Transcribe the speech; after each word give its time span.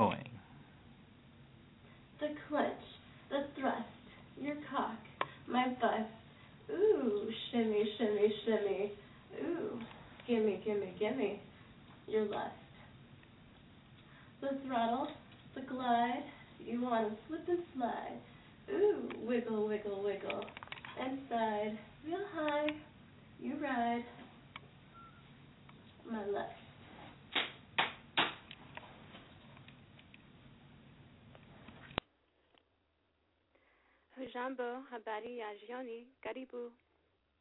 Going. 0.00 0.30
The 2.20 2.28
clutch, 2.48 2.72
the 3.28 3.44
thrust, 3.54 3.84
your 4.40 4.54
cock, 4.74 4.96
my 5.46 5.76
butt. 5.78 6.08
Ooh, 6.74 7.28
shimmy, 7.50 7.84
shimmy, 7.98 8.32
shimmy. 8.46 8.92
Ooh, 9.42 9.78
gimme, 10.26 10.58
gimme, 10.64 10.94
gimme. 10.98 11.38
Your 12.08 12.24
lust. 12.24 12.54
The 14.40 14.58
throttle, 14.66 15.08
the 15.54 15.60
glide, 15.60 16.24
you 16.64 16.80
wanna 16.80 17.10
slip 17.28 17.46
and 17.46 17.58
slide. 17.76 18.20
Ooh, 18.72 19.06
wiggle, 19.26 19.68
wiggle, 19.68 20.02
wiggle. 20.02 20.46
Inside, 20.98 21.78
real 22.06 22.24
high, 22.34 22.68
you 23.38 23.52
ride. 23.62 24.04
My 26.10 26.24
left. 26.24 26.59
Hujambo, 34.20 34.84
habari 34.92 35.40
ya 35.40 35.48
jioni. 35.56 36.04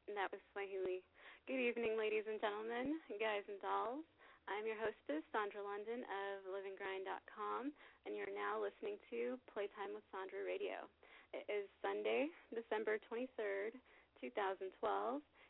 And 0.08 0.16
that 0.16 0.32
was 0.32 0.40
Swahili. 0.56 1.04
Good 1.44 1.60
evening, 1.60 2.00
ladies 2.00 2.24
and 2.24 2.40
gentlemen, 2.40 3.04
guys 3.20 3.44
and 3.52 3.60
dolls. 3.60 4.08
I'm 4.48 4.64
your 4.64 4.80
hostess, 4.80 5.28
Sandra 5.36 5.60
London 5.60 6.08
of 6.08 6.48
LiveAndGrind.com, 6.48 7.76
and 8.08 8.16
you're 8.16 8.32
now 8.32 8.64
listening 8.64 8.96
to 9.12 9.36
Playtime 9.52 9.92
with 9.92 10.08
Sandra 10.08 10.40
Radio. 10.48 10.88
It 11.36 11.44
is 11.52 11.68
Sunday, 11.84 12.32
December 12.56 12.96
23rd, 13.12 13.76
2012, 14.24 14.72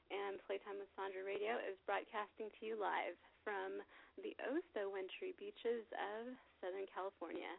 and 0.10 0.42
Playtime 0.50 0.82
with 0.82 0.90
Sandra 0.98 1.22
Radio 1.22 1.62
is 1.62 1.78
broadcasting 1.86 2.50
to 2.58 2.62
you 2.66 2.74
live 2.74 3.14
from 3.46 3.86
the 4.26 4.34
oh 4.50 4.58
so 4.74 4.90
wintry 4.90 5.38
beaches 5.38 5.86
of 5.94 6.34
Southern 6.58 6.90
California. 6.90 7.54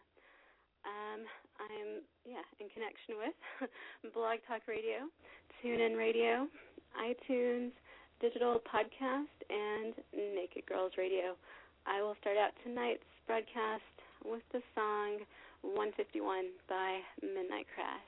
Um, 0.84 1.20
I'm 1.60 2.02
yeah 2.24 2.44
in 2.58 2.68
connection 2.70 3.16
with 3.20 3.36
Blog 4.14 4.38
Talk 4.48 4.62
Radio, 4.66 5.08
TuneIn 5.62 5.96
Radio, 5.96 6.46
iTunes, 6.96 7.72
Digital 8.20 8.60
Podcast, 8.64 9.36
and 9.48 9.94
Naked 10.14 10.66
Girls 10.66 10.92
Radio. 10.96 11.36
I 11.86 12.02
will 12.02 12.16
start 12.20 12.36
out 12.36 12.52
tonight's 12.64 13.04
broadcast 13.26 13.82
with 14.24 14.42
the 14.52 14.60
song 14.74 15.18
151 15.62 16.46
by 16.68 17.00
Midnight 17.22 17.66
Crash. 17.74 18.00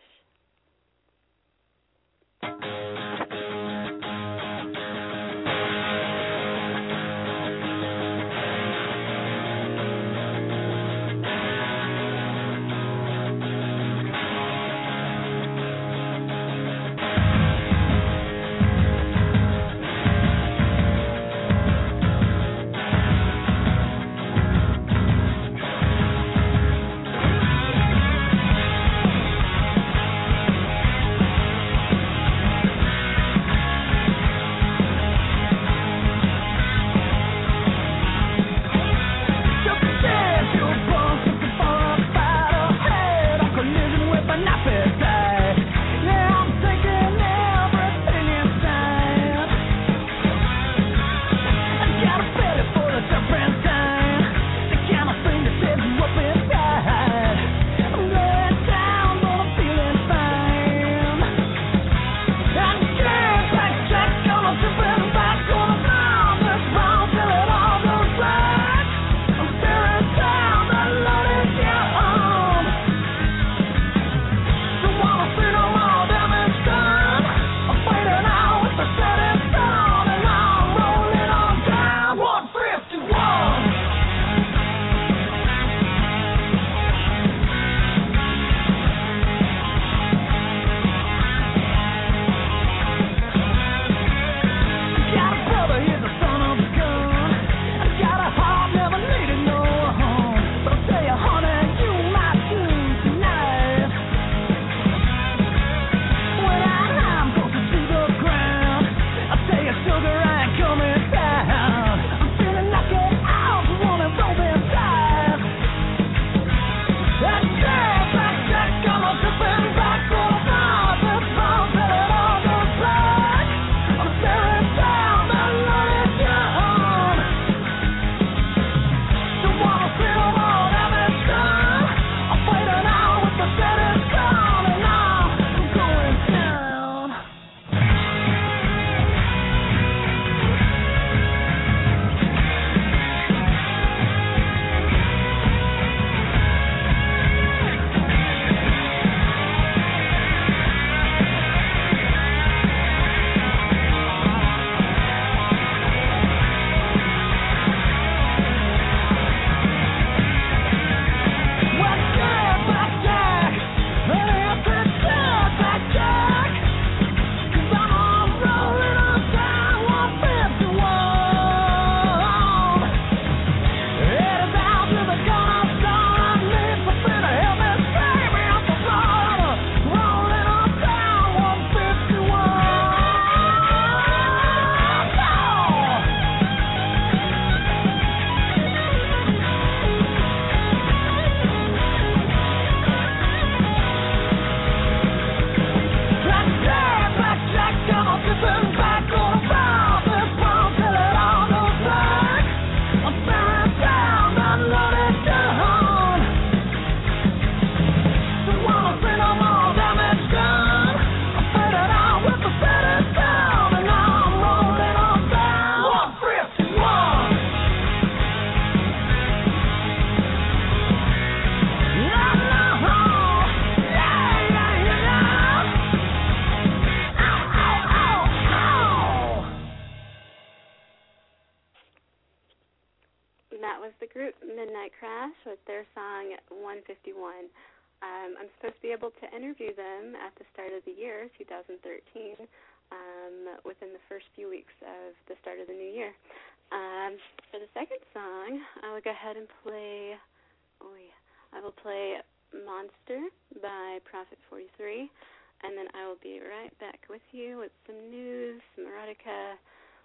Erotica, 259.03 259.59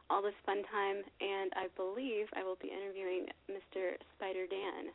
all 0.09 0.21
this 0.21 0.33
fun 0.45 0.63
time, 0.71 1.03
and 1.21 1.51
I 1.53 1.67
believe 1.77 2.25
I 2.33 2.43
will 2.43 2.57
be 2.61 2.73
interviewing 2.73 3.27
Mr. 3.45 3.93
Spider 4.17 4.47
Dan. 4.49 4.89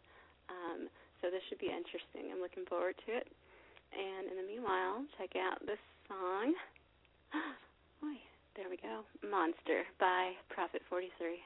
Um, 0.50 0.88
so 1.20 1.30
this 1.30 1.42
should 1.48 1.58
be 1.58 1.70
interesting. 1.70 2.34
I'm 2.34 2.40
looking 2.42 2.66
forward 2.66 2.96
to 3.06 3.12
it. 3.14 3.28
And 3.94 4.26
in 4.26 4.36
the 4.36 4.46
meanwhile, 4.50 5.04
check 5.18 5.36
out 5.36 5.60
this 5.66 5.78
song. 6.08 6.54
There 8.54 8.68
we 8.68 8.76
go. 8.76 9.00
Monster 9.30 9.84
by 9.98 10.32
Prophet 10.50 10.82
43. 10.90 11.40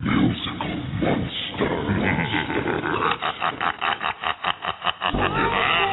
Musical 0.00 0.68
monster. 1.00 1.80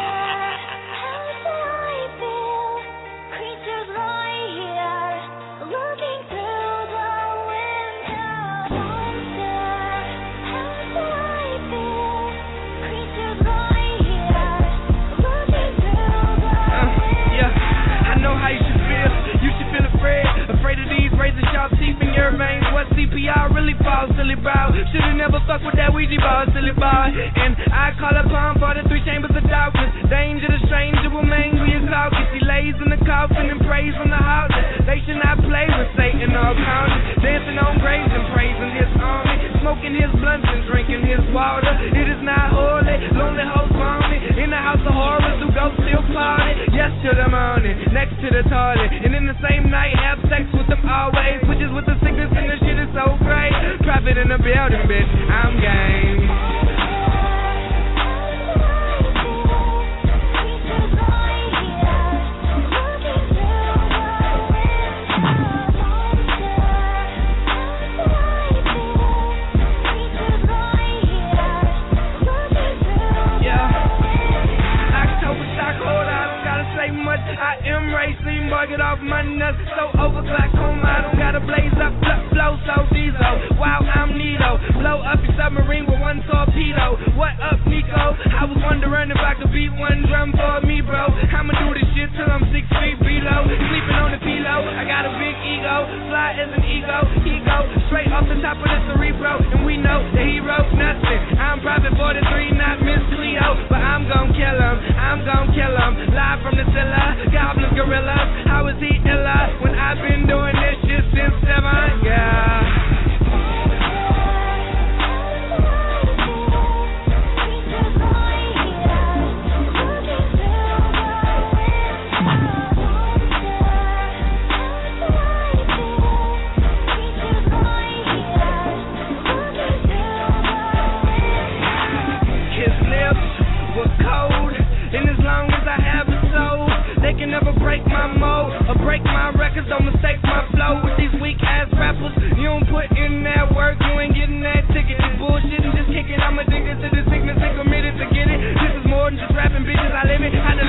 really 23.62 23.78
fall 23.86 24.10
silly 24.18 24.36
bow. 24.42 24.74
Should've 24.74 25.18
never 25.22 25.38
fucked 25.46 25.62
with 25.62 25.78
that 25.78 25.94
Ouija 25.94 26.18
ball, 26.18 26.50
silly 26.50 26.74
boy. 26.74 27.06
And 27.14 27.54
I 27.70 27.94
call 28.02 28.18
upon 28.18 28.58
for 28.58 28.74
the 28.74 28.82
three 28.90 29.06
chambers 29.06 29.32
of 29.38 29.46
darkness. 29.46 29.94
Danger, 30.10 30.50
the 30.50 30.62
stranger 30.66 31.14
will 31.14 31.26
mangle 31.26 31.70
your 31.70 31.86
caucus. 31.86 32.26
He 32.34 32.42
lays 32.42 32.74
in 32.82 32.90
the 32.90 32.98
coffin 33.06 33.54
and 33.54 33.61
prays 33.72 33.96
from 33.96 34.12
the 34.12 34.20
house. 34.20 34.52
They 34.84 35.00
should 35.08 35.24
not 35.24 35.40
play 35.48 35.64
with 35.64 35.88
Satan 35.96 36.36
or 36.36 36.52
counters. 36.60 37.24
Dancing 37.24 37.56
on 37.56 37.80
graves 37.80 38.12
and 38.12 38.28
praising 38.36 38.76
his 38.76 38.92
army. 39.00 39.48
Smoking 39.64 39.96
his 39.96 40.12
blunts 40.20 40.44
and 40.44 40.68
drinking 40.68 41.08
his 41.08 41.24
water. 41.32 41.72
It 41.80 42.08
is 42.12 42.20
not 42.20 42.52
holy. 42.52 43.00
Lonely 43.16 43.48
hoes 43.48 43.72
vomit. 43.72 44.36
In 44.36 44.52
the 44.52 44.60
house 44.60 44.84
of 44.84 44.92
horrors 44.92 45.40
who 45.40 45.48
go 45.56 45.72
still 45.80 46.04
party. 46.12 46.68
Yes 46.76 46.92
to 47.08 47.16
the 47.16 47.32
morning, 47.32 47.80
next 47.96 48.20
to 48.20 48.28
the 48.28 48.44
toilet. 48.52 48.92
And 48.92 49.16
in 49.16 49.24
the 49.24 49.40
same 49.40 49.72
night 49.72 49.96
have 50.04 50.20
sex 50.28 50.52
with 50.52 50.68
them 50.68 50.84
always. 50.84 51.40
Which 51.48 51.64
is 51.64 51.72
with 51.72 51.88
the 51.88 51.96
sickness 52.04 52.28
and 52.28 52.52
the 52.52 52.60
shit 52.60 52.76
is 52.76 52.92
so 52.92 53.16
great. 53.24 53.56
Profit 53.88 54.20
in 54.20 54.28
the 54.28 54.40
building, 54.44 54.84
bitch. 54.84 55.12
I'm 55.32 55.56
game. 55.64 56.71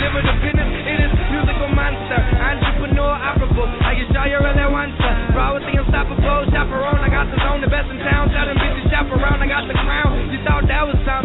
Deliver 0.02 0.26
the 0.26 0.34
business. 0.42 0.66
It 0.82 0.98
is 0.98 1.14
musical 1.30 1.70
monster, 1.78 2.18
entrepreneur, 2.18 3.14
operable. 3.22 3.70
I 3.86 3.94
can 3.94 4.10
show 4.10 4.26
you 4.26 4.42
really 4.42 4.66
want 4.66 4.98
to. 4.98 5.10
Raw 5.30 5.54
with 5.54 5.62
the 5.62 5.78
unstoppable, 5.78 6.50
chaperone. 6.50 6.98
I 6.98 7.06
got 7.06 7.30
the 7.30 7.38
zone, 7.38 7.62
the 7.62 7.70
best 7.70 7.86
in 7.86 8.02
town. 8.02 8.26
Tell 8.34 8.50
them 8.50 8.58
bitches 8.58 8.90
shop 8.90 9.06
around. 9.14 9.38
I 9.38 9.46
got 9.46 9.70
the 9.70 9.78
crown. 9.78 10.26
You 10.34 10.42
thought 10.42 10.66
that 10.66 10.82
was 10.90 10.98
something, 11.06 11.21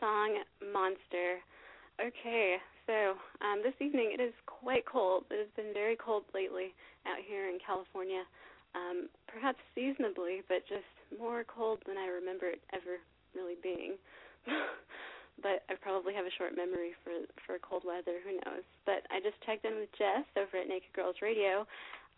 song 0.00 0.40
Monster. 0.72 1.44
Okay, 2.00 2.56
so 2.88 3.20
um, 3.44 3.60
this 3.62 3.76
evening 3.84 4.16
it 4.16 4.20
is 4.20 4.32
quite 4.48 4.88
cold. 4.88 5.28
It 5.30 5.38
has 5.38 5.52
been 5.54 5.76
very 5.76 5.94
cold 5.94 6.24
lately 6.32 6.72
out 7.04 7.20
here 7.20 7.52
in 7.52 7.60
California. 7.60 8.24
Um, 8.72 9.12
perhaps 9.28 9.60
seasonably, 9.76 10.40
but 10.48 10.64
just 10.64 10.88
more 11.20 11.44
cold 11.44 11.84
than 11.86 12.00
I 12.00 12.08
remember 12.08 12.48
it 12.48 12.64
ever 12.72 12.96
really 13.36 13.60
being. 13.62 14.00
but 15.44 15.68
I 15.68 15.76
probably 15.76 16.16
have 16.16 16.24
a 16.24 16.34
short 16.40 16.56
memory 16.56 16.96
for 17.04 17.12
for 17.44 17.60
cold 17.60 17.84
weather. 17.84 18.24
Who 18.24 18.40
knows? 18.40 18.64
But 18.88 19.04
I 19.12 19.20
just 19.20 19.36
checked 19.44 19.68
in 19.68 19.76
with 19.76 19.92
Jess 20.00 20.24
over 20.40 20.56
at 20.56 20.68
Naked 20.68 20.96
Girls 20.96 21.20
Radio, 21.20 21.68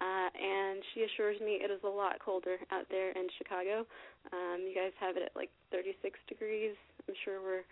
uh, 0.00 0.30
and 0.32 0.82
she 0.94 1.04
assures 1.04 1.40
me 1.40 1.61
it 1.62 1.70
is 1.70 1.80
a 1.84 1.88
lot 1.88 2.18
colder 2.18 2.56
out 2.70 2.87
there 2.90 3.11
in 3.12 3.28
Chicago. 3.38 3.87
Um, 4.32 4.64
you 4.66 4.75
guys 4.75 4.92
have 4.99 5.16
it 5.16 5.22
at 5.22 5.37
like 5.37 5.50
36 5.70 6.18
degrees. 6.28 6.75
I'm 7.08 7.14
sure 7.25 7.42
we're 7.42 7.66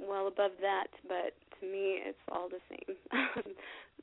well 0.00 0.28
above 0.28 0.52
that, 0.60 0.88
but 1.08 1.36
to 1.60 1.66
me 1.66 2.00
it's 2.04 2.24
all 2.32 2.48
the 2.48 2.62
same. 2.68 2.96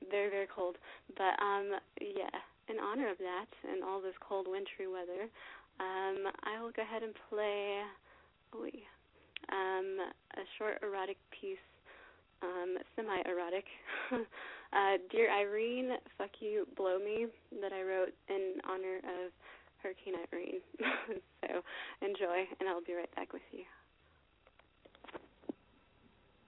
very 0.10 0.30
very 0.30 0.48
cold. 0.48 0.78
But 1.18 1.36
um, 1.42 1.78
yeah, 2.00 2.34
in 2.70 2.78
honor 2.80 3.10
of 3.10 3.18
that 3.18 3.50
and 3.70 3.84
all 3.84 4.02
this 4.02 4.18
cold 4.22 4.48
wintry 4.48 4.88
weather, 4.88 5.30
um, 5.80 6.30
I 6.46 6.62
will 6.62 6.72
go 6.72 6.82
ahead 6.82 7.04
and 7.04 7.14
play. 7.30 7.82
Oh, 8.54 8.68
um, 9.52 9.98
a 10.38 10.44
short 10.58 10.80
erotic 10.84 11.18
piece, 11.32 11.66
um, 12.42 12.78
semi-erotic 12.96 13.66
Uh, 14.74 14.98
Dear 15.12 15.30
Irene, 15.30 15.98
Fuck 16.18 16.30
You, 16.40 16.66
Blow 16.78 16.98
Me, 16.98 17.28
that 17.62 17.74
I 17.74 17.82
wrote 17.82 18.14
in 18.30 18.54
honor 18.70 18.98
of 18.98 19.32
Hurricane 19.84 20.14
Irene. 20.32 20.62
so 21.42 21.62
enjoy, 22.02 22.48
and 22.60 22.70
I'll 22.70 22.82
be 22.82 22.94
right 22.94 23.14
back 23.16 23.34
with 23.34 23.42
you. 23.52 23.64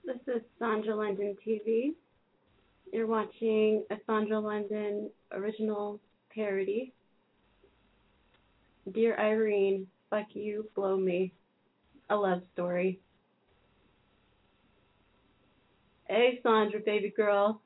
This 0.05 0.35
is 0.35 0.41
Sandra 0.57 0.95
London 0.95 1.35
TV. 1.45 1.93
You're 2.93 3.07
watching 3.07 3.83
a 3.89 3.95
Sandra 4.05 4.39
London 4.39 5.09
original 5.33 5.99
parody. 6.33 6.93
Dear 8.93 9.17
Irene, 9.19 9.87
fuck 10.09 10.27
you, 10.33 10.69
blow 10.75 10.95
me. 10.95 11.33
A 12.09 12.15
love 12.15 12.41
story. 12.53 12.99
Hey, 16.07 16.39
Sandra, 16.43 16.79
baby 16.79 17.13
girl. 17.15 17.62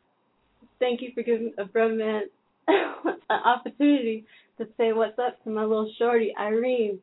Thank 0.80 1.02
you 1.02 1.12
for 1.14 1.24
giving 1.24 1.54
a 1.58 1.66
bromance 1.66 2.30
an 2.68 3.16
opportunity 3.30 4.26
to 4.58 4.68
say 4.78 4.94
what's 4.94 5.18
up 5.20 5.44
to 5.44 5.50
my 5.50 5.64
little 5.64 5.92
shorty, 5.98 6.34
Irene. 6.40 7.00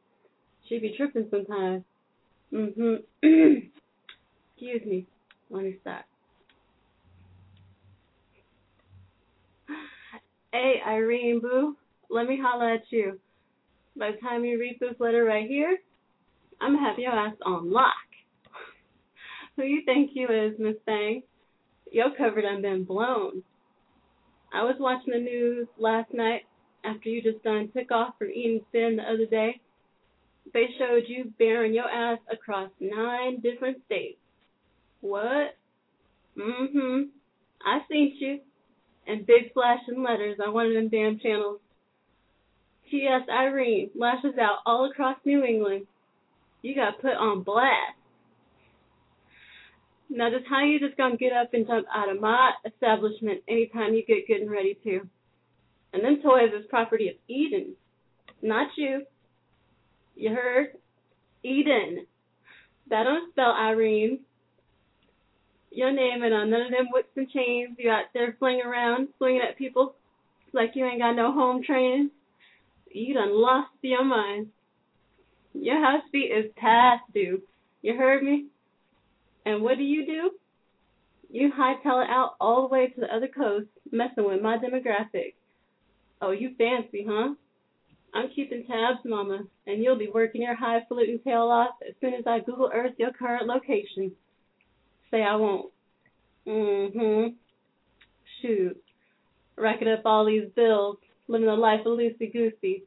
She 0.69 0.79
be 0.79 0.95
tripping 0.97 1.29
sometimes. 1.31 1.85
Mm-hmm. 2.53 2.95
Excuse 4.57 4.87
me. 4.87 5.07
Let 5.51 5.65
me 5.65 5.77
stop. 5.81 6.05
Hey, 10.53 10.75
Irene 10.87 11.41
Boo, 11.41 11.77
let 12.11 12.27
me 12.27 12.39
holla 12.41 12.75
at 12.75 12.85
you. 12.91 13.19
By 13.97 14.13
the 14.13 14.19
time 14.19 14.45
you 14.45 14.59
read 14.59 14.79
this 14.81 14.95
letter 15.01 15.25
right 15.25 15.49
here, 15.49 15.79
I'm 16.61 16.75
gonna 16.77 16.89
have 16.89 16.99
your 16.99 17.13
ass 17.13 17.35
on 17.45 17.73
lock. 17.73 17.93
Who 19.57 19.65
you 19.65 19.83
think 19.85 20.11
you 20.15 20.29
is, 20.29 20.55
Miss 20.59 20.77
Thang? 20.87 21.23
Your 21.91 22.15
cover 22.17 22.41
done 22.41 22.63
been 22.63 22.85
blown. 22.85 23.43
I 24.55 24.63
was 24.63 24.77
watching 24.79 25.13
the 25.13 25.19
news 25.19 25.67
last 25.79 26.15
night 26.15 26.43
after 26.85 27.09
you 27.09 27.21
just 27.21 27.43
done 27.43 27.73
took 27.77 27.91
off 27.91 28.15
from 28.19 28.31
eating 28.31 28.61
thin 28.71 28.97
the 28.97 29.03
other 29.03 29.27
day. 29.27 29.61
They 30.53 30.67
showed 30.79 31.09
you 31.09 31.33
bearing 31.41 31.75
your 31.75 31.91
ass 31.91 32.21
across 32.31 32.71
nine 32.79 33.41
different 33.41 33.79
states. 33.87 34.19
What? 35.01 35.57
Mm-hmm. 36.39 37.09
I 37.67 37.81
seen 37.91 38.17
you. 38.21 38.39
And 39.09 39.27
big 39.27 39.53
flashing 39.53 40.05
letters 40.05 40.39
on 40.45 40.55
one 40.55 40.67
of 40.67 40.75
them 40.75 40.89
damn 40.89 41.19
channels. 41.19 41.59
T.S. 42.91 43.29
Irene 43.29 43.91
lashes 43.97 44.39
out 44.41 44.59
all 44.65 44.89
across 44.89 45.19
New 45.25 45.43
England. 45.43 45.87
You 46.63 46.77
got 46.77 47.01
put 47.03 47.15
on 47.15 47.43
blast. 47.43 47.99
Now, 50.11 50.31
just 50.31 50.47
how 50.49 50.65
you 50.65 50.79
just 50.79 50.97
gonna 50.97 51.17
get 51.17 51.33
up 51.33 51.55
and 51.55 51.67
jump 51.67 51.87
out 51.93 52.11
of 52.11 52.21
my 52.21 52.53
establishment 52.67 53.43
anytime 53.49 53.95
you 53.95 54.05
get 54.05 54.27
good 54.27 54.43
and 54.43 54.51
ready 54.51 54.79
to? 54.85 55.01
And 55.93 56.05
them 56.05 56.21
toys 56.23 56.51
is 56.59 56.67
property 56.69 57.09
of 57.09 57.15
Eden, 57.29 57.75
not 58.43 58.69
you. 58.77 59.03
You 60.17 60.31
heard? 60.31 60.69
Eden. 61.43 62.07
That 62.91 63.05
don't 63.05 63.31
spell 63.33 63.53
Irene. 63.53 64.21
Your 65.71 65.93
name 65.93 66.23
and 66.23 66.35
on 66.35 66.51
none 66.51 66.63
of 66.63 66.71
them 66.71 66.87
whips 66.93 67.17
and 67.17 67.29
chains 67.31 67.77
you 67.79 67.91
out 67.91 68.05
there 68.13 68.37
flinging 68.39 68.63
around, 68.65 69.09
swinging 69.19 69.43
at 69.49 69.59
people 69.59 69.95
like 70.53 70.73
you 70.75 70.85
ain't 70.85 71.01
got 71.01 71.17
no 71.17 71.33
home 71.33 71.63
training. 71.65 72.11
You 72.91 73.15
done 73.15 73.33
lost 73.33 73.71
your 73.83 74.05
mind. 74.05 74.49
Your 75.53 75.83
house 75.85 76.05
beat 76.13 76.31
is 76.31 76.51
past 76.57 77.03
due. 77.13 77.43
You 77.83 77.97
heard 77.97 78.23
me? 78.23 78.47
And 79.45 79.63
what 79.63 79.77
do 79.77 79.85
you 79.85 80.07
do? 80.07 80.31
You 81.31 81.51
hightail 81.51 82.05
it 82.05 82.11
out 82.11 82.37
all 82.41 82.63
the 82.63 82.73
way 82.73 82.89
to 82.89 83.01
the 83.01 83.15
other 83.15 83.29
coast, 83.29 83.67
messing 83.91 84.25
with 84.25 84.41
my 84.41 84.57
demographic. 84.57 85.35
Oh, 86.23 86.31
you 86.31 86.55
fancy, 86.57 87.05
huh? 87.09 87.35
I'm 88.15 88.29
keeping 88.35 88.65
tabs, 88.67 89.01
Mama, 89.05 89.41
and 89.67 89.83
you'll 89.83 89.99
be 89.99 90.09
working 90.13 90.43
your 90.43 90.55
highfalutin 90.55 91.21
tail 91.25 91.51
off 91.51 91.75
as 91.87 91.95
soon 92.01 92.15
as 92.15 92.25
I 92.27 92.39
Google 92.39 92.71
Earth 92.73 92.93
your 92.99 93.13
current 93.13 93.49
location. 93.49 94.13
Say 95.11 95.23
I 95.23 95.35
won't. 95.35 95.73
Mm-hmm. 96.47 97.35
Shoot. 98.41 98.77
Racking 99.57 99.89
up 99.89 100.03
all 100.05 100.25
these 100.27 100.49
bills, 100.55 100.99
living 101.27 101.47
the 101.47 101.55
life 101.55 101.81
of 101.85 101.99
Lucy 101.99 102.29
goosey. 102.29 102.85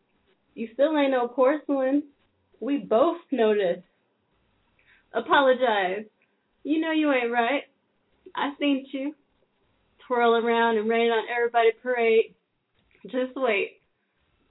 You 0.55 0.69
still 0.73 0.97
ain't 0.97 1.11
no 1.11 1.27
porcelain. 1.27 2.03
We 2.61 2.77
both 2.77 3.17
noticed. 3.31 3.83
Apologize. 5.13 6.05
You 6.67 6.81
know 6.81 6.91
you 6.91 7.13
ain't 7.13 7.31
right. 7.31 7.63
I 8.35 8.51
seen 8.59 8.85
you. 8.91 9.15
Twirl 10.05 10.35
around 10.35 10.77
and 10.77 10.89
rain 10.89 11.11
on 11.11 11.23
everybody 11.33 11.69
parade. 11.81 12.35
Just 13.03 13.37
wait. 13.37 13.79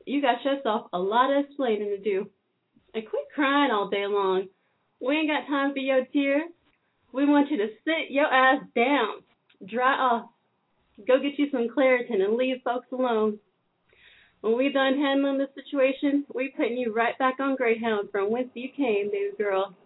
You 0.07 0.23
got 0.23 0.43
yourself 0.43 0.87
a 0.95 0.99
lot 0.99 1.31
of 1.31 1.45
explaining 1.45 1.91
to 1.91 1.99
do. 1.99 2.31
And 2.95 3.07
quit 3.07 3.25
crying 3.35 3.71
all 3.71 3.91
day 3.91 4.07
long. 4.07 4.49
We 4.99 5.15
ain't 5.15 5.29
got 5.29 5.47
time 5.47 5.75
for 5.75 5.79
your 5.79 6.07
tears. 6.07 6.49
We 7.13 7.27
want 7.27 7.51
you 7.51 7.59
to 7.59 7.69
sit 7.85 8.11
your 8.11 8.33
ass 8.33 8.63
down. 8.75 9.17
Dry 9.69 9.93
off. 9.93 10.31
Go 11.07 11.21
get 11.21 11.39
you 11.39 11.51
some 11.53 11.69
Claritin 11.69 12.25
and 12.25 12.39
leave 12.39 12.63
folks 12.65 12.87
alone. 12.93 13.39
When 14.41 14.57
we 14.57 14.73
done 14.73 14.97
handling 14.97 15.37
the 15.37 15.51
situation, 15.55 16.25
we 16.35 16.55
putting 16.57 16.79
you 16.79 16.95
right 16.95 17.19
back 17.19 17.41
on 17.41 17.57
Greyhound 17.57 18.09
from 18.11 18.31
whence 18.31 18.49
you 18.55 18.71
came, 18.75 19.11
baby 19.11 19.37
girl. 19.37 19.77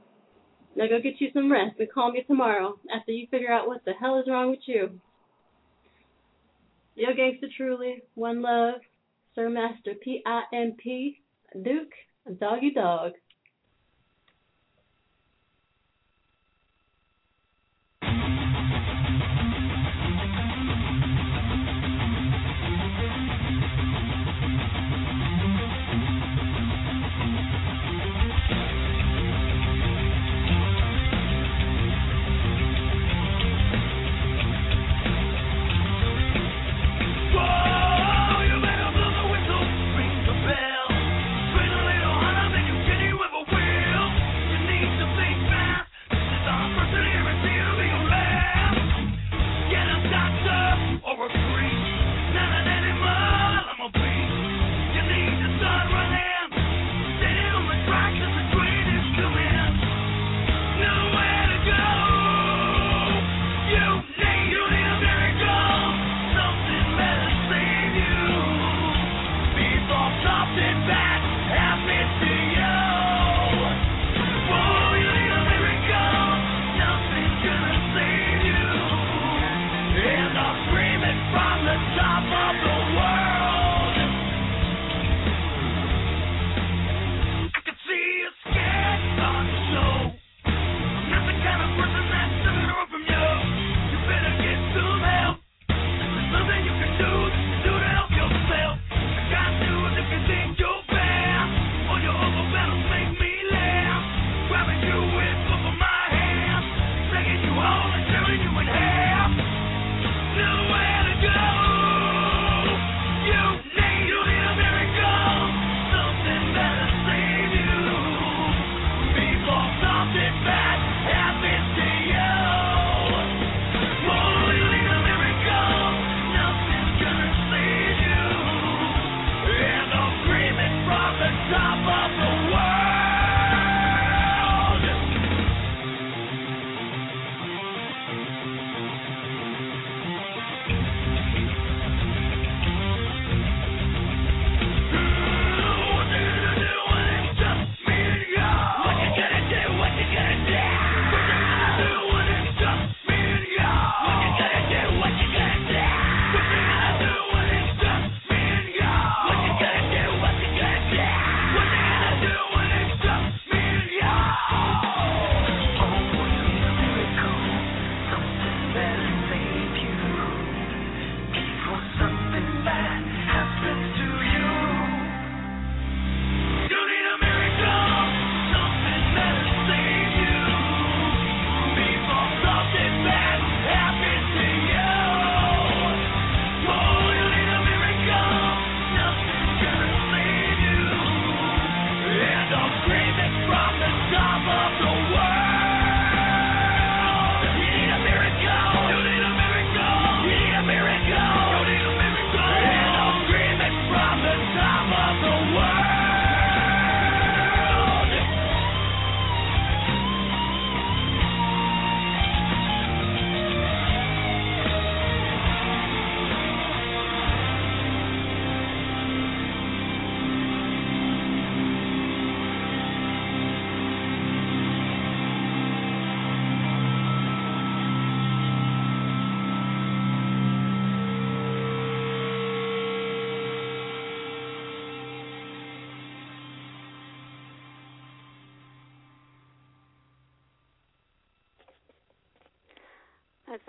Now 0.76 0.86
go 0.86 1.00
get 1.00 1.20
you 1.20 1.30
some 1.34 1.50
rest 1.50 1.78
and 1.78 1.92
call 1.92 2.12
me 2.12 2.22
tomorrow 2.22 2.78
after 2.94 3.12
you 3.12 3.26
figure 3.30 3.52
out 3.52 3.66
what 3.66 3.84
the 3.84 3.92
hell 3.92 4.18
is 4.20 4.28
wrong 4.28 4.50
with 4.50 4.60
you. 4.66 5.00
Yo 6.94 7.08
gangsta 7.10 7.48
truly, 7.56 8.02
one 8.14 8.42
love, 8.42 8.80
Sir 9.34 9.48
Master 9.48 9.94
P 9.94 10.22
I 10.26 10.42
M 10.52 10.74
P, 10.78 11.20
Duke, 11.62 11.92
Doggy 12.38 12.72
Dog. 12.72 13.12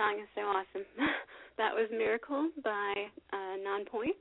Song 0.01 0.17
is 0.17 0.29
so 0.33 0.41
awesome. 0.41 0.85
that 1.61 1.77
was 1.77 1.85
Miracle 1.93 2.49
by 2.63 2.93
uh, 3.29 3.55
Nonpoint. 3.61 4.17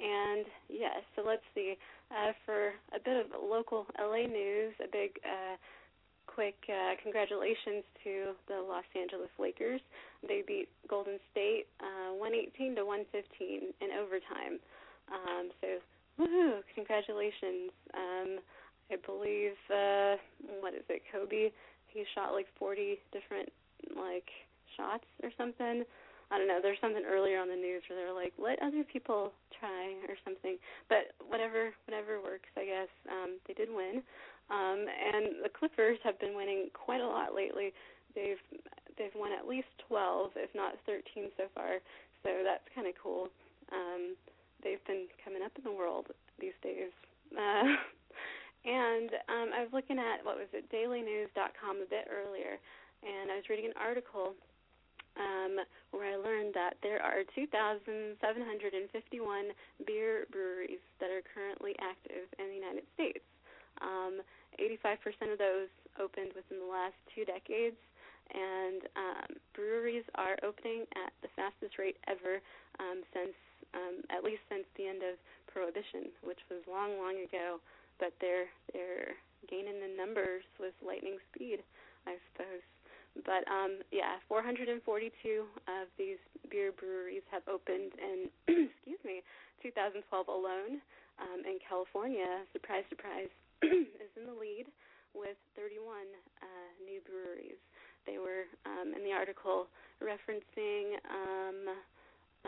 And 0.00 0.48
yes, 0.72 1.04
so 1.14 1.20
let's 1.20 1.44
see. 1.54 1.76
Uh, 2.08 2.32
for 2.46 2.72
a 2.96 3.00
bit 3.04 3.20
of 3.20 3.28
local 3.36 3.84
LA 4.00 4.24
news, 4.24 4.72
a 4.80 4.88
big 4.88 5.20
uh, 5.20 5.60
quick 6.24 6.56
uh, 6.72 6.96
congratulations 7.02 7.84
to 8.02 8.32
the 8.48 8.64
Los 8.64 8.88
Angeles 8.96 9.28
Lakers. 9.38 9.80
They 10.26 10.40
beat 10.40 10.68
Golden 10.88 11.20
State 11.30 11.68
uh, 11.84 12.16
118 12.16 12.80
to 12.80 12.84
115 12.88 13.76
in 13.76 13.88
overtime. 14.00 14.56
Um, 15.12 15.52
so, 15.60 15.68
woohoo! 16.16 16.64
Congratulations. 16.74 17.76
Um, 17.92 18.40
I 18.88 18.96
believe 19.04 19.52
uh, 19.68 20.16
what 20.64 20.72
is 20.72 20.88
it, 20.88 21.02
Kobe? 21.12 21.52
He 21.92 22.04
shot 22.16 22.32
like 22.32 22.48
40 22.58 22.96
different 23.12 23.52
like 23.94 24.32
shots 24.76 25.06
or 25.22 25.30
something. 25.36 25.84
I 26.30 26.38
don't 26.38 26.46
know. 26.46 26.62
There's 26.62 26.78
something 26.80 27.02
earlier 27.02 27.42
on 27.42 27.50
the 27.50 27.58
news 27.58 27.82
where 27.90 27.98
they're 27.98 28.14
like, 28.14 28.32
let 28.38 28.62
other 28.62 28.86
people 28.86 29.34
try 29.58 29.98
or 30.06 30.14
something. 30.22 30.56
But 30.86 31.10
whatever, 31.26 31.74
whatever 31.90 32.22
works, 32.22 32.48
I 32.54 32.64
guess. 32.64 32.90
Um, 33.10 33.42
they 33.50 33.54
did 33.54 33.66
win, 33.66 34.02
um, 34.46 34.86
and 34.86 35.42
the 35.42 35.50
Clippers 35.50 35.98
have 36.06 36.18
been 36.22 36.38
winning 36.38 36.70
quite 36.70 37.02
a 37.02 37.06
lot 37.06 37.34
lately. 37.34 37.74
They've 38.14 38.42
they've 38.94 39.14
won 39.16 39.32
at 39.32 39.48
least 39.48 39.70
12, 39.88 40.36
if 40.36 40.50
not 40.54 40.78
13 40.86 41.34
so 41.36 41.50
far. 41.54 41.82
So 42.22 42.30
that's 42.44 42.66
kind 42.74 42.86
of 42.86 42.94
cool. 43.00 43.26
Um, 43.72 44.14
they've 44.62 44.82
been 44.86 45.08
coming 45.24 45.42
up 45.42 45.52
in 45.56 45.64
the 45.64 45.72
world 45.72 46.06
these 46.38 46.56
days. 46.62 46.92
Uh, 47.32 47.74
and 48.68 49.10
um, 49.26 49.48
I 49.56 49.64
was 49.66 49.72
looking 49.72 49.98
at 49.98 50.22
what 50.22 50.36
was 50.36 50.50
it, 50.52 50.68
DailyNews.com 50.70 51.82
a 51.82 51.88
bit 51.88 52.06
earlier, 52.12 52.60
and 53.02 53.32
I 53.32 53.40
was 53.40 53.48
reading 53.48 53.72
an 53.72 53.78
article 53.80 54.36
um, 55.20 55.60
where 55.92 56.16
I 56.16 56.16
learned 56.16 56.56
that 56.56 56.80
there 56.82 57.02
are 57.04 57.22
2,751 57.36 58.16
beer 59.86 60.24
breweries 60.32 60.80
that 60.98 61.12
are 61.12 61.20
currently 61.20 61.76
active 61.80 62.24
in 62.40 62.48
the 62.48 62.56
United 62.56 62.88
States. 62.96 63.20
Um, 63.84 64.24
85% 64.56 65.32
of 65.32 65.38
those 65.38 65.68
opened 66.00 66.32
within 66.32 66.58
the 66.58 66.70
last 66.72 66.96
two 67.14 67.28
decades, 67.28 67.76
and 68.32 68.88
um, 68.96 69.30
breweries 69.52 70.04
are 70.16 70.40
opening 70.42 70.88
at 70.96 71.12
the 71.22 71.28
fastest 71.36 71.78
rate 71.78 72.00
ever 72.08 72.40
um, 72.80 73.04
since, 73.12 73.36
um, 73.74 74.00
at 74.08 74.24
least 74.24 74.42
since 74.48 74.64
the 74.76 74.86
end 74.88 75.02
of 75.04 75.20
Prohibition, 75.50 76.14
which 76.22 76.38
was 76.46 76.62
long, 76.70 76.94
long 76.96 77.18
ago. 77.26 77.58
But 77.98 78.14
they're 78.22 78.48
they're 78.72 79.18
gaining 79.50 79.82
in 79.82 79.98
numbers 79.98 80.46
with 80.62 80.72
lightning 80.78 81.18
speed, 81.34 81.58
I 82.06 82.16
suppose. 82.30 82.62
But 83.24 83.46
um, 83.50 83.80
yeah, 83.90 84.20
442 84.28 84.80
of 85.68 85.88
these 85.98 86.20
beer 86.50 86.72
breweries 86.72 87.24
have 87.30 87.42
opened 87.46 87.92
in 87.98 88.28
excuse 88.70 89.02
me 89.04 89.22
2012 89.62 90.04
alone. 90.28 90.80
Um, 91.20 91.44
and 91.44 91.60
California, 91.60 92.48
surprise, 92.52 92.88
surprise, 92.88 93.28
is 93.62 94.08
in 94.16 94.24
the 94.24 94.32
lead 94.32 94.64
with 95.12 95.36
31 95.52 96.08
uh, 96.40 96.72
new 96.80 97.04
breweries. 97.04 97.60
They 98.08 98.16
were 98.16 98.48
um, 98.64 98.96
in 98.96 99.04
the 99.04 99.12
article 99.12 99.68
referencing 100.00 100.96
um, 101.04 101.76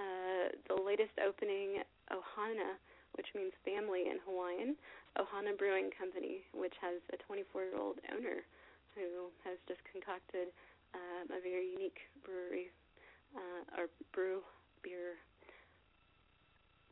uh, 0.00 0.56
the 0.72 0.78
latest 0.80 1.12
opening, 1.20 1.84
Ohana, 2.08 2.80
which 3.12 3.28
means 3.36 3.52
family 3.60 4.08
in 4.08 4.16
Hawaiian, 4.24 4.72
Ohana 5.20 5.52
Brewing 5.52 5.92
Company, 5.92 6.48
which 6.56 6.72
has 6.80 6.96
a 7.12 7.20
24 7.28 7.62
year 7.68 7.76
old 7.76 8.00
owner 8.08 8.40
who 8.94 9.32
has 9.44 9.58
just 9.68 9.80
concocted 9.88 10.52
um, 10.94 11.32
a 11.32 11.40
very 11.40 11.68
unique 11.72 11.98
brewery 12.24 12.68
uh, 13.34 13.80
or 13.80 13.86
brew 14.12 14.44
beer 14.84 15.16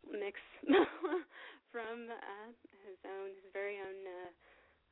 mix 0.08 0.40
from 1.72 2.10
uh, 2.10 2.48
his 2.86 2.98
own, 3.06 3.30
his 3.36 3.48
very 3.52 3.78
own 3.78 3.98
uh, 4.04 4.30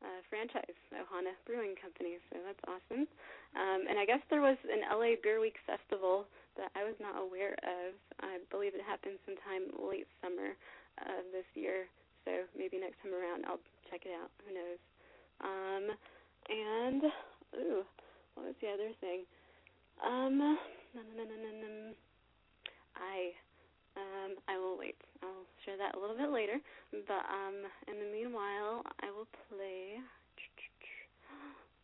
uh, 0.06 0.20
franchise, 0.30 0.78
Ohana 0.94 1.34
Brewing 1.42 1.74
Company. 1.74 2.22
So 2.30 2.38
that's 2.44 2.62
awesome. 2.70 3.08
Um, 3.58 3.80
and 3.90 3.98
I 3.98 4.06
guess 4.06 4.22
there 4.30 4.44
was 4.44 4.58
an 4.70 4.86
LA 4.86 5.18
Beer 5.18 5.42
Week 5.42 5.58
festival 5.66 6.30
that 6.54 6.70
I 6.78 6.86
was 6.86 6.94
not 7.02 7.18
aware 7.18 7.58
of. 7.66 7.94
I 8.22 8.38
believe 8.50 8.74
it 8.74 8.84
happened 8.84 9.18
sometime 9.26 9.70
late 9.74 10.06
summer 10.22 10.54
of 11.02 11.26
this 11.34 11.46
year. 11.58 11.90
So 12.26 12.46
maybe 12.54 12.78
next 12.78 13.02
time 13.02 13.14
around 13.14 13.46
I'll 13.46 13.62
check 13.90 14.06
it 14.06 14.14
out. 14.14 14.30
Who 14.46 14.54
knows? 14.54 14.80
Um, 15.42 15.84
and 16.48 17.02
ooh, 17.56 17.84
what 18.34 18.46
was 18.46 18.54
the 18.60 18.68
other 18.68 18.90
thing? 19.00 19.24
Um, 20.04 20.58
I 22.96 23.32
um, 23.96 24.36
I 24.46 24.58
will 24.58 24.78
wait. 24.78 24.96
I'll 25.22 25.46
share 25.64 25.76
that 25.76 25.96
a 25.96 25.98
little 25.98 26.16
bit 26.16 26.30
later. 26.30 26.60
But 26.92 27.26
um, 27.26 27.66
in 27.90 27.98
the 27.98 28.06
meanwhile, 28.12 28.84
I 29.02 29.10
will 29.10 29.26
play 29.50 29.98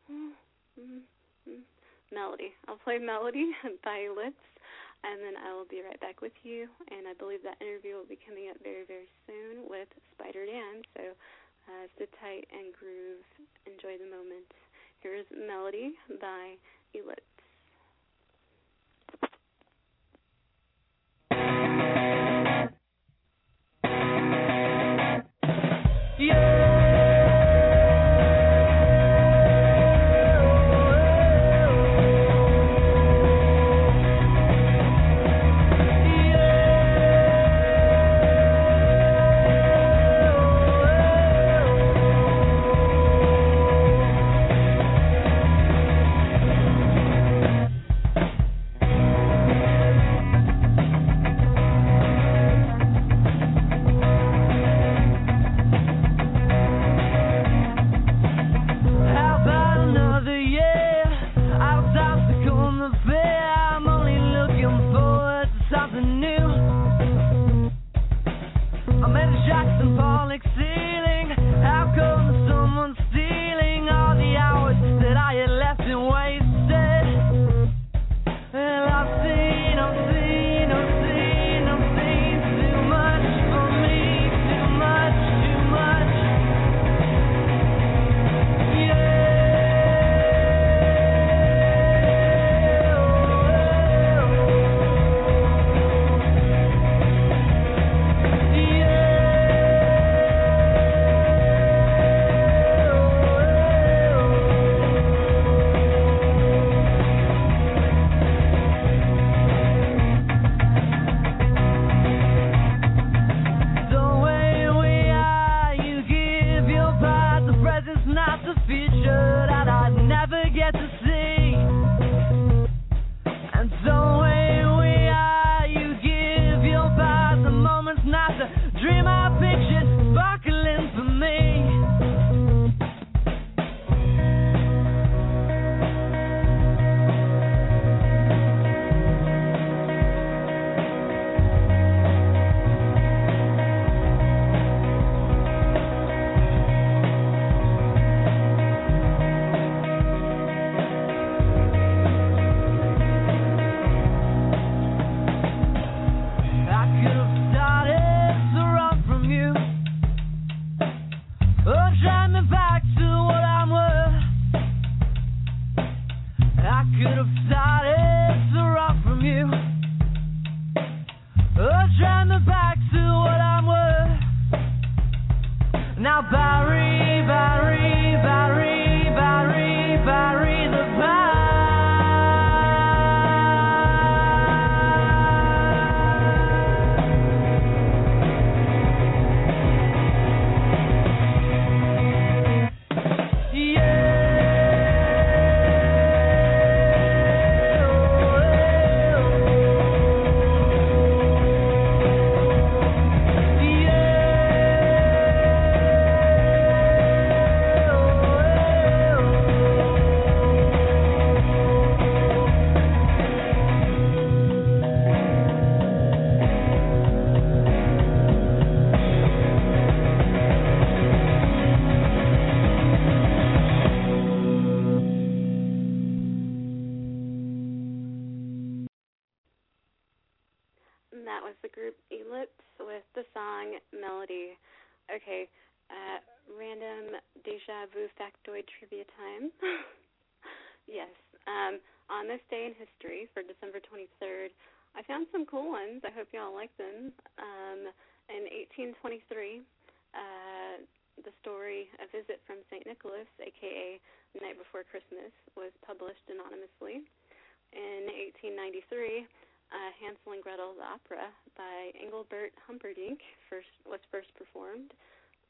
Melody. 2.15 2.55
I'll 2.69 2.79
play 2.79 2.99
Melody 2.99 3.51
by 3.85 4.07
Lips, 4.15 4.47
and 5.03 5.19
then 5.19 5.35
I 5.35 5.53
will 5.53 5.67
be 5.67 5.83
right 5.83 6.01
back 6.01 6.23
with 6.23 6.33
you. 6.45 6.71
And 6.91 7.09
I 7.11 7.15
believe 7.19 7.43
that 7.43 7.59
interview 7.61 7.99
will 7.99 8.07
be 8.07 8.19
coming 8.23 8.49
up 8.51 8.57
very, 8.63 8.87
very 8.87 9.11
soon 9.27 9.67
with 9.67 9.91
Spider 10.15 10.47
Dan. 10.47 10.87
So 10.95 11.03
uh, 11.67 11.87
sit 11.99 12.11
tight 12.21 12.47
and 12.53 12.73
groove. 12.79 13.25
Enjoy 13.67 13.97
the 13.99 14.11
moment. 14.11 14.45
Here's 15.01 15.27
Melody 15.33 15.93
by 16.21 16.57
Ellipse. 16.95 17.23
Yeah. 26.19 26.54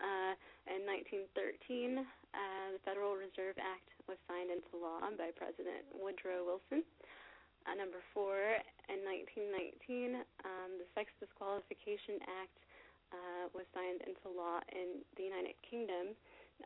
Uh, 0.04 0.36
in 0.68 0.84
1913, 0.84 1.96
uh, 1.96 2.04
the 2.76 2.80
Federal 2.84 3.16
Reserve 3.16 3.56
Act 3.56 3.88
was 4.04 4.20
signed 4.28 4.52
into 4.52 4.76
law 4.76 5.00
by 5.16 5.32
President 5.32 5.88
Woodrow 5.96 6.44
Wilson. 6.44 6.84
Uh, 7.64 7.72
number 7.72 8.04
four, 8.12 8.36
in 8.92 9.00
1919, 9.00 10.20
um, 10.44 10.76
the 10.76 10.84
Sex 10.92 11.08
Disqualification 11.16 12.20
Act 12.44 12.56
uh, 13.16 13.44
was 13.56 13.64
signed 13.72 14.04
into 14.04 14.28
law 14.28 14.60
in 14.76 15.00
the 15.16 15.24
United 15.24 15.56
Kingdom, 15.64 16.12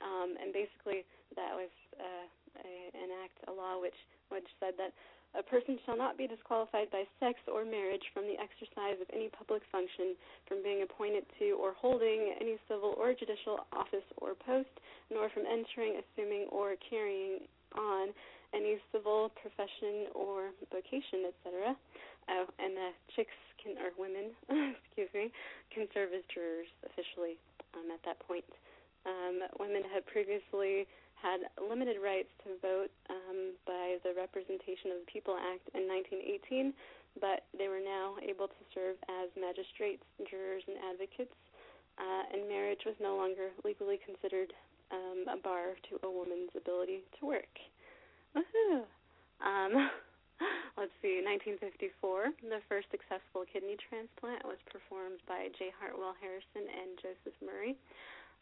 um, 0.02 0.34
and 0.42 0.50
basically 0.50 1.06
that 1.38 1.54
was 1.54 1.70
uh, 1.94 2.26
a, 2.66 2.70
an 2.98 3.10
act, 3.22 3.38
a 3.46 3.52
law 3.54 3.78
which 3.78 3.98
which 4.34 4.50
said 4.58 4.74
that 4.76 4.92
a 5.36 5.42
person 5.42 5.78
shall 5.84 5.96
not 5.96 6.16
be 6.16 6.26
disqualified 6.26 6.90
by 6.90 7.04
sex 7.20 7.36
or 7.52 7.64
marriage 7.64 8.04
from 8.14 8.24
the 8.24 8.40
exercise 8.40 8.96
of 9.00 9.08
any 9.12 9.28
public 9.28 9.62
function, 9.70 10.16
from 10.48 10.62
being 10.62 10.82
appointed 10.82 11.24
to 11.38 11.52
or 11.60 11.76
holding 11.76 12.32
any 12.40 12.56
civil 12.68 12.96
or 12.96 13.12
judicial 13.12 13.66
office 13.72 14.06
or 14.18 14.32
post, 14.34 14.72
nor 15.12 15.28
from 15.30 15.44
entering, 15.44 16.00
assuming, 16.00 16.48
or 16.48 16.74
carrying 16.88 17.44
on 17.76 18.08
any 18.54 18.80
civil 18.92 19.30
profession 19.36 20.08
or 20.16 20.50
vocation, 20.72 21.28
etc. 21.28 21.76
Oh, 22.28 22.44
and 22.58 22.76
the 22.76 22.90
chicks 23.16 23.36
can, 23.60 23.76
or 23.76 23.92
women, 24.00 24.32
excuse 24.80 25.12
me, 25.12 25.32
can 25.72 25.88
serve 25.92 26.16
as 26.16 26.24
jurors 26.32 26.68
officially 26.88 27.36
um, 27.76 27.92
at 27.92 28.00
that 28.04 28.20
point. 28.24 28.48
Um, 29.04 29.40
women 29.60 29.84
had 29.88 30.04
previously 30.08 30.88
had 31.22 31.50
limited 31.58 31.98
rights 31.98 32.30
to 32.46 32.54
vote 32.62 32.90
um, 33.10 33.54
by 33.66 33.98
the 34.06 34.14
Representation 34.14 34.94
of 34.94 35.02
the 35.02 35.10
People 35.10 35.34
Act 35.34 35.66
in 35.74 35.90
1918, 35.90 36.70
but 37.18 37.46
they 37.56 37.66
were 37.66 37.82
now 37.82 38.14
able 38.22 38.46
to 38.46 38.62
serve 38.70 38.94
as 39.10 39.26
magistrates, 39.34 40.04
jurors, 40.30 40.62
and 40.70 40.78
advocates, 40.86 41.34
uh, 41.98 42.22
and 42.30 42.46
marriage 42.46 42.86
was 42.86 42.94
no 43.02 43.18
longer 43.18 43.50
legally 43.66 43.98
considered 44.06 44.54
um, 44.94 45.26
a 45.26 45.38
bar 45.42 45.74
to 45.90 45.98
a 46.06 46.10
woman's 46.10 46.54
ability 46.54 47.02
to 47.18 47.26
work. 47.26 47.54
Woohoo! 48.38 48.86
Um, 49.42 49.90
let's 50.78 50.94
see, 51.02 51.18
1954, 51.18 52.46
the 52.46 52.62
first 52.70 52.86
successful 52.94 53.42
kidney 53.50 53.74
transplant 53.74 54.46
was 54.46 54.62
performed 54.70 55.18
by 55.26 55.50
J. 55.58 55.74
Hartwell 55.74 56.14
Harrison 56.22 56.70
and 56.70 56.94
Joseph 57.02 57.34
Murray. 57.42 57.74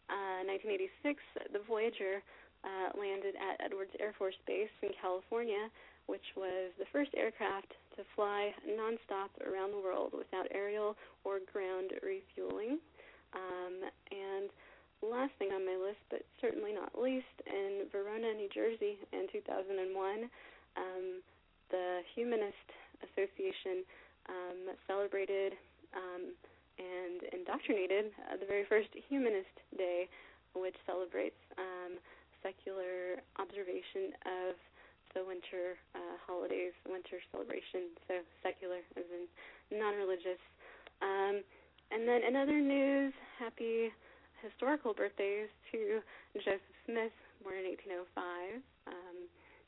Uh, 0.07 0.47
1986, 0.47 1.19
the 1.51 1.65
Voyager 1.67 2.23
uh, 2.65 2.99
landed 2.99 3.35
at 3.37 3.61
Edwards 3.65 3.93
Air 4.01 4.15
Force 4.19 4.39
Base 4.47 4.73
in 4.83 4.91
California, 5.01 5.71
which 6.07 6.25
was 6.37 6.71
the 6.79 6.87
first 6.93 7.11
aircraft 7.17 7.75
to 7.97 8.03
fly 8.15 8.53
nonstop 8.69 9.35
around 9.43 9.73
the 9.73 9.83
world 9.83 10.13
without 10.17 10.47
aerial 10.55 10.97
or 11.25 11.39
ground 11.53 11.91
refueling. 12.03 12.79
Um, 13.35 13.91
and 14.13 14.49
last 15.03 15.33
thing 15.39 15.51
on 15.53 15.67
my 15.67 15.77
list, 15.77 16.01
but 16.11 16.23
certainly 16.41 16.73
not 16.73 16.95
least, 16.95 17.37
in 17.47 17.87
Verona, 17.91 18.33
New 18.35 18.49
Jersey 18.53 18.99
in 19.13 19.27
2001, 19.33 20.31
um, 20.77 21.21
the 21.71 22.01
Humanist 22.15 22.69
Association 23.03 23.83
um, 24.29 24.75
celebrated 24.87 25.53
um, 25.95 26.33
and 26.79 27.23
indoctrinated 27.33 28.13
uh, 28.29 28.37
the 28.37 28.47
very 28.47 28.65
first 28.69 28.89
Humanist 29.09 29.53
Day, 29.77 30.09
which 30.55 30.77
celebrates 30.87 31.39
um, 31.59 31.99
secular 32.47 33.19
observation 33.43 34.15
of 34.23 34.55
the 35.19 35.27
winter 35.27 35.75
uh, 35.99 36.15
holidays, 36.23 36.71
winter 36.87 37.19
celebration. 37.35 37.91
So 38.07 38.23
secular 38.47 38.87
as 38.95 39.09
in 39.11 39.27
non-religious. 39.75 40.39
Um, 41.03 41.43
and 41.91 42.07
then 42.07 42.23
in 42.23 42.39
other 42.39 42.61
news, 42.63 43.11
happy 43.39 43.91
historical 44.39 44.95
birthdays 44.95 45.51
to 45.73 45.99
Joseph 46.39 46.63
Smith, 46.87 47.15
born 47.43 47.59
in 47.59 47.75
1805, 48.15 48.63
um, 48.95 49.17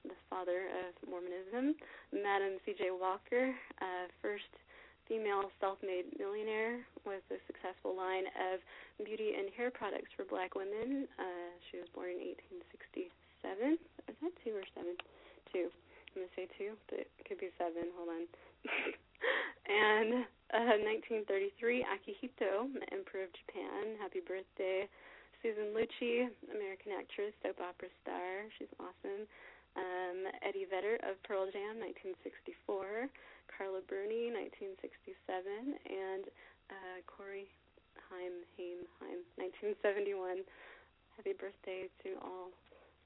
the 0.07 0.19
father 0.31 0.71
of 0.87 0.95
Mormonism. 1.09 1.75
Madam 2.15 2.63
C.J. 2.63 2.95
Walker, 2.95 3.51
uh, 3.83 4.07
first 4.23 4.51
female 5.09 5.49
self-made 5.59 6.13
millionaire 6.21 6.85
with 7.09 7.25
a 7.33 7.41
successful 7.49 7.97
line 7.97 8.29
of 8.53 8.61
beauty 9.01 9.35
and 9.35 9.49
hair 9.57 9.73
products 9.73 10.13
for 10.15 10.29
black 10.29 10.55
women. 10.55 11.09
Uh, 11.17 11.51
she 11.73 11.81
was 11.81 11.89
born 11.97 12.13
in 12.13 12.37
1867. 13.43 13.81
Is 14.07 14.17
that 14.21 14.35
two 14.45 14.53
or 14.53 14.67
seven? 14.77 14.95
Two. 15.51 15.73
I'm 16.13 16.25
gonna 16.25 16.37
say 16.37 16.47
two, 16.61 16.77
but 16.93 17.09
it 17.09 17.25
could 17.25 17.41
be 17.41 17.49
seven. 17.57 17.89
Hold 17.97 18.13
on. 18.13 18.25
and 19.69 20.29
uh, 20.53 20.77
1933, 21.21 21.85
Akihito, 21.85 22.69
Emperor 22.93 23.29
of 23.29 23.33
Japan. 23.33 23.97
Happy 24.01 24.21
birthday, 24.25 24.89
Susan 25.45 25.77
Lucci, 25.77 26.29
American 26.53 26.97
actress, 26.97 27.37
soap 27.45 27.61
opera 27.61 27.89
star. 28.01 28.49
She's 28.57 28.73
awesome. 28.81 29.29
Um, 29.77 30.27
Eddie 30.43 30.67
Vedder 30.67 30.99
of 31.07 31.21
Pearl 31.23 31.47
Jam, 31.53 31.79
1964. 31.79 33.07
Carla 33.49 33.81
Bruni, 33.89 34.31
1967, 34.31 35.77
and 35.89 36.25
uh, 36.71 36.99
Corey 37.09 37.49
Haim, 38.09 38.45
Haim, 38.57 38.87
Haim, 39.01 39.21
1971. 39.37 40.45
Happy 41.17 41.35
birthday 41.35 41.91
to 42.05 42.15
all. 42.23 42.55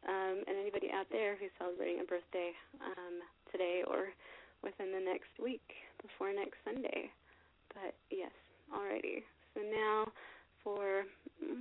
Um, 0.02 0.42
and 0.50 0.58
anybody 0.58 0.90
out 0.90 1.06
there 1.14 1.38
who's 1.38 1.54
celebrating 1.56 2.02
a 2.02 2.06
birthday 2.06 2.50
um, 2.82 3.22
today 3.54 3.86
or 3.86 4.10
within 4.60 4.90
the 4.90 5.00
next 5.00 5.30
week 5.38 5.64
before 6.02 6.34
next 6.34 6.58
Sunday. 6.66 7.08
But 7.70 7.94
yes, 8.10 8.34
alrighty. 8.74 9.22
So 9.54 9.62
now 9.62 10.10
for 10.66 11.06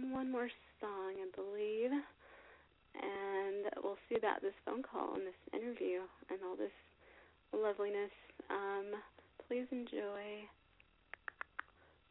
one 0.10 0.32
more 0.32 0.50
song, 0.82 1.22
I 1.22 1.30
believe 1.38 1.94
and 2.96 3.72
we'll 3.84 4.00
see 4.10 4.16
about 4.16 4.42
this 4.42 4.56
phone 4.66 4.84
call 4.84 5.16
and 5.16 5.24
this 5.24 5.42
interview 5.54 6.04
and 6.30 6.40
all 6.44 6.56
this 6.56 6.76
loveliness. 7.54 8.12
Um, 8.50 8.96
please 9.48 9.68
enjoy. 9.72 10.48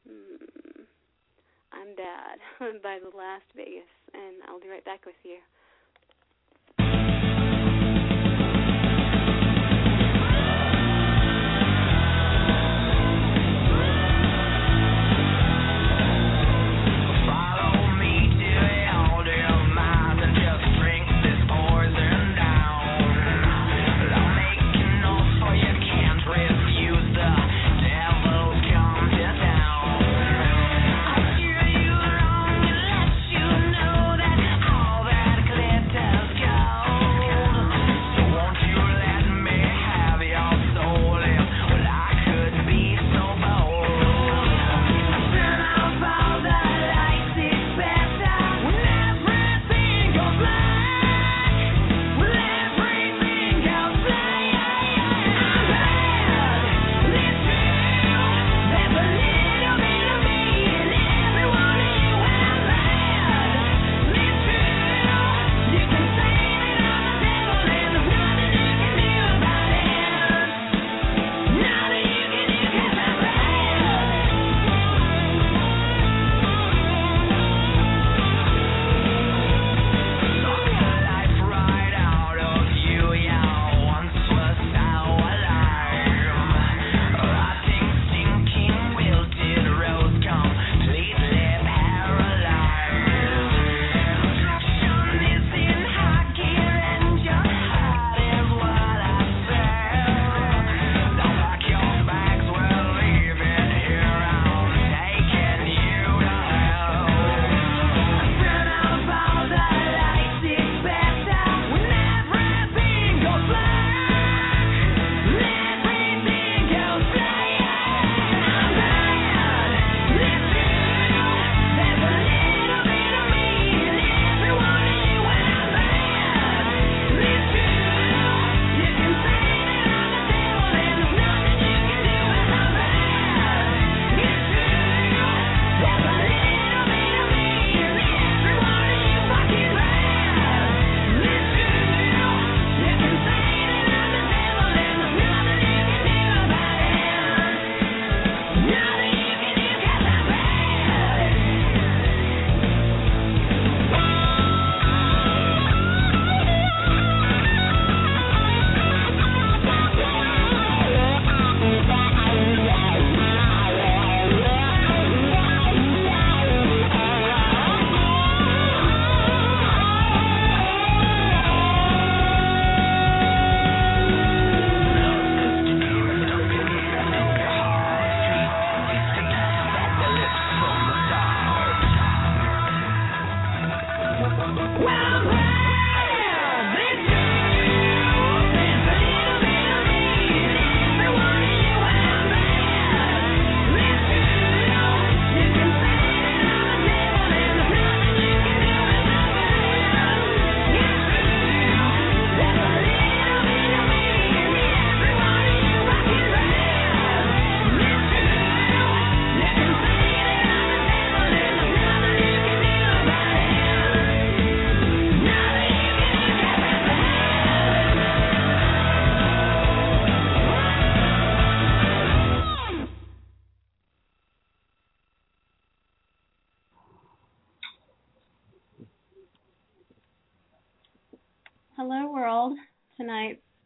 Hmm, 0.08 0.82
I'm 1.72 1.94
Bad 1.96 2.38
by 2.82 2.98
The 2.98 3.16
Last 3.16 3.44
Vegas, 3.56 3.90
and 4.14 4.42
I'll 4.48 4.60
be 4.60 4.68
right 4.68 4.84
back 4.84 5.06
with 5.06 5.18
you. 5.22 5.38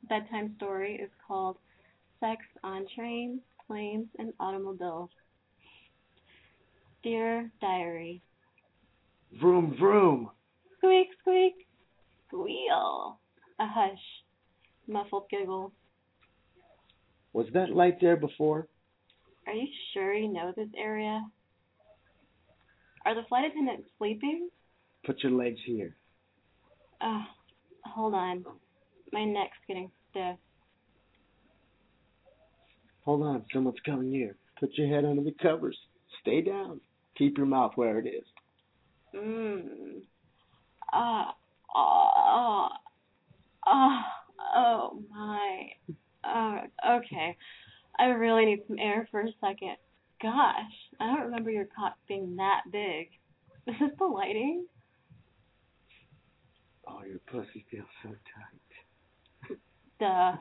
Bedtime 0.08 0.54
story 0.56 0.94
is 0.96 1.10
called 1.26 1.56
Sex 2.20 2.42
on 2.62 2.86
Trains, 2.94 3.40
Planes, 3.66 4.06
and 4.18 4.32
Automobiles. 4.40 5.10
Dear 7.02 7.50
Diary, 7.60 8.22
Vroom, 9.40 9.76
vroom. 9.78 10.30
squeak, 10.78 11.08
squeak, 11.20 11.54
squeal. 12.28 13.18
A 13.60 13.66
hush, 13.66 13.98
muffled 14.88 15.24
giggle. 15.30 15.72
Was 17.32 17.46
that 17.52 17.70
light 17.70 18.00
there 18.00 18.16
before? 18.16 18.68
Are 19.46 19.52
you 19.52 19.66
sure 19.92 20.14
you 20.14 20.32
know 20.32 20.52
this 20.56 20.68
area? 20.78 21.20
Are 23.04 23.14
the 23.14 23.26
flight 23.28 23.44
attendants 23.50 23.88
sleeping? 23.98 24.48
Put 25.04 25.22
your 25.22 25.32
legs 25.32 25.58
here. 25.66 25.94
Oh, 27.02 27.22
hold 27.84 28.14
on. 28.14 28.44
My 29.14 29.24
neck's 29.24 29.57
getting 29.68 29.92
stiff. 30.11 30.37
Hold 33.05 33.22
on, 33.22 33.44
someone's 33.53 33.79
coming 33.87 34.11
here. 34.11 34.35
Put 34.59 34.70
your 34.77 34.88
head 34.88 35.05
under 35.05 35.22
the 35.22 35.35
covers. 35.40 35.79
Stay 36.20 36.42
down. 36.42 36.81
Keep 37.16 37.38
your 37.38 37.46
mouth 37.46 37.70
where 37.77 38.00
it 38.00 38.09
is. 38.09 38.24
Mmm. 39.14 40.00
Ah, 40.92 41.37
ah, 41.77 42.70
ah, 43.64 44.05
oh 44.57 45.00
my. 45.09 45.68
Oh, 46.24 46.59
okay. 46.96 47.37
I 47.96 48.07
really 48.07 48.46
need 48.46 48.62
some 48.66 48.81
air 48.81 49.07
for 49.12 49.20
a 49.20 49.29
second. 49.40 49.77
Gosh, 50.20 50.74
I 50.98 51.07
don't 51.07 51.27
remember 51.27 51.50
your 51.50 51.66
cock 51.66 51.94
being 52.09 52.35
that 52.35 52.62
big. 52.72 53.11
Is 53.68 53.77
this 53.79 53.90
the 53.96 54.07
lighting? 54.07 54.66
Oh, 56.88 57.03
your 57.07 57.20
pussy 57.31 57.64
feels 57.70 57.87
so 58.03 58.09
tight. 58.09 58.63
The 60.00 60.33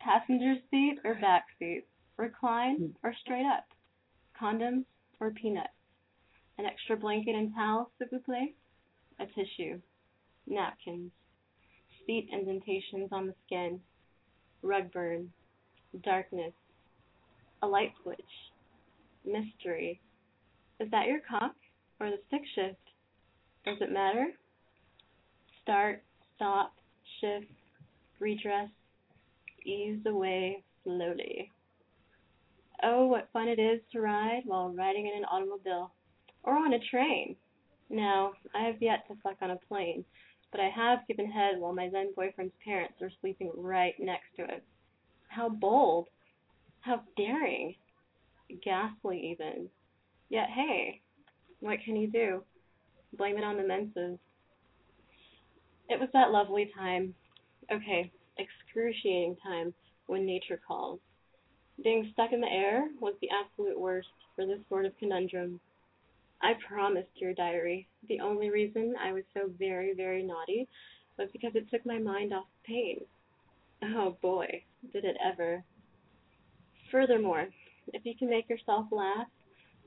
passenger 0.00 0.54
seat 0.70 0.98
or 1.04 1.14
back 1.14 1.46
seat? 1.58 1.84
Recline 2.16 2.94
or 3.02 3.14
straight 3.22 3.46
up? 3.46 3.64
Condoms 4.40 4.84
or 5.20 5.30
peanuts? 5.30 5.68
An 6.58 6.66
extra 6.66 6.96
blanket 6.96 7.34
and 7.34 7.52
towel, 7.54 7.90
s'il 7.98 8.08
vous 8.10 8.20
plaît? 8.24 8.54
A 9.20 9.26
tissue. 9.26 9.80
Napkins. 10.46 11.10
seat 12.06 12.28
indentations 12.32 13.10
on 13.12 13.26
the 13.26 13.34
skin. 13.46 13.80
Rug 14.62 14.90
burn. 14.92 15.30
Darkness. 16.02 16.52
A 17.62 17.66
light 17.66 17.92
switch. 18.02 18.20
Mystery. 19.24 20.00
Is 20.80 20.90
that 20.90 21.06
your 21.06 21.20
cock 21.28 21.54
or 22.00 22.10
the 22.10 22.18
stick 22.28 22.42
shift? 22.54 22.76
Does 23.64 23.78
it 23.80 23.92
matter? 23.92 24.28
Start, 25.62 26.02
stop, 26.34 26.72
shift, 27.20 27.52
redress, 28.18 28.70
ease 29.64 30.00
away 30.06 30.62
slowly. 30.84 31.52
Oh, 32.82 33.06
what 33.06 33.28
fun 33.32 33.48
it 33.48 33.58
is 33.58 33.80
to 33.92 34.00
ride 34.00 34.42
while 34.44 34.70
riding 34.70 35.06
in 35.06 35.16
an 35.16 35.24
automobile 35.24 35.92
or 36.44 36.54
on 36.54 36.74
a 36.74 36.78
train. 36.90 37.36
Now, 37.90 38.32
I 38.54 38.64
have 38.64 38.80
yet 38.80 39.06
to 39.08 39.16
fuck 39.22 39.36
on 39.40 39.50
a 39.50 39.56
plane, 39.68 40.04
but 40.52 40.60
I 40.60 40.68
have 40.68 41.06
given 41.08 41.30
head 41.30 41.58
while 41.58 41.74
my 41.74 41.88
then 41.88 42.12
boyfriend's 42.14 42.54
parents 42.64 43.00
are 43.02 43.10
sleeping 43.20 43.50
right 43.56 43.94
next 43.98 44.36
to 44.36 44.44
it. 44.44 44.62
How 45.28 45.48
bold! 45.48 46.08
How 46.80 47.02
daring! 47.16 47.74
Ghastly, 48.64 49.30
even. 49.32 49.68
Yet, 50.28 50.48
hey, 50.54 51.00
what 51.60 51.78
can 51.84 51.96
you 51.96 52.10
do? 52.10 52.42
Blame 53.16 53.38
it 53.38 53.44
on 53.44 53.56
the 53.56 53.66
menses. 53.66 54.18
It 55.88 55.98
was 55.98 56.08
that 56.12 56.30
lovely 56.30 56.70
time. 56.76 57.14
Okay, 57.70 58.10
excruciating 58.38 59.36
time 59.42 59.74
when 60.06 60.24
nature 60.24 60.60
calls. 60.66 61.00
Being 61.84 62.08
stuck 62.12 62.32
in 62.32 62.40
the 62.40 62.48
air 62.48 62.88
was 63.00 63.14
the 63.20 63.28
absolute 63.30 63.78
worst 63.78 64.08
for 64.34 64.46
this 64.46 64.60
sort 64.68 64.86
of 64.86 64.96
conundrum. 64.98 65.60
I 66.40 66.52
promised 66.66 67.10
your 67.16 67.34
diary, 67.34 67.86
the 68.08 68.20
only 68.20 68.50
reason 68.50 68.94
I 69.00 69.12
was 69.12 69.24
so 69.34 69.50
very, 69.58 69.92
very 69.94 70.22
naughty 70.22 70.66
was 71.18 71.28
because 71.32 71.52
it 71.54 71.68
took 71.70 71.84
my 71.84 71.98
mind 71.98 72.32
off 72.32 72.46
pain. 72.64 73.00
Oh 73.82 74.16
boy, 74.22 74.62
did 74.92 75.04
it 75.04 75.16
ever. 75.24 75.62
Furthermore, 76.90 77.48
if 77.92 78.04
you 78.04 78.14
can 78.18 78.30
make 78.30 78.48
yourself 78.48 78.86
laugh, 78.90 79.26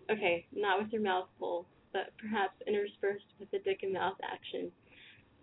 okay, 0.09 0.45
not 0.53 0.81
with 0.81 0.93
your 0.93 1.01
mouth 1.01 1.27
full, 1.39 1.65
but 1.93 2.13
perhaps 2.19 2.53
interspersed 2.67 3.25
with 3.39 3.49
the 3.51 3.59
dick 3.59 3.79
and 3.83 3.93
mouth 3.93 4.17
action, 4.23 4.71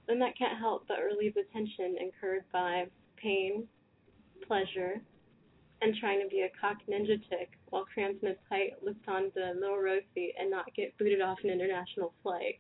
then 0.09 0.19
that 0.19 0.37
can't 0.37 0.59
help 0.59 0.87
but 0.89 0.99
relieve 1.05 1.35
the 1.35 1.45
tension 1.53 1.97
incurred 2.01 2.45
by 2.53 2.87
pain, 3.17 3.69
pleasure, 4.47 5.01
and 5.83 5.95
trying 6.01 6.21
to 6.21 6.29
be 6.29 6.41
a 6.41 6.61
cock 6.61 6.79
ninja 6.91 7.21
chick 7.29 7.51
while 7.71 7.85
cramped 7.93 8.23
in 8.25 8.31
a 8.31 8.35
tight 8.49 8.73
Lufthansa 8.85 9.55
little 9.61 9.79
row 9.79 9.99
seat 10.15 10.35
and 10.41 10.51
not 10.51 10.75
get 10.75 10.97
booted 10.99 11.21
off 11.21 11.39
an 11.45 11.51
international 11.51 12.13
flight. 12.23 12.59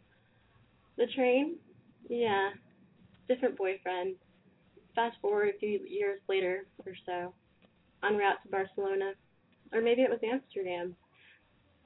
The 0.96 1.06
train? 1.16 1.56
Yeah. 2.08 2.50
Different 3.26 3.56
boyfriend. 3.56 4.14
Fast 4.94 5.16
forward 5.20 5.54
a 5.54 5.58
few 5.58 5.80
years 5.88 6.20
later 6.28 6.66
or 6.84 6.92
so, 7.06 7.32
en 8.04 8.16
route 8.16 8.42
to 8.42 8.48
Barcelona. 8.50 9.12
Or 9.72 9.80
maybe 9.80 10.02
it 10.02 10.10
was 10.10 10.20
Amsterdam. 10.22 10.94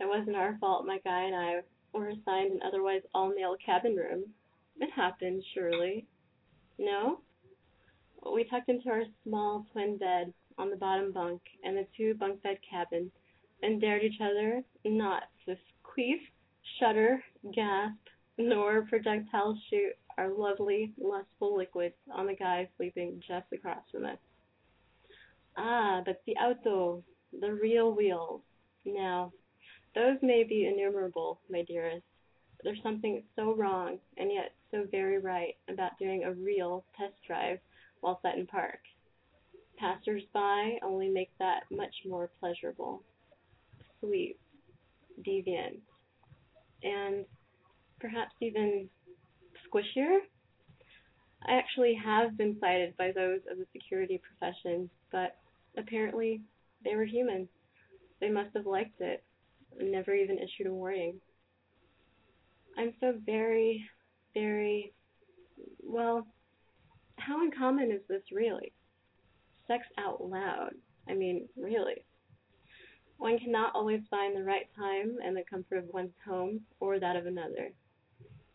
It 0.00 0.08
wasn't 0.08 0.36
our 0.36 0.56
fault 0.58 0.86
my 0.86 0.98
guy 1.04 1.24
and 1.24 1.34
I 1.34 1.60
were 1.92 2.08
assigned 2.08 2.52
an 2.52 2.60
otherwise 2.66 3.02
all 3.14 3.32
male 3.34 3.56
cabin 3.64 3.96
room. 3.96 4.24
It 4.82 4.90
happened, 4.90 5.44
surely. 5.54 6.08
No? 6.76 7.20
We 8.34 8.42
tucked 8.42 8.68
into 8.68 8.88
our 8.88 9.04
small 9.22 9.64
twin 9.70 9.96
bed 9.96 10.34
on 10.58 10.70
the 10.70 10.76
bottom 10.76 11.12
bunk 11.12 11.40
in 11.62 11.76
the 11.76 11.86
two 11.96 12.14
bunk 12.14 12.42
bed 12.42 12.58
cabin 12.68 13.12
and 13.62 13.80
dared 13.80 14.02
each 14.02 14.20
other 14.20 14.64
not 14.84 15.22
to 15.46 15.54
queef, 15.84 16.18
shudder, 16.80 17.22
gasp, 17.54 17.94
nor 18.38 18.82
projectile 18.82 19.56
shoot 19.70 19.92
our 20.18 20.32
lovely, 20.36 20.92
lustful 20.98 21.56
liquids 21.56 21.94
on 22.12 22.26
the 22.26 22.34
guy 22.34 22.68
sleeping 22.76 23.22
just 23.24 23.46
across 23.52 23.84
from 23.92 24.04
us. 24.04 24.18
Ah, 25.56 26.02
but 26.04 26.20
the 26.26 26.32
auto, 26.32 27.04
the 27.40 27.54
real 27.54 27.94
wheels. 27.94 28.40
Now, 28.84 29.32
those 29.94 30.16
may 30.22 30.42
be 30.42 30.66
innumerable, 30.66 31.38
my 31.48 31.62
dearest. 31.62 32.02
There's 32.62 32.82
something 32.82 33.22
so 33.36 33.54
wrong 33.54 33.98
and 34.16 34.30
yet 34.32 34.52
so 34.70 34.86
very 34.90 35.18
right 35.18 35.54
about 35.68 35.98
doing 35.98 36.24
a 36.24 36.32
real 36.32 36.84
test 36.96 37.14
drive 37.26 37.58
while 38.00 38.20
set 38.22 38.38
in 38.38 38.46
park. 38.46 38.80
Passers-by 39.78 40.78
only 40.82 41.08
make 41.08 41.30
that 41.38 41.64
much 41.70 41.94
more 42.06 42.30
pleasurable, 42.38 43.02
sweet, 44.00 44.36
deviant, 45.26 45.80
and 46.82 47.24
perhaps 48.00 48.34
even 48.40 48.88
squishier. 49.66 50.18
I 51.46 51.54
actually 51.54 51.94
have 51.94 52.36
been 52.36 52.56
cited 52.60 52.96
by 52.96 53.10
those 53.12 53.40
of 53.50 53.58
the 53.58 53.66
security 53.72 54.20
profession, 54.20 54.88
but 55.10 55.36
apparently 55.76 56.42
they 56.84 56.94
were 56.94 57.04
human. 57.04 57.48
They 58.20 58.30
must 58.30 58.54
have 58.54 58.66
liked 58.66 59.00
it 59.00 59.24
never 59.80 60.14
even 60.14 60.38
issued 60.38 60.66
a 60.66 60.72
warning. 60.72 61.20
I'm 62.78 62.92
so 63.00 63.14
very, 63.24 63.84
very, 64.34 64.92
well, 65.82 66.26
how 67.16 67.42
uncommon 67.42 67.90
is 67.90 68.00
this 68.08 68.22
really? 68.32 68.72
Sex 69.68 69.84
out 69.98 70.22
loud. 70.22 70.72
I 71.08 71.14
mean, 71.14 71.48
really. 71.56 72.04
One 73.18 73.38
cannot 73.38 73.74
always 73.74 74.00
find 74.10 74.36
the 74.36 74.42
right 74.42 74.68
time 74.76 75.18
and 75.24 75.36
the 75.36 75.44
comfort 75.48 75.76
of 75.76 75.92
one's 75.92 76.10
home 76.26 76.60
or 76.80 76.98
that 76.98 77.16
of 77.16 77.26
another. 77.26 77.70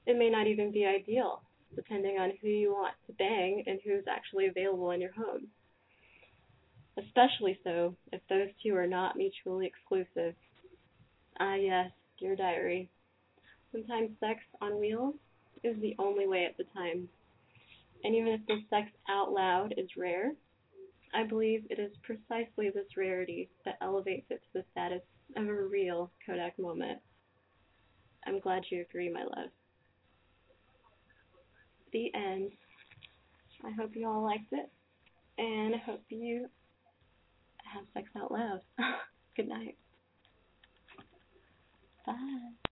It 0.05 0.17
may 0.17 0.29
not 0.29 0.47
even 0.47 0.71
be 0.71 0.85
ideal, 0.85 1.41
depending 1.75 2.17
on 2.17 2.33
who 2.41 2.47
you 2.47 2.71
want 2.71 2.95
to 3.07 3.13
bang 3.13 3.63
and 3.65 3.79
who's 3.83 4.03
actually 4.09 4.47
available 4.47 4.91
in 4.91 5.01
your 5.01 5.13
home. 5.13 5.47
Especially 6.97 7.59
so 7.63 7.95
if 8.11 8.21
those 8.29 8.49
two 8.63 8.75
are 8.75 8.87
not 8.87 9.15
mutually 9.15 9.67
exclusive. 9.67 10.33
Ah, 11.39 11.55
yes, 11.55 11.91
dear 12.19 12.35
diary. 12.35 12.89
Sometimes 13.77 14.09
sex 14.19 14.39
on 14.59 14.79
wheels 14.79 15.13
is 15.63 15.79
the 15.81 15.95
only 15.99 16.27
way 16.27 16.45
at 16.45 16.57
the 16.57 16.63
time. 16.75 17.07
And 18.03 18.15
even 18.15 18.29
if 18.29 18.41
the 18.47 18.57
sex 18.69 18.89
out 19.07 19.31
loud 19.31 19.73
is 19.77 19.89
rare, 19.95 20.31
I 21.13 21.23
believe 21.23 21.63
it 21.69 21.79
is 21.79 21.91
precisely 22.01 22.69
this 22.69 22.97
rarity 22.97 23.49
that 23.65 23.77
elevates 23.81 24.25
it 24.29 24.41
to 24.41 24.59
the 24.59 24.65
status 24.71 25.01
of 25.35 25.47
a 25.47 25.53
real 25.53 26.11
Kodak 26.25 26.57
moment. 26.57 26.99
I'm 28.25 28.39
glad 28.39 28.63
you 28.71 28.81
agree, 28.81 29.11
my 29.11 29.23
love. 29.23 29.49
The 31.93 32.11
end. 32.15 32.51
I 33.63 33.71
hope 33.79 33.91
you 33.95 34.07
all 34.07 34.23
liked 34.23 34.51
it, 34.51 34.69
and 35.37 35.75
I 35.75 35.79
hope 35.79 36.01
you 36.09 36.47
have 37.73 37.83
sex 37.93 38.09
out 38.17 38.31
loud. 38.31 38.61
Good 39.35 39.47
night. 39.47 39.77
Bye. 42.05 42.66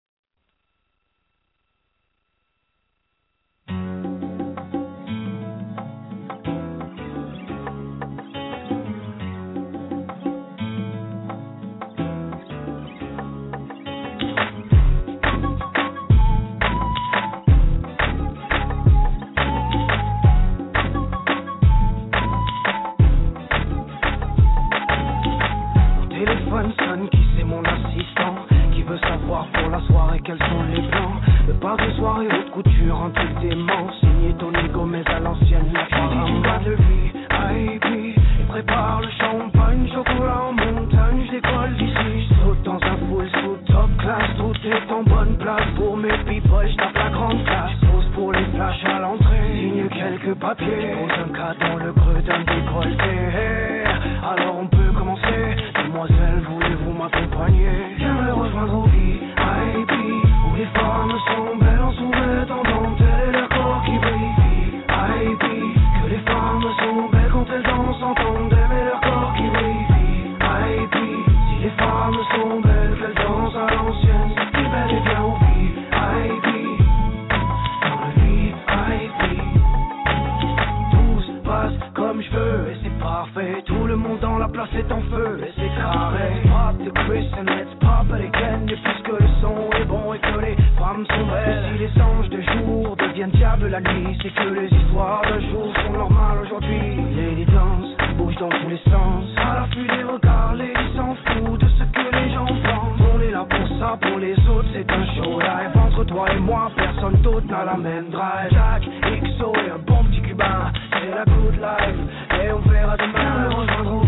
Si 91.06 91.80
les 91.80 92.01
anges 92.01 92.30
de 92.30 92.41
jour 92.41 92.95
deviennent 92.95 93.32
diables 93.32 93.68
la 93.68 93.82
nuit, 93.82 94.18
c'est 94.22 94.34
que 94.34 94.47
les 94.54 94.68
histoires 94.68 95.22
de 95.24 95.39
jour 95.51 95.74
sont 95.86 95.93
normales 95.93 96.39
aujourd'hui. 96.45 96.95
Les 97.16 97.45
danse, 97.45 97.91
bouge 98.18 98.36
dans 98.38 98.49
tous 98.49 98.70
les 98.70 98.80
sens. 98.89 99.26
À 99.36 99.56
l'affût 99.56 99.88
des 99.88 100.04
regards, 100.04 100.56
les 100.56 100.74
s'en 100.95 101.16
foutent 101.16 101.60
de 101.60 101.68
ce 101.68 101.84
que 101.84 102.16
les 102.16 102.34
gens 102.34 102.45
pensent. 102.45 103.01
On 103.14 103.22
est 103.22 103.32
là 103.32 103.45
pour 103.49 103.68
ça, 103.80 103.97
pour 104.01 104.20
les 104.20 104.38
autres, 104.47 104.70
c'est 104.74 104.89
un 104.89 105.06
show 105.16 105.39
live. 105.39 105.72
Entre 105.76 106.06
toi 106.06 106.26
et 106.32 106.39
moi, 106.39 106.72
personne 106.76 107.22
d'autre 107.22 107.47
n'a 107.47 107.66
la 107.66 107.78
même 107.78 108.10
drive. 108.10 108.51
Jack, 108.51 108.84
XO 108.84 109.54
et 109.66 109.72
un 109.72 109.80
bon 109.80 110.04
petit 110.06 110.22
cubain, 110.22 110.72
c'est 110.91 111.10
la 111.10 111.26
good 111.26 111.56
life. 111.56 112.43
Et 112.43 112.51
on 112.51 112.60
verra 112.70 112.95
demain, 112.97 113.49
rejoindre. 113.49 114.04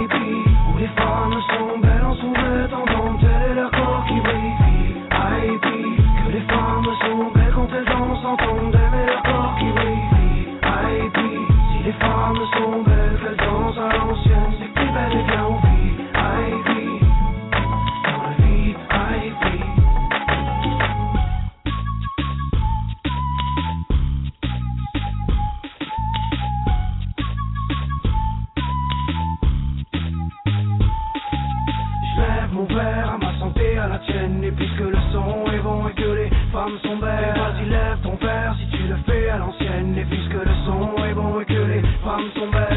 IP, 0.00 0.14
où 0.14 0.78
les 0.78 0.88
femmes 0.88 1.34
sont 1.50 1.78
belles 1.80 1.87
que 42.08 42.40
les 42.40 42.67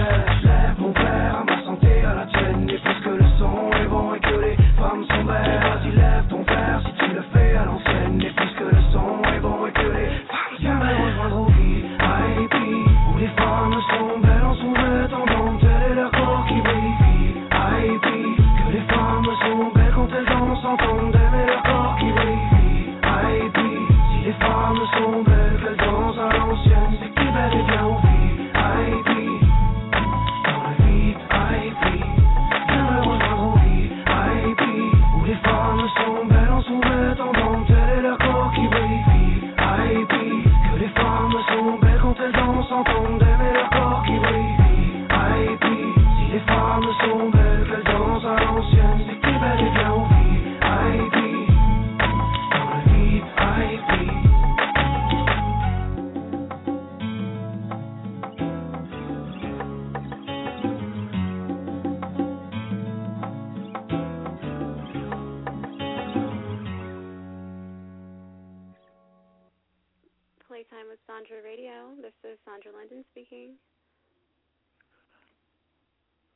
Playtime 70.62 70.90
with 70.94 71.00
Sandra 71.08 71.42
Radio. 71.42 71.90
This 72.04 72.14
is 72.22 72.38
Sandra 72.46 72.70
London 72.78 73.04
speaking. 73.10 73.58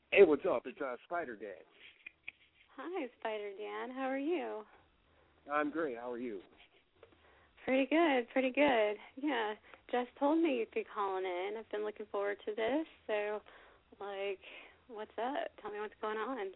Hey, 0.09 0.23
what's 0.23 0.41
up? 0.49 0.63
It's 0.65 0.81
uh, 0.81 0.95
Spider 1.05 1.35
Dan. 1.35 1.61
Hi, 2.75 3.05
Spider 3.19 3.53
Dan. 3.53 3.95
How 3.95 4.09
are 4.09 4.17
you? 4.17 4.65
I'm 5.51 5.69
great. 5.69 5.97
How 6.01 6.11
are 6.11 6.17
you? 6.17 6.39
Pretty 7.65 7.85
good, 7.85 8.27
pretty 8.33 8.49
good. 8.49 8.95
Yeah, 9.21 9.53
Jess 9.91 10.07
told 10.17 10.41
me 10.41 10.57
you'd 10.57 10.73
be 10.73 10.85
calling 10.89 11.25
in. 11.25 11.59
I've 11.59 11.69
been 11.69 11.85
looking 11.85 12.07
forward 12.11 12.37
to 12.45 12.55
this. 12.55 12.87
So, 13.05 13.41
like, 14.01 14.41
what's 14.87 15.13
up? 15.21 15.53
Tell 15.61 15.69
me 15.69 15.77
what's 15.79 15.93
going 16.01 16.17
on. 16.17 16.47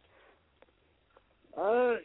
Uh, 1.53 1.97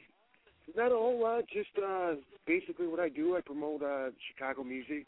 not 0.76 0.92
a 0.92 0.94
whole 0.94 1.22
lot. 1.22 1.44
Just 1.50 1.72
uh, 1.82 2.16
basically 2.46 2.86
what 2.86 3.00
I 3.00 3.08
do. 3.08 3.34
I 3.34 3.40
promote 3.40 3.82
uh, 3.82 4.10
Chicago 4.28 4.62
music 4.62 5.06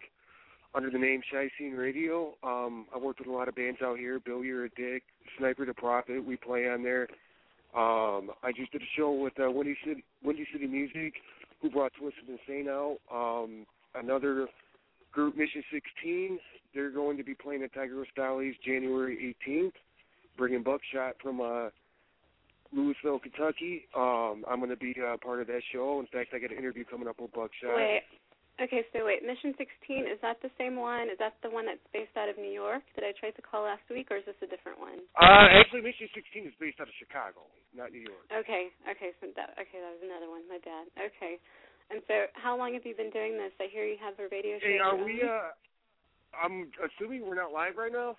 under 0.76 0.90
the 0.90 0.98
name 0.98 1.22
Shy 1.32 1.48
Scene 1.58 1.72
Radio. 1.72 2.34
Um, 2.44 2.86
I 2.94 2.98
worked 2.98 3.20
with 3.20 3.28
a 3.28 3.32
lot 3.32 3.48
of 3.48 3.54
bands 3.54 3.78
out 3.82 3.98
here. 3.98 4.20
Bill, 4.20 4.44
You're 4.44 4.66
a 4.66 4.68
Dick, 4.70 5.02
Sniper 5.38 5.64
the 5.64 5.72
Prophet. 5.72 6.24
We 6.24 6.36
play 6.36 6.68
on 6.68 6.82
there. 6.82 7.08
Um, 7.74 8.30
I 8.42 8.52
just 8.54 8.72
did 8.72 8.82
a 8.82 8.90
show 8.96 9.10
with 9.10 9.32
uh, 9.40 9.50
Windy 9.50 9.76
City, 9.84 10.04
Windy 10.22 10.46
City 10.52 10.66
Music, 10.66 11.14
who 11.62 11.70
brought 11.70 11.92
Twisted 11.98 12.24
Insane 12.28 12.68
out. 12.68 12.98
Um, 13.12 13.66
another 13.94 14.48
group, 15.12 15.36
Mission 15.36 15.62
16. 15.72 16.38
They're 16.74 16.90
going 16.90 17.16
to 17.16 17.24
be 17.24 17.34
playing 17.34 17.62
at 17.62 17.72
Tiger 17.72 18.04
Dolly's 18.14 18.54
January 18.64 19.34
18th, 19.48 19.72
bringing 20.36 20.62
Buckshot 20.62 21.16
from 21.22 21.40
uh, 21.40 21.70
Louisville, 22.74 23.18
Kentucky. 23.18 23.84
Um, 23.96 24.44
I'm 24.48 24.58
going 24.58 24.70
to 24.70 24.76
be 24.76 24.94
uh, 25.00 25.16
part 25.16 25.40
of 25.40 25.46
that 25.46 25.62
show. 25.72 26.00
In 26.00 26.06
fact, 26.06 26.34
I 26.34 26.38
got 26.38 26.50
an 26.50 26.58
interview 26.58 26.84
coming 26.84 27.08
up 27.08 27.18
with 27.18 27.32
Buckshot. 27.32 27.76
Wait. 27.76 28.02
Okay, 28.56 28.88
so 28.88 29.04
wait, 29.04 29.20
Mission 29.20 29.52
16, 29.60 30.08
is 30.08 30.16
that 30.24 30.40
the 30.40 30.48
same 30.56 30.80
one? 30.80 31.12
Is 31.12 31.20
that 31.20 31.36
the 31.44 31.52
one 31.52 31.68
that's 31.68 31.84
based 31.92 32.16
out 32.16 32.32
of 32.32 32.40
New 32.40 32.48
York 32.48 32.80
that 32.96 33.04
I 33.04 33.12
tried 33.12 33.36
to 33.36 33.44
call 33.44 33.68
last 33.68 33.84
week, 33.92 34.08
or 34.08 34.16
is 34.16 34.24
this 34.24 34.38
a 34.40 34.48
different 34.48 34.80
one? 34.80 35.04
Uh, 35.12 35.52
actually, 35.52 35.84
Mission 35.84 36.08
16 36.16 36.48
is 36.48 36.56
based 36.56 36.80
out 36.80 36.88
of 36.88 36.96
Chicago, 36.96 37.44
not 37.76 37.92
New 37.92 38.00
York. 38.00 38.24
Okay, 38.32 38.72
okay, 38.88 39.12
so 39.20 39.28
that 39.36 39.52
okay, 39.60 39.76
that 39.76 39.92
was 39.92 40.00
another 40.00 40.32
one. 40.32 40.40
My 40.48 40.56
bad. 40.64 40.88
Okay, 40.96 41.36
and 41.92 42.00
so 42.08 42.32
how 42.32 42.56
long 42.56 42.72
have 42.72 42.88
you 42.88 42.96
been 42.96 43.12
doing 43.12 43.36
this? 43.36 43.52
I 43.60 43.68
hear 43.68 43.84
you 43.84 44.00
have 44.00 44.16
a 44.16 44.24
radio 44.32 44.56
show. 44.56 44.72
Hey, 44.72 44.80
are 44.80 44.96
we? 44.96 45.20
Uh, 45.20 45.52
I'm 46.32 46.72
assuming 46.80 47.28
we're 47.28 47.36
not 47.36 47.52
live 47.52 47.76
right 47.76 47.92
now. 47.92 48.16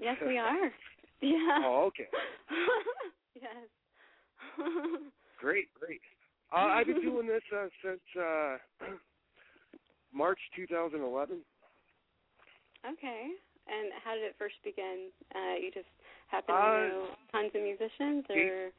Yes, 0.00 0.16
we 0.24 0.38
are. 0.44 0.72
Yeah. 1.20 1.64
Oh, 1.64 1.88
okay. 1.88 2.08
yes. 3.40 3.64
Great, 5.40 5.68
great. 5.72 6.00
Uh, 6.52 6.68
I've 6.68 6.86
been 6.86 7.00
doing 7.00 7.26
this 7.26 7.40
uh, 7.48 7.68
since 7.82 8.00
uh, 8.20 8.56
March 10.14 10.38
2011. 10.56 11.38
okay. 12.86 13.28
And 13.66 13.92
how 14.04 14.14
did 14.14 14.24
it 14.24 14.36
first 14.38 14.56
begin? 14.62 15.08
Uh, 15.34 15.56
you 15.56 15.70
just 15.72 15.88
happen 16.28 16.54
Uh, 16.54 16.60
to 16.60 16.88
know 16.88 17.08
tons 17.32 17.54
of 17.54 17.62
musicians, 17.62 18.24
or 18.28 18.70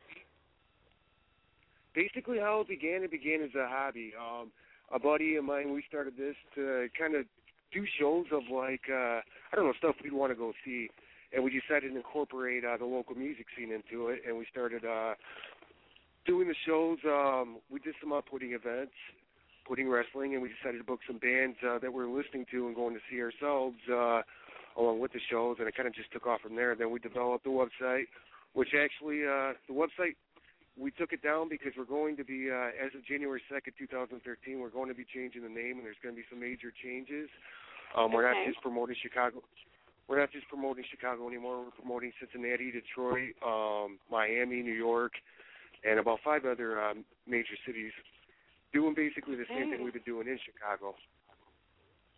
Basically, 1.93 2.39
how 2.39 2.61
it 2.61 2.67
began, 2.67 3.03
it 3.03 3.11
began 3.11 3.41
as 3.41 3.55
a 3.55 3.67
hobby. 3.67 4.13
Um, 4.15 4.51
a 4.91 4.99
buddy 4.99 5.35
of 5.37 5.45
mine, 5.45 5.71
we 5.73 5.81
started 5.87 6.17
this 6.17 6.35
to 6.53 6.89
kind 6.97 7.15
of 7.15 7.25
do 7.71 7.85
shows 7.97 8.25
of 8.31 8.43
like 8.51 8.81
uh, 8.89 9.21
I 9.51 9.55
don't 9.55 9.65
know 9.65 9.73
stuff 9.79 9.95
we'd 10.03 10.13
want 10.13 10.31
to 10.31 10.35
go 10.35 10.53
see, 10.63 10.89
and 11.33 11.43
we 11.43 11.49
decided 11.49 11.91
to 11.91 11.95
incorporate 11.97 12.63
uh, 12.63 12.77
the 12.77 12.85
local 12.85 13.15
music 13.15 13.47
scene 13.57 13.71
into 13.71 14.09
it, 14.09 14.21
and 14.27 14.37
we 14.37 14.45
started 14.51 14.85
uh, 14.85 15.15
doing 16.25 16.47
the 16.47 16.55
shows. 16.65 16.99
Um, 17.05 17.57
we 17.71 17.79
did 17.79 17.95
some 18.01 18.11
up-putting 18.11 18.51
events, 18.51 18.93
putting 19.67 19.89
wrestling, 19.89 20.33
and 20.33 20.41
we 20.41 20.49
decided 20.49 20.77
to 20.77 20.83
book 20.83 20.99
some 21.07 21.17
bands 21.17 21.57
uh, 21.67 21.79
that 21.79 21.91
we 21.91 22.05
were 22.05 22.09
listening 22.09 22.45
to 22.51 22.67
and 22.67 22.75
going 22.75 22.93
to 22.93 23.01
see 23.09 23.19
ourselves 23.21 23.77
uh, 23.91 24.21
along 24.77 24.99
with 24.99 25.11
the 25.13 25.19
shows, 25.29 25.57
and 25.59 25.67
it 25.67 25.75
kind 25.75 25.87
of 25.87 25.95
just 25.95 26.11
took 26.11 26.27
off 26.27 26.41
from 26.41 26.55
there. 26.55 26.75
Then 26.75 26.91
we 26.91 26.99
developed 26.99 27.43
the 27.43 27.49
website, 27.49 28.05
which 28.53 28.69
actually 28.77 29.23
uh, 29.25 29.53
the 29.67 29.73
website 29.73 30.15
we 30.77 30.91
took 30.91 31.13
it 31.13 31.23
down 31.23 31.47
because 31.47 31.71
we're 31.77 31.85
going 31.85 32.17
to 32.17 32.25
be 32.25 32.51
uh, 32.51 32.85
as 32.85 32.91
of 32.95 33.05
January 33.05 33.41
second, 33.51 33.73
two 33.79 33.87
thousand 33.87 34.21
thirteen. 34.23 34.59
We're 34.59 34.69
going 34.69 34.89
to 34.89 34.95
be 34.95 35.05
changing 35.05 35.41
the 35.43 35.49
name, 35.49 35.77
and 35.77 35.85
there's 35.85 35.99
going 36.03 36.15
to 36.15 36.21
be 36.21 36.27
some 36.29 36.39
major 36.39 36.71
changes. 36.83 37.29
Um, 37.95 38.11
We're 38.11 38.27
not 38.27 38.35
just 38.45 38.61
promoting 38.61 38.95
Chicago. 39.01 39.41
We're 40.07 40.19
not 40.19 40.31
just 40.31 40.47
promoting 40.49 40.83
Chicago 40.91 41.27
anymore. 41.27 41.63
We're 41.63 41.71
promoting 41.71 42.11
Cincinnati, 42.19 42.71
Detroit, 42.71 43.33
um, 43.45 43.97
Miami, 44.11 44.61
New 44.61 44.73
York, 44.73 45.13
and 45.87 45.97
about 45.97 46.19
five 46.23 46.43
other 46.45 46.79
um, 46.81 47.05
major 47.25 47.55
cities. 47.65 47.93
Doing 48.75 48.91
basically 48.91 49.39
the 49.39 49.47
same 49.47 49.71
thing 49.71 49.79
we've 49.87 49.95
been 49.95 50.03
doing 50.03 50.27
in 50.27 50.37
Chicago. 50.43 50.99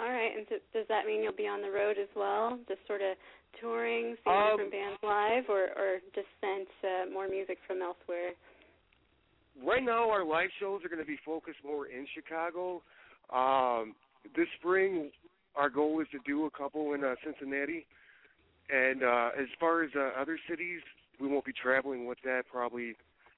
All 0.01 0.09
right, 0.09 0.33
and 0.35 0.47
th- 0.49 0.65
does 0.73 0.87
that 0.89 1.05
mean 1.05 1.21
you'll 1.21 1.37
be 1.37 1.45
on 1.45 1.61
the 1.61 1.69
road 1.69 1.97
as 2.01 2.09
well, 2.15 2.57
just 2.67 2.81
sort 2.89 3.01
of 3.05 3.13
touring, 3.61 4.17
seeing 4.23 4.35
Um, 4.35 4.57
different 4.57 4.71
bands 4.73 4.99
live, 5.05 5.45
or 5.49 5.69
or 5.77 6.01
just 6.17 6.25
sent 6.41 6.67
uh, 6.81 7.13
more 7.13 7.27
music 7.29 7.59
from 7.67 7.83
elsewhere? 7.83 8.33
Right 9.61 9.83
now, 9.83 10.09
our 10.09 10.25
live 10.25 10.49
shows 10.59 10.81
are 10.83 10.89
going 10.89 11.01
to 11.01 11.05
be 11.05 11.19
focused 11.23 11.61
more 11.63 11.85
in 11.87 12.07
Chicago. 12.13 12.81
Um, 13.29 13.93
this 14.35 14.49
spring, 14.59 15.11
our 15.55 15.69
goal 15.69 16.01
is 16.01 16.07
to 16.09 16.19
do 16.25 16.45
a 16.45 16.51
couple 16.51 16.93
in 16.93 17.03
uh, 17.03 17.13
Cincinnati. 17.23 17.85
And 18.69 19.03
uh, 19.03 19.29
as 19.37 19.47
far 19.59 19.83
as 19.83 19.91
uh, 19.95 20.19
other 20.19 20.37
cities, 20.49 20.81
we 21.21 21.27
won't 21.27 21.45
be 21.45 21.53
traveling 21.53 22.05
with 22.05 22.17
that 22.23 22.43
probably 22.51 22.95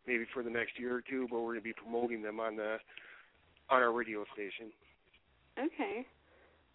maybe 0.07 0.25
for 0.33 0.41
the 0.41 0.49
next 0.49 0.79
year 0.79 0.95
or 0.95 1.01
two, 1.01 1.27
but 1.29 1.39
we're 1.39 1.53
going 1.53 1.59
to 1.59 1.63
be 1.63 1.73
promoting 1.73 2.21
them 2.21 2.39
on 2.39 2.55
the 2.55 2.77
on 3.69 3.81
our 3.81 3.91
radio 3.91 4.25
station. 4.33 4.71
Okay. 5.57 6.05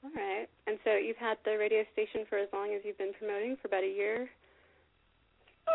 All 0.04 0.10
right. 0.14 0.46
And 0.66 0.78
so 0.84 0.96
you've 0.96 1.16
had 1.16 1.38
the 1.44 1.56
radio 1.56 1.82
station 1.92 2.26
for 2.28 2.38
as 2.38 2.48
long 2.52 2.74
as 2.74 2.82
you've 2.84 2.98
been 2.98 3.12
promoting, 3.18 3.56
for 3.60 3.68
about 3.68 3.84
a 3.84 3.88
year? 3.88 4.28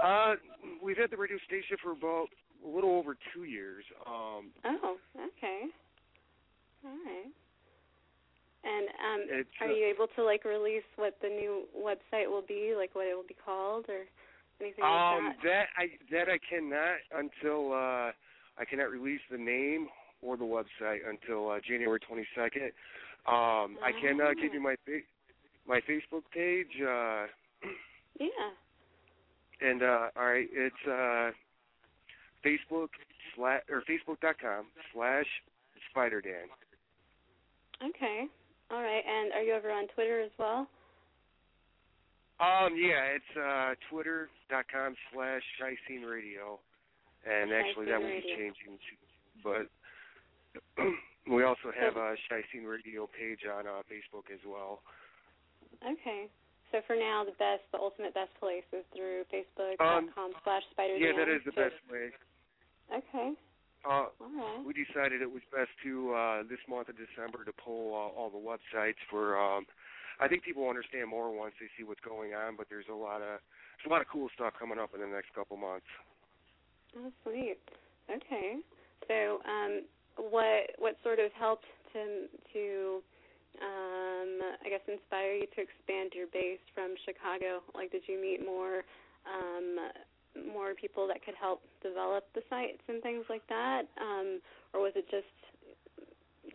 Uh, 0.04 0.36
we've 0.84 0.98
had 0.98 1.10
the 1.10 1.18
radio 1.18 1.38
station 1.48 1.78
for 1.82 1.92
about 1.92 2.28
a 2.64 2.68
little 2.68 2.92
over 2.92 3.18
two 3.34 3.46
years. 3.46 3.84
Um, 4.06 4.52
Oh, 4.66 4.98
okay. 5.16 5.66
All 6.86 6.92
right. 6.92 7.32
And 8.62 8.90
um 9.00 9.46
are 9.62 9.68
uh, 9.68 9.74
you 9.74 9.86
able 9.86 10.08
to 10.18 10.24
like 10.24 10.44
release 10.44 10.84
what 10.98 11.16
the 11.22 11.30
new 11.30 11.64
website 11.76 12.30
will 12.30 12.44
be, 12.46 12.74
like 12.78 12.94
what 12.94 13.08
it 13.08 13.16
will 13.16 13.28
be 13.28 13.36
called 13.46 13.86
or 13.88 14.04
anything 14.60 14.84
um, 14.84 15.26
like 15.26 15.42
that? 15.44 15.44
that 15.44 15.66
I 15.78 15.86
that 16.12 16.28
I 16.28 16.38
cannot 16.44 17.00
until 17.16 17.72
uh, 17.72 18.12
I 18.60 18.66
cannot 18.70 18.92
release 18.92 19.22
the 19.32 19.38
name 19.38 19.88
or 20.22 20.38
the 20.38 20.44
website 20.44 21.00
until 21.08 21.50
uh, 21.50 21.60
January 21.68 22.00
22nd. 22.00 22.72
Um, 23.28 23.78
I 23.84 23.92
can 24.02 24.20
uh, 24.22 24.34
give 24.40 24.54
you 24.54 24.62
my 24.62 24.76
fa- 24.86 25.06
my 25.68 25.82
Facebook 25.82 26.24
page. 26.34 26.68
Uh, 26.82 27.26
Yeah. 28.20 28.28
and 29.62 29.82
uh, 29.84 30.08
all 30.18 30.26
right, 30.26 30.48
it's 30.52 30.76
uh, 30.88 31.32
Facebook 32.46 32.90
slash 33.36 33.62
or 33.70 33.84
Facebook.com 33.90 34.66
slash 34.94 35.26
Spider 35.92 36.22
Dan. 36.22 36.48
Okay. 37.90 38.26
All 38.72 38.82
right. 38.82 39.04
And 39.08 39.34
are 39.34 39.42
you 39.42 39.54
ever 39.54 39.72
on 39.72 39.88
Twitter 39.96 40.22
as 40.22 40.32
well? 40.38 40.68
Um, 42.40 42.76
yeah, 42.78 43.16
it's 43.20 43.38
uh, 43.38 43.76
Twitter.com 43.90 44.96
slash 45.14 45.42
Shy 45.60 45.76
Scene 45.88 46.04
Radio, 46.04 46.60
and 47.30 47.52
actually 47.52 47.86
that 47.88 48.00
will 48.00 48.08
be 48.08 48.24
changing. 48.36 48.80
But 49.44 49.68
we 51.30 51.44
also 51.44 51.72
have 51.74 51.98
a 51.98 52.16
Shy 52.28 52.42
Scene 52.52 52.64
Radio 52.66 53.08
page 53.08 53.46
on 53.46 53.68
uh, 53.68 53.82
Facebook 53.86 54.32
as 54.34 54.40
well. 54.48 54.82
Okay. 55.84 56.28
So 56.72 56.82
for 56.86 56.96
now, 56.96 57.24
the 57.26 57.34
best, 57.42 57.66
the 57.74 57.80
ultimate 57.80 58.14
best 58.14 58.30
place 58.40 58.66
is 58.74 58.86
through 58.94 59.26
Facebook.com 59.34 60.10
Um, 60.18 60.32
slash 60.44 60.64
Spider 60.72 60.98
Yeah, 60.98 61.18
that 61.18 61.30
is 61.30 61.42
the 61.46 61.52
best 61.52 61.78
way. 61.90 62.14
Okay. 62.94 63.34
Uh, 63.86 63.90
All 63.90 64.12
right. 64.20 64.62
we 64.66 64.74
decided 64.74 65.22
it 65.22 65.32
was 65.32 65.42
best 65.56 65.72
to 65.84 66.14
uh, 66.14 66.44
this 66.44 66.60
month 66.68 66.90
of 66.90 66.96
December 67.00 67.46
to 67.46 67.54
pull 67.54 67.96
uh, 67.96 68.12
all 68.14 68.30
the 68.30 68.38
websites 68.38 69.00
for. 69.10 69.40
Um, 69.40 69.66
I 70.20 70.28
think 70.28 70.44
people 70.44 70.68
understand 70.68 71.10
more 71.10 71.32
once 71.32 71.54
they 71.60 71.68
see 71.78 71.88
what's 71.88 72.02
going 72.02 72.34
on, 72.34 72.56
but 72.58 72.68
there's 72.70 72.92
a 72.92 72.94
lot 72.96 73.22
of 73.24 73.40
there's 73.80 73.88
a 73.88 73.90
lot 73.90 74.02
of 74.02 74.08
cool 74.12 74.28
stuff 74.36 74.54
coming 74.60 74.78
up 74.78 74.92
in 74.94 75.00
the 75.00 75.08
next 75.08 75.34
couple 75.34 75.56
months. 75.56 75.88
Oh, 76.98 77.10
sweet. 77.24 77.58
Okay. 78.12 78.60
So, 79.08 79.40
um, 79.48 79.88
what 80.18 80.72
what 80.78 80.96
sort 81.04 81.20
of 81.20 81.32
helped 81.34 81.66
to 81.94 82.28
to 82.54 83.02
um, 83.62 84.40
I 84.64 84.70
guess 84.70 84.84
inspire 84.88 85.34
you 85.34 85.48
to 85.56 85.60
expand 85.62 86.14
your 86.14 86.28
base 86.32 86.62
from 86.74 86.96
Chicago? 87.06 87.62
Like, 87.74 87.92
did 87.92 88.04
you 88.08 88.22
meet 88.22 88.46
more 88.46 88.86
um, 89.28 89.90
more 90.54 90.74
people 90.74 91.08
that 91.08 91.24
could 91.26 91.36
help 91.36 91.62
develop 91.82 92.26
the 92.36 92.42
sites 92.50 92.82
and 92.88 93.02
things 93.02 93.26
like 93.30 93.46
that, 93.50 93.84
um, 94.00 94.40
or 94.74 94.82
was 94.82 94.94
it 94.96 95.06
just 95.10 95.34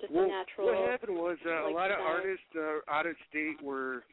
just 0.01 0.13
well, 0.13 0.25
a 0.25 0.29
natural? 0.29 0.69
What 0.69 0.91
happened 0.91 1.17
was 1.17 1.39
uh, 1.45 1.65
like, 1.65 1.73
a 1.73 1.75
lot 1.75 1.91
of 1.91 1.99
desire? 1.99 2.15
artists 2.15 2.53
uh, 2.57 2.79
out 2.91 3.07
of 3.07 3.17
state 3.29 3.61
were 3.63 4.05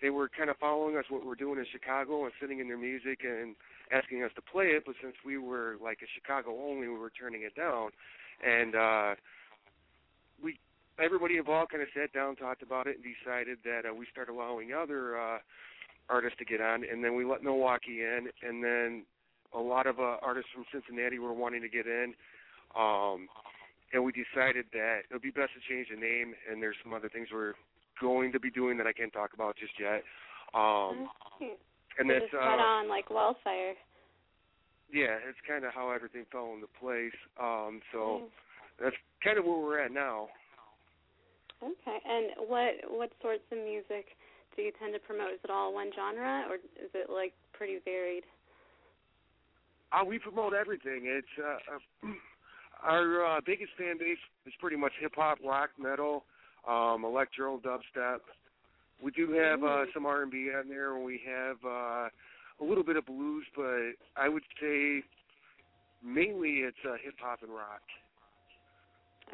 they 0.00 0.10
were 0.10 0.28
kind 0.28 0.50
of 0.50 0.56
following 0.58 0.96
us 0.96 1.04
what 1.08 1.26
we're 1.26 1.34
doing 1.34 1.58
in 1.58 1.66
Chicago 1.72 2.24
and 2.24 2.32
sending 2.38 2.60
in 2.60 2.68
their 2.68 2.78
music 2.78 3.20
and 3.24 3.56
asking 3.90 4.22
us 4.22 4.30
to 4.36 4.42
play 4.42 4.76
it. 4.78 4.84
But 4.86 4.94
since 5.02 5.14
we 5.26 5.38
were 5.38 5.76
like 5.82 5.98
a 6.02 6.08
Chicago 6.14 6.54
only, 6.54 6.86
we 6.88 6.98
were 6.98 7.10
turning 7.10 7.42
it 7.42 7.56
down. 7.56 7.90
And 8.44 8.74
uh, 8.74 9.14
we 10.42 10.58
everybody 11.02 11.36
involved 11.36 11.70
kind 11.70 11.82
of 11.82 11.88
sat 11.94 12.12
down, 12.12 12.36
talked 12.36 12.62
about 12.62 12.86
it, 12.86 12.96
and 12.96 13.04
decided 13.04 13.58
that 13.64 13.88
uh, 13.88 13.94
we 13.94 14.06
start 14.10 14.28
allowing 14.28 14.72
other 14.72 15.18
uh, 15.18 15.38
artists 16.08 16.38
to 16.38 16.44
get 16.44 16.60
on. 16.60 16.84
And 16.84 17.02
then 17.02 17.14
we 17.14 17.24
let 17.24 17.42
Milwaukee 17.42 18.02
in, 18.02 18.28
and 18.42 18.62
then 18.62 19.04
a 19.54 19.60
lot 19.60 19.86
of 19.86 19.98
uh, 19.98 20.16
artists 20.22 20.50
from 20.54 20.64
Cincinnati 20.72 21.18
were 21.18 21.32
wanting 21.32 21.62
to 21.62 21.68
get 21.68 21.86
in. 21.86 22.14
Um, 22.78 23.28
and 23.92 24.04
we 24.04 24.12
decided 24.12 24.66
that 24.72 25.08
it 25.08 25.12
would 25.12 25.22
be 25.22 25.30
best 25.30 25.50
to 25.56 25.72
change 25.72 25.88
the 25.90 25.98
name. 25.98 26.34
And 26.50 26.62
there's 26.62 26.76
some 26.82 26.92
other 26.92 27.08
things 27.08 27.28
we're 27.32 27.54
going 28.00 28.32
to 28.32 28.40
be 28.40 28.50
doing 28.50 28.76
that 28.78 28.86
I 28.86 28.92
can't 28.92 29.12
talk 29.12 29.32
about 29.32 29.56
just 29.56 29.72
yet. 29.80 30.04
Um, 30.54 31.08
and 31.98 32.08
that's 32.08 32.32
uh, 32.32 32.38
on 32.38 32.88
like 32.88 33.10
wildfire. 33.10 33.74
Yeah, 34.92 35.18
it's 35.28 35.38
kind 35.46 35.64
of 35.64 35.72
how 35.74 35.90
everything 35.90 36.24
fell 36.30 36.52
into 36.54 36.66
place. 36.80 37.16
Um, 37.40 37.80
so 37.92 38.22
Mm. 38.24 38.30
that's 38.80 38.96
kind 39.22 39.38
of 39.38 39.44
where 39.44 39.58
we're 39.58 39.78
at 39.80 39.92
now. 39.92 40.28
Okay. 41.62 42.00
And 42.04 42.48
what 42.48 42.74
what 42.90 43.12
sorts 43.20 43.42
of 43.50 43.58
music 43.58 44.16
do 44.56 44.62
you 44.62 44.72
tend 44.78 44.92
to 44.94 45.00
promote? 45.00 45.32
Is 45.32 45.40
it 45.44 45.50
all 45.50 45.72
one 45.74 45.90
genre, 45.94 46.46
or 46.48 46.56
is 46.56 46.90
it 46.94 47.10
like 47.10 47.34
pretty 47.52 47.78
varied? 47.84 48.24
Uh, 49.92 50.04
we 50.04 50.18
promote 50.18 50.52
everything. 50.52 51.02
It's 51.04 51.26
uh, 51.38 51.74
uh, 52.06 52.12
our 52.82 53.24
uh, 53.24 53.40
biggest 53.44 53.72
fan 53.78 53.98
base 53.98 54.18
is 54.46 54.52
pretty 54.60 54.76
much 54.76 54.92
hip 55.00 55.12
hop, 55.16 55.38
rock, 55.44 55.70
metal, 55.78 56.24
um, 56.66 57.04
electro, 57.04 57.58
dubstep. 57.58 58.20
We 59.02 59.10
do 59.12 59.30
have 59.32 59.62
uh, 59.62 59.84
some 59.94 60.06
R 60.06 60.22
and 60.22 60.30
B 60.30 60.50
on 60.56 60.68
there, 60.68 60.94
and 60.96 61.04
we 61.04 61.20
have 61.26 61.56
uh, 61.64 62.08
a 62.60 62.64
little 62.64 62.84
bit 62.84 62.96
of 62.96 63.06
blues, 63.06 63.46
but 63.54 63.94
I 64.16 64.28
would 64.28 64.42
say 64.60 65.02
mainly 66.02 66.66
it's 66.66 66.78
uh, 66.84 66.96
hip 67.02 67.14
hop 67.20 67.42
and 67.42 67.52
rock. 67.52 67.82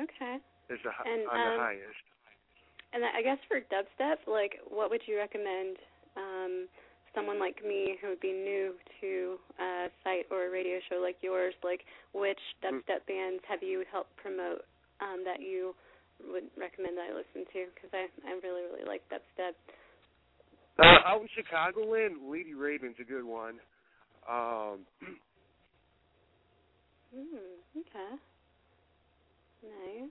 Okay. 0.01 0.37
Is 0.71 0.81
the 0.85 0.91
hi- 0.91 1.09
And, 1.09 1.29
on 1.29 1.39
um, 1.41 1.45
the 1.45 1.63
highest. 1.63 2.05
And 2.93 3.03
I 3.05 3.23
guess 3.23 3.39
for 3.49 3.59
dubstep, 3.59 4.23
like, 4.27 4.61
what 4.69 4.91
would 4.91 5.03
you 5.07 5.19
recommend 5.19 5.77
um, 6.17 6.69
someone 7.15 7.39
like 7.39 7.59
me 7.67 7.99
who 8.01 8.15
would 8.15 8.21
be 8.21 8.33
new 8.33 8.75
to 9.01 9.39
a 9.59 9.87
site 10.03 10.27
or 10.31 10.47
a 10.47 10.51
radio 10.51 10.79
show 10.89 11.03
like 11.03 11.17
yours? 11.21 11.55
Like, 11.63 11.83
which 12.13 12.39
dubstep 12.63 13.07
bands 13.07 13.43
have 13.49 13.63
you 13.63 13.85
helped 13.91 14.15
promote 14.17 14.63
um, 15.03 15.27
that 15.27 15.43
you 15.43 15.75
would 16.23 16.47
recommend 16.57 16.97
that 16.97 17.11
I 17.11 17.15
listen 17.15 17.43
to? 17.51 17.67
Because 17.75 17.91
I 17.93 18.07
I 18.31 18.39
really 18.43 18.63
really 18.63 18.87
like 18.87 19.03
dubstep. 19.11 19.59
Uh, 20.79 20.83
out 21.07 21.23
in 21.23 21.29
Chicagoland, 21.31 22.31
Lady 22.31 22.55
Raven's 22.55 22.97
a 23.01 23.05
good 23.05 23.25
one. 23.25 23.55
Um, 24.29 24.81
Hmm. 27.15 27.79
Okay. 27.79 28.13
Nice. 29.63 30.11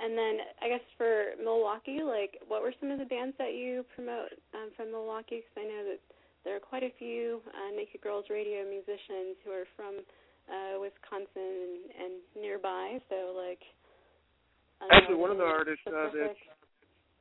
And 0.00 0.18
then 0.18 0.34
I 0.60 0.68
guess 0.68 0.84
for 0.98 1.38
Milwaukee, 1.38 2.02
like, 2.02 2.36
what 2.48 2.60
were 2.62 2.74
some 2.80 2.90
of 2.90 2.98
the 2.98 3.06
bands 3.06 3.34
that 3.38 3.54
you 3.54 3.86
promote 3.94 4.34
um, 4.52 4.74
from 4.76 4.90
Milwaukee? 4.90 5.40
Because 5.40 5.56
I 5.56 5.64
know 5.64 5.82
that 5.86 6.02
there 6.44 6.56
are 6.56 6.60
quite 6.60 6.82
a 6.82 6.92
few 6.98 7.40
uh, 7.46 7.70
Naked 7.74 8.02
Girls 8.02 8.26
Radio 8.28 8.66
musicians 8.68 9.38
who 9.46 9.54
are 9.54 9.70
from 9.78 10.02
uh, 10.50 10.82
Wisconsin 10.82 11.30
and, 11.38 11.78
and 11.94 12.14
nearby. 12.36 12.98
So, 13.08 13.32
like, 13.32 13.62
actually, 14.90 15.16
one 15.16 15.30
of 15.30 15.38
the 15.38 15.48
artists 15.48 15.86
uh, 15.86 16.10
that 16.12 16.34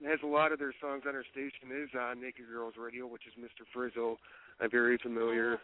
has 0.04 0.20
a 0.24 0.28
lot 0.28 0.52
of 0.52 0.60
their 0.60 0.74
songs 0.82 1.04
on 1.08 1.16
our 1.16 1.24
station 1.32 1.72
is 1.72 1.90
on 1.98 2.20
Naked 2.22 2.46
Girls 2.52 2.74
Radio, 2.78 3.08
which 3.08 3.24
is 3.28 3.34
Mr. 3.40 3.64
Frizzo. 3.74 4.18
I'm 4.60 4.70
very 4.70 4.98
familiar 4.98 5.60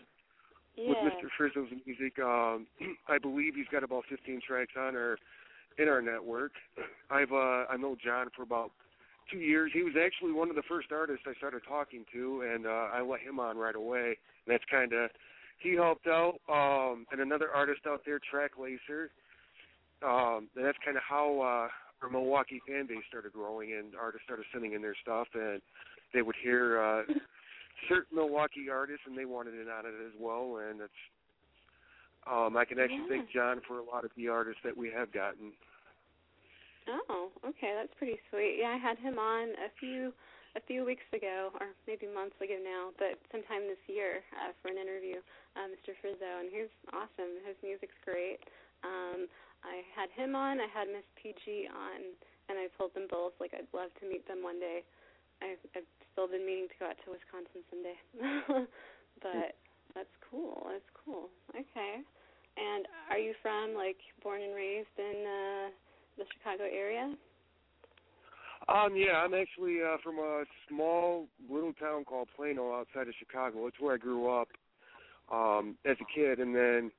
with. 0.77 0.97
Mr. 0.97 1.27
Frizzo's 1.37 1.69
music. 1.85 2.17
Um, 2.19 2.67
I 3.09 3.17
believe 3.17 3.55
he's 3.55 3.67
got 3.71 3.83
about 3.83 4.03
15 4.09 4.41
tracks 4.47 4.73
on 4.77 4.95
our 4.95 5.17
in 5.77 5.87
our 5.87 6.01
network. 6.01 6.51
I've 7.09 7.31
uh, 7.31 7.65
I 7.69 7.77
know 7.77 7.95
John 8.03 8.27
for 8.35 8.43
about 8.43 8.71
two 9.29 9.39
years. 9.39 9.71
He 9.73 9.83
was 9.83 9.93
actually 10.01 10.31
one 10.31 10.49
of 10.49 10.55
the 10.55 10.63
first 10.67 10.91
artists 10.91 11.25
I 11.27 11.33
started 11.35 11.61
talking 11.67 12.05
to, 12.13 12.43
and 12.53 12.65
uh, 12.65 12.89
I 12.93 13.01
let 13.01 13.21
him 13.21 13.39
on 13.39 13.57
right 13.57 13.75
away. 13.75 14.17
And 14.45 14.53
that's 14.53 14.63
kind 14.69 14.93
of 14.93 15.09
he 15.59 15.75
helped 15.75 16.07
out. 16.07 16.39
Um, 16.49 17.05
and 17.11 17.21
another 17.21 17.49
artist 17.53 17.81
out 17.87 18.01
there, 18.05 18.19
Track 18.19 18.51
Lacer. 18.59 19.09
Um, 20.03 20.47
and 20.55 20.65
that's 20.65 20.77
kind 20.83 20.97
of 20.97 21.03
how 21.07 21.41
uh, 21.41 21.67
our 22.01 22.09
Milwaukee 22.09 22.61
fan 22.67 22.87
base 22.87 23.03
started 23.07 23.33
growing, 23.33 23.73
and 23.73 23.93
artists 23.95 24.25
started 24.25 24.45
sending 24.51 24.73
in 24.73 24.81
their 24.81 24.95
stuff, 25.01 25.27
and 25.33 25.61
they 26.13 26.21
would 26.21 26.35
hear 26.41 26.81
uh, 26.81 27.03
certain 27.89 28.15
Milwaukee 28.15 28.69
artists, 28.71 29.03
and 29.05 29.17
they 29.17 29.25
wanted 29.25 29.53
in 29.53 29.67
on 29.69 29.85
it 29.85 29.95
as 30.05 30.13
well. 30.19 30.57
And 30.67 30.81
it's 30.81 31.01
um, 32.29 32.57
I 32.57 32.65
can 32.65 32.77
actually 32.77 33.09
thank 33.09 33.31
John 33.31 33.61
for 33.67 33.79
a 33.79 33.85
lot 33.85 34.05
of 34.05 34.11
the 34.15 34.27
artists 34.27 34.61
that 34.63 34.77
we 34.77 34.91
have 34.93 35.11
gotten. 35.11 35.53
Oh, 37.09 37.29
okay, 37.45 37.73
that's 37.77 37.93
pretty 37.97 38.17
sweet. 38.29 38.57
Yeah, 38.61 38.73
I 38.73 38.77
had 38.77 38.97
him 38.97 39.17
on 39.17 39.49
a 39.57 39.69
few 39.79 40.13
a 40.55 40.61
few 40.67 40.83
weeks 40.83 41.07
ago, 41.15 41.47
or 41.63 41.71
maybe 41.87 42.11
months 42.11 42.35
ago 42.43 42.59
now, 42.59 42.91
but 42.99 43.15
sometime 43.31 43.63
this 43.71 43.79
year 43.87 44.19
uh, 44.35 44.51
for 44.59 44.67
an 44.67 44.75
interview, 44.75 45.23
uh, 45.55 45.63
Mr. 45.71 45.95
Frizzo, 46.03 46.43
and 46.43 46.51
he's 46.51 46.67
awesome. 46.91 47.39
His 47.47 47.55
music's 47.63 47.95
great. 48.03 48.43
Um, 48.83 49.31
I 49.63 49.85
had 49.93 50.09
him 50.17 50.35
on. 50.35 50.59
I 50.59 50.69
had 50.69 50.87
Miss 50.87 51.05
PG 51.21 51.69
on, 51.69 52.17
and 52.49 52.57
I 52.57 52.67
told 52.77 52.93
them 52.93 53.07
both 53.09 53.33
like 53.39 53.53
I'd 53.53 53.69
love 53.73 53.93
to 54.01 54.09
meet 54.09 54.27
them 54.27 54.43
one 54.43 54.59
day. 54.59 54.83
I've, 55.41 55.61
I've 55.75 55.89
still 56.13 56.27
been 56.27 56.45
meaning 56.45 56.69
to 56.69 56.77
go 56.77 56.85
out 56.89 56.99
to 57.05 57.13
Wisconsin 57.13 57.65
someday, 57.69 57.97
but 59.21 59.57
that's 59.95 60.15
cool. 60.29 60.69
That's 60.69 60.91
cool. 60.93 61.29
Okay. 61.51 62.05
And 62.57 62.85
are 63.09 63.17
you 63.17 63.33
from 63.41 63.73
like 63.73 63.97
born 64.21 64.41
and 64.41 64.53
raised 64.53 64.93
in 64.97 65.25
uh, 65.25 65.67
the 66.17 66.25
Chicago 66.37 66.63
area? 66.63 67.15
Um, 68.67 68.95
yeah, 68.95 69.23
I'm 69.23 69.33
actually 69.33 69.81
uh, 69.81 69.97
from 70.03 70.19
a 70.19 70.43
small 70.69 71.27
little 71.49 71.73
town 71.73 72.05
called 72.05 72.29
Plano 72.35 72.73
outside 72.73 73.07
of 73.07 73.13
Chicago. 73.17 73.65
It's 73.67 73.79
where 73.79 73.95
I 73.95 73.97
grew 73.97 74.29
up 74.29 74.49
um, 75.31 75.75
as 75.85 75.97
a 75.99 76.05
kid, 76.13 76.39
and 76.39 76.55
then 76.55 76.91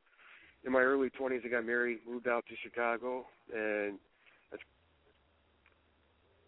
in 0.64 0.72
my 0.72 0.80
early 0.80 1.10
20s, 1.10 1.44
I 1.44 1.48
got 1.48 1.64
married, 1.66 1.98
moved 2.08 2.28
out 2.28 2.44
to 2.46 2.54
Chicago, 2.62 3.26
and 3.52 3.98
I've 4.52 4.60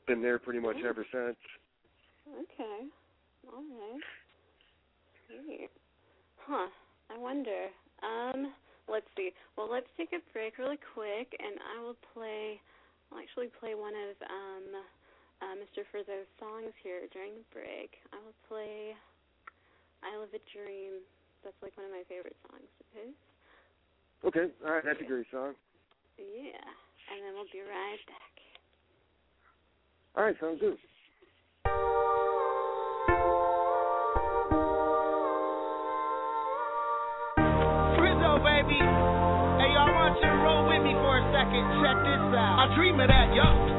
been 0.06 0.22
there 0.22 0.38
pretty 0.38 0.60
much 0.60 0.76
Oh. 0.82 0.88
ever 0.88 1.04
since. 1.10 1.36
Okay. 2.32 2.88
All 3.52 3.62
right. 3.62 4.00
Huh. 6.46 6.68
I 7.10 7.18
wonder. 7.18 7.70
Um, 8.02 8.54
let's 8.88 9.06
see. 9.16 9.32
Well, 9.56 9.68
let's 9.70 9.88
take 9.96 10.12
a 10.12 10.20
break 10.32 10.58
really 10.58 10.78
quick, 10.94 11.34
and 11.38 11.58
I 11.60 11.80
will 11.80 11.96
play. 12.14 12.60
I'll 13.10 13.18
actually 13.18 13.48
play 13.48 13.74
one 13.74 13.94
of 13.94 14.16
um, 14.22 14.84
uh, 15.42 15.54
Mr. 15.56 15.84
Frizzo's 15.90 16.28
songs 16.38 16.72
here 16.82 17.06
during 17.12 17.34
the 17.34 17.44
break. 17.52 17.96
I 18.12 18.16
will 18.24 18.34
play 18.48 18.96
"I 20.02 20.16
Live 20.16 20.32
a 20.34 20.40
Dream." 20.52 21.00
That's 21.42 21.56
like 21.62 21.76
one 21.76 21.86
of 21.86 21.92
my 21.92 22.04
favorite 22.08 22.36
songs 22.48 22.68
of 22.80 22.86
his. 22.92 23.14
Okay, 24.26 24.46
all 24.64 24.72
right, 24.72 24.84
that's 24.84 25.00
a 25.00 25.04
great 25.04 25.26
song. 25.30 25.52
Yeah. 26.16 26.56
And 27.12 27.20
then 27.22 27.34
we'll 27.34 27.44
be 27.52 27.60
right 27.60 27.98
back. 28.06 28.32
All 30.16 30.24
right, 30.24 30.34
sounds 30.40 30.60
good. 30.60 30.78
Frizzo, 38.00 38.38
baby. 38.40 38.80
Hey, 39.60 39.76
I 39.76 39.92
want 39.92 40.16
you 40.16 40.24
to 40.24 40.36
roll 40.40 40.64
with 40.72 40.82
me 40.82 40.94
for 41.04 41.18
a 41.18 41.24
second. 41.28 41.64
Check 41.84 41.98
this 42.00 42.24
out. 42.32 42.64
I 42.64 42.74
dream 42.74 42.98
of 43.00 43.08
that, 43.08 43.34
yo. 43.34 43.73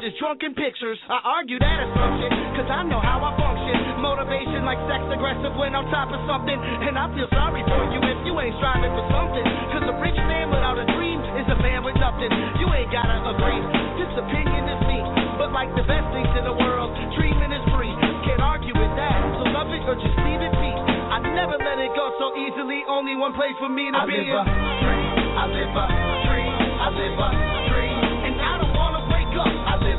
Been 0.00 0.12
seeing 0.12 0.16
are 0.16 0.16
just 0.16 0.16
drunken 0.20 0.52
pictures. 0.56 0.98
I 1.08 1.20
argue 1.24 1.58
that 1.60 1.78
assumption, 1.84 2.30
cause 2.56 2.68
I 2.72 2.82
know 2.88 3.00
how 3.00 3.20
I 3.20 3.36
function. 3.36 4.00
Motivation 4.00 4.64
like 4.64 4.80
sex 4.88 5.04
aggressive 5.12 5.52
when 5.60 5.76
I'm 5.76 5.84
top 5.92 6.08
of 6.08 6.20
something. 6.24 6.56
And 6.56 6.96
I 6.96 7.12
feel 7.12 7.28
sorry 7.36 7.60
for 7.68 7.82
you 7.92 8.00
if 8.00 8.18
you 8.24 8.32
ain't 8.40 8.56
striving 8.56 8.92
for 8.96 9.04
something. 9.12 9.44
Cause 9.76 9.84
a 9.84 9.96
rich 10.00 10.16
man 10.24 10.48
without 10.48 10.80
a 10.80 10.86
dream 10.96 11.20
is 11.36 11.46
a 11.52 11.58
man 11.60 11.84
with 11.84 11.96
nothing. 12.00 12.32
You 12.56 12.72
ain't 12.72 12.88
gotta 12.88 13.20
agree. 13.28 13.60
This 14.00 14.12
opinion 14.16 14.64
is 14.72 14.80
me. 14.88 15.00
But 15.36 15.52
like 15.52 15.68
the 15.76 15.84
best 15.84 16.08
things 16.16 16.32
in 16.32 16.44
the 16.48 16.56
world, 16.56 16.96
dreaming 17.16 17.52
is 17.52 17.64
free. 17.68 17.92
Can't 18.24 18.40
argue 18.40 18.72
with 18.72 18.92
that. 18.96 19.18
So 19.36 19.52
love 19.52 19.68
it 19.68 19.84
or 19.84 19.96
just 20.00 20.16
leave 20.24 20.40
it 20.40 20.54
be. 20.56 20.72
I 21.12 21.20
never 21.36 21.60
let 21.60 21.76
it 21.76 21.92
go 21.92 22.08
so 22.16 22.32
easily. 22.40 22.88
Only 22.88 23.16
one 23.20 23.36
place 23.36 23.56
for 23.60 23.68
me 23.68 23.92
to 23.92 24.00
I 24.00 24.08
be. 24.08 24.16
live 24.16 24.32
in. 24.32 24.48
a 24.48 24.74
dream. 24.80 25.08
I 25.36 25.44
live 25.44 25.72
a 25.76 25.86
dream. 26.24 26.52
I 26.56 26.88
live 26.88 27.16
a 27.20 27.28
dream. 27.68 27.79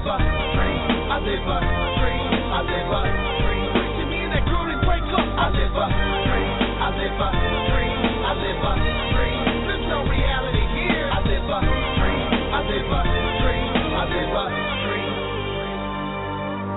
Live. 0.02 0.18
I 1.06 1.22
live. 1.22 1.45
I 1.45 2.62
live 2.66 4.10
me 4.10 4.18
and 4.26 4.34
that 4.34 4.45
girl 4.49 4.66
break 4.82 5.06
up. 5.14 5.28
I 5.38 5.54
live. 5.54 5.78
I 5.78 6.89
live. 6.97 7.22
I 7.22 7.38
live. 8.41 8.62
There's 9.70 9.86
no 9.89 10.02
reality 10.10 10.66
here. 10.74 11.06
I 11.06 11.22
live. 11.22 11.45
I 11.45 11.62
live. 12.66 12.89
I 12.89 14.06
live. 14.10 14.41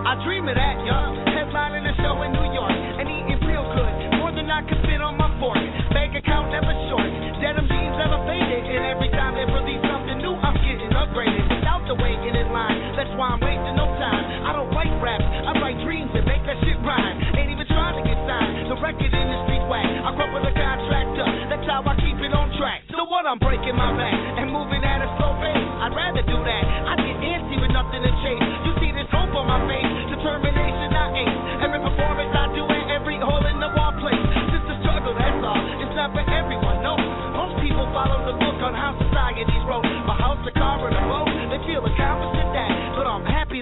I 0.04 0.20
dream 0.22 0.46
of 0.46 0.54
that, 0.54 0.76
yo. 0.84 0.94
Headlining 1.32 1.88
a 1.88 1.94
show 2.04 2.20
in 2.22 2.30
New 2.36 2.52
York 2.52 2.70
and 2.70 3.08
eating 3.08 3.40
real 3.48 3.64
good, 3.72 4.20
more 4.20 4.30
than 4.30 4.52
I 4.52 4.60
could 4.68 4.78
fit 4.84 5.00
on 5.00 5.16
my 5.16 5.32
fork. 5.40 5.58
Bank 5.90 6.14
account 6.14 6.52
never 6.52 6.70
short, 6.92 7.08
denim 7.40 7.66
jeans 7.66 7.96
and 7.98 8.84
every 8.84 9.10
time 9.10 9.34
they 9.34 9.48
release 9.48 9.82
something 9.90 10.18
new, 10.18 10.36
I'm 10.38 10.54
getting 10.60 10.92
upgraded 10.92 11.48
without 11.50 11.82
the 11.88 11.94
in 11.96 12.52
line. 12.52 12.73
That's 12.94 13.10
why 13.18 13.34
I'm 13.34 13.42
wasting 13.42 13.74
no 13.74 13.90
time. 13.98 14.22
I 14.46 14.54
don't 14.54 14.70
write 14.70 14.94
raps, 15.02 15.26
I 15.26 15.50
write 15.58 15.78
dreams 15.82 16.14
and 16.14 16.22
make 16.22 16.46
that 16.46 16.58
shit 16.62 16.78
rhyme. 16.86 17.16
Ain't 17.34 17.50
even 17.50 17.66
trying 17.66 17.98
to 17.98 18.04
get 18.06 18.18
signed. 18.22 18.70
The 18.70 18.78
record 18.78 19.10
industry's 19.10 19.66
whack. 19.66 19.82
I 19.82 20.14
grew 20.14 20.30
up 20.30 20.30
with 20.30 20.46
a 20.46 20.54
contractor. 20.54 21.26
That's 21.50 21.66
how 21.66 21.82
I 21.82 21.94
keep 21.98 22.18
it 22.22 22.30
on 22.30 22.54
track. 22.54 22.86
So 22.94 23.02
what? 23.10 23.26
I'm 23.26 23.42
breaking 23.42 23.74
my 23.74 23.90
back 23.98 24.14
and 24.14 24.46
moving 24.46 24.78
at 24.86 25.02
a 25.02 25.08
slow 25.18 25.34
pace. 25.42 25.70
I'd 25.82 25.90
rather 25.90 26.22
do 26.22 26.38
that. 26.38 26.64
I 26.86 26.94
get 27.02 27.16
antsy 27.18 27.56
with 27.58 27.74
nothing 27.74 27.98
to 27.98 28.12
chase. 28.22 28.46
You 28.62 28.72
see 28.78 28.92
this 28.94 29.10
hope 29.10 29.34
on 29.34 29.50
my 29.50 29.58
face, 29.66 29.90
determination 30.14 30.94
I 30.94 31.06
ace. 31.18 31.38
Every 31.66 31.80
performance 31.82 32.30
I 32.30 32.46
do 32.54 32.62
and 32.62 32.84
every 32.94 33.18
hole 33.18 33.42
in 33.42 33.58
the 33.58 33.74
wall 33.74 33.96
place. 33.98 34.22
Just 34.54 34.70
a 34.70 34.76
struggle, 34.86 35.18
that's 35.18 35.42
all. 35.42 35.62
It's 35.82 35.94
not 35.98 36.14
for 36.14 36.22
everyone, 36.22 36.78
no. 36.86 36.94
Most 37.34 37.58
people 37.58 37.90
follow 37.90 38.22
the 38.28 38.38
book 38.38 38.58
on 38.62 38.70
how 38.76 38.94
society's 39.02 39.64
wrote. 39.66 39.82
A 39.82 40.14
house, 40.14 40.40
a 40.46 40.52
car, 40.54 40.78
and 40.86 40.94
a 40.94 41.04
boat. 41.10 41.33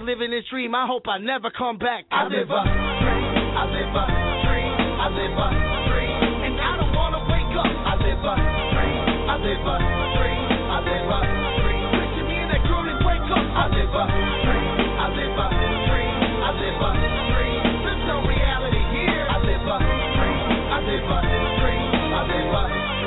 Living 0.03 0.30
this 0.30 0.44
dream. 0.50 0.74
I 0.74 0.86
hope 0.86 1.07
I 1.07 1.18
never 1.18 1.50
come 1.50 1.78
back. 1.78 2.05
I 2.11 2.26
live 2.26 2.50
a 2.50 2.62
dream. 2.66 3.24
I 3.55 3.64
live 3.70 3.94
a 3.94 4.05
dream. 4.42 4.74
I 4.98 5.07
live 5.14 5.36
a 5.38 5.48
dream. 5.90 6.18
And 6.42 6.55
I 6.59 6.72
don't 6.76 6.94
wanna 6.94 7.22
wake 7.30 7.55
up. 7.55 7.70
I 7.70 7.94
live 8.03 8.22
a 8.22 8.34
dream. 8.74 9.03
I 9.30 9.36
live 9.38 9.62
a 9.62 9.76
dream. 10.18 10.42
I 10.74 10.78
live 10.82 11.07
a 11.07 11.20
dream. 11.62 11.86
Wishing 12.03 12.26
me 12.26 12.36
and 12.42 12.50
that 12.50 12.62
girl 12.66 12.82
didn't 12.82 13.03
break 13.07 13.22
up. 13.30 13.46
I 13.46 13.64
live 13.70 13.94
a 13.94 14.05
dream. 14.42 14.66
I 14.98 15.07
live 15.14 15.38
a 15.38 15.46
dream. 15.86 16.18
I 16.42 16.50
live 16.50 16.82
a 16.82 16.90
dream. 17.30 17.62
There's 17.86 18.05
no 18.11 18.16
reality 18.26 18.82
here. 18.90 19.22
I 19.30 19.38
live 19.38 19.62
a 19.62 19.78
dream. 19.78 20.50
I 20.66 20.78
live 20.82 21.07
a 21.07 21.18
dream. 21.62 21.90
I 22.11 22.20
live 22.26 22.50
a 22.50 22.62
dream. 22.66 23.01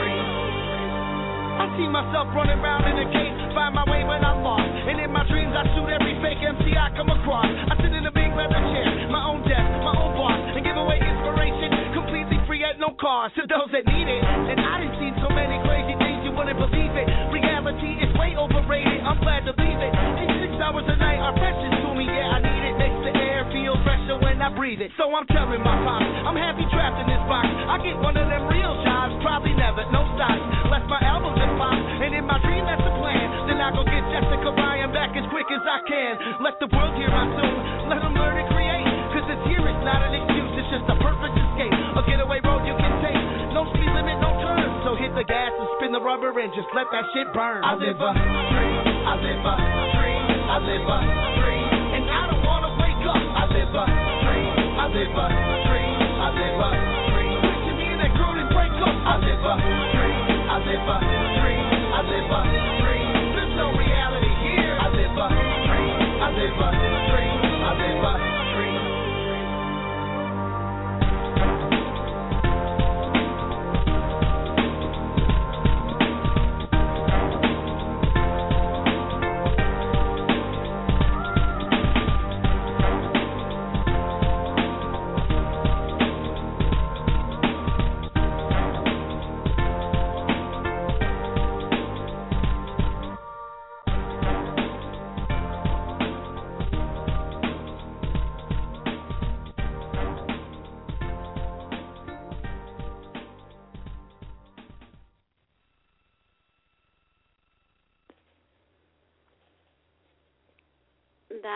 I 1.55 1.71
see 1.79 1.87
myself 1.87 2.27
running 2.35 2.59
around 2.59 2.83
in 2.83 2.99
a 2.99 3.07
cage, 3.07 3.35
find 3.55 3.71
my 3.71 3.87
way 3.87 4.03
when 4.03 4.19
I'm 4.19 4.43
lost. 4.43 4.67
And 4.67 4.99
in 4.99 5.07
my 5.07 5.23
dreams, 5.31 5.55
I 5.55 5.63
shoot 5.71 5.87
every 5.87 6.19
fake 6.19 6.43
MC 6.43 6.75
I 6.75 6.91
come 6.99 7.07
across. 7.07 7.47
I 7.47 7.79
sit 7.79 7.95
in 7.95 8.03
a 8.03 8.11
big 8.11 8.35
leather 8.35 8.59
chair, 8.75 9.07
my 9.07 9.23
own 9.23 9.39
desk, 9.47 9.71
my 9.87 9.95
own 9.95 10.19
boss, 10.19 10.35
and 10.51 10.61
give 10.67 10.75
away 10.75 10.99
inspiration, 10.99 11.95
completely 11.95 12.43
free 12.43 12.67
at 12.67 12.75
no 12.75 12.91
cost 12.99 13.39
to 13.39 13.47
those 13.47 13.71
that 13.71 13.87
need 13.87 14.07
it. 14.11 14.23
And 14.23 14.59
I 14.59 14.83
done 14.83 14.95
seen 14.99 15.15
so 15.23 15.31
many 15.31 15.55
crazy 15.63 15.95
things 15.95 16.27
you 16.27 16.35
wouldn't 16.35 16.59
believe 16.59 16.91
it. 16.91 17.07
Reality 17.31 18.03
is 18.03 18.11
way 18.19 18.35
overrated. 18.35 18.99
I'm 19.07 19.23
glad 19.23 19.47
to 19.47 19.55
leave 19.55 19.79
it. 19.79 19.91
These 20.19 20.35
six 20.43 20.51
hours 20.59 20.83
a 20.91 20.95
night 20.99 21.23
are 21.23 21.35
precious 21.39 21.84
fresher 23.85 24.17
when 24.19 24.41
I 24.41 24.49
breathe 24.49 24.81
it. 24.81 24.89
So 24.97 25.13
I'm 25.13 25.29
telling 25.29 25.61
my 25.61 25.77
pops, 25.85 26.09
I'm 26.25 26.35
happy 26.35 26.65
trapped 26.73 26.97
in 26.99 27.07
this 27.07 27.21
box. 27.29 27.45
I 27.45 27.77
get 27.85 27.95
one 28.01 28.17
of 28.17 28.25
them 28.25 28.49
real 28.49 28.73
jobs, 28.81 29.13
probably 29.21 29.53
never, 29.53 29.85
no 29.93 30.01
stocks. 30.17 30.41
Left 30.73 30.89
my 30.89 30.99
album 31.05 31.37
just 31.37 31.53
pop, 31.61 31.77
and 31.77 32.11
in 32.11 32.25
my 32.25 32.41
dream 32.41 32.65
that's 32.65 32.81
the 32.81 32.93
plan. 32.97 33.27
Then 33.45 33.61
I 33.61 33.69
go 33.69 33.85
get 33.85 34.01
Jessica 34.09 34.49
Ryan 34.57 34.89
back 34.89 35.13
as 35.13 35.23
quick 35.29 35.47
as 35.53 35.61
I 35.61 35.79
can. 35.85 36.41
Let 36.41 36.57
the 36.57 36.67
world 36.73 36.97
hear 36.97 37.13
my 37.13 37.29
tune, 37.29 37.61
let 37.93 38.01
them 38.01 38.17
learn 38.17 38.41
to 38.41 38.45
create. 38.49 38.89
Cause 39.13 39.25
this 39.29 39.41
here 39.47 39.63
is 39.63 39.79
not 39.85 40.01
an 40.01 40.17
excuse, 40.17 40.51
it's 40.57 40.69
just 40.73 40.87
a 40.89 40.97
perfect 40.99 41.37
escape. 41.37 41.77
A 41.95 42.01
getaway 42.09 42.41
road 42.41 42.65
you 42.65 42.75
can 42.75 42.93
take. 43.05 43.21
No 43.53 43.69
speed 43.71 43.87
limit, 43.93 44.17
no 44.19 44.33
turn. 44.41 44.67
So 44.83 44.97
hit 44.97 45.13
the 45.13 45.23
gas 45.23 45.53
and 45.53 45.69
spin 45.77 45.91
the 45.93 46.01
rubber 46.01 46.33
and 46.33 46.51
just 46.57 46.67
let 46.73 46.89
that 46.91 47.05
shit 47.13 47.29
burn. 47.31 47.63
I 47.63 47.77
live 47.77 48.01
a 48.01 48.11
dream. 48.11 48.81
I 49.05 49.13
live 49.21 49.45
a 49.45 49.55
dream. 49.95 50.23
I 50.49 50.57
live 50.59 50.83
a 50.83 50.97
dream. 51.39 51.54
Live 53.55 53.71
dream. 53.71 54.51
I 54.75 54.85
live 54.91 55.15
a 55.15 55.27
dream. 55.63 55.95
I 56.19 56.27
live 56.35 56.59
dream. 57.15 57.39
That 58.03 58.11
girl 58.19 58.35
break 58.51 58.71
up. 58.83 58.95
I 59.07 59.15
live 59.23 59.47
a 59.47 59.55
dream. 59.95 60.19
I 60.51 60.57
live 60.59 60.87
dream. 61.39 61.63
I 61.95 62.01
live 62.03 62.31
dream. 62.83 63.11
There's 63.31 63.55
no 63.55 63.71
reality 63.71 64.33
here. 64.43 64.75
I 64.75 64.91
live 64.91 65.15
dream. 65.71 65.95
I 66.19 66.29
live 66.35 66.57
dream. 67.15 67.39
I 67.63 67.71
live 67.79 68.44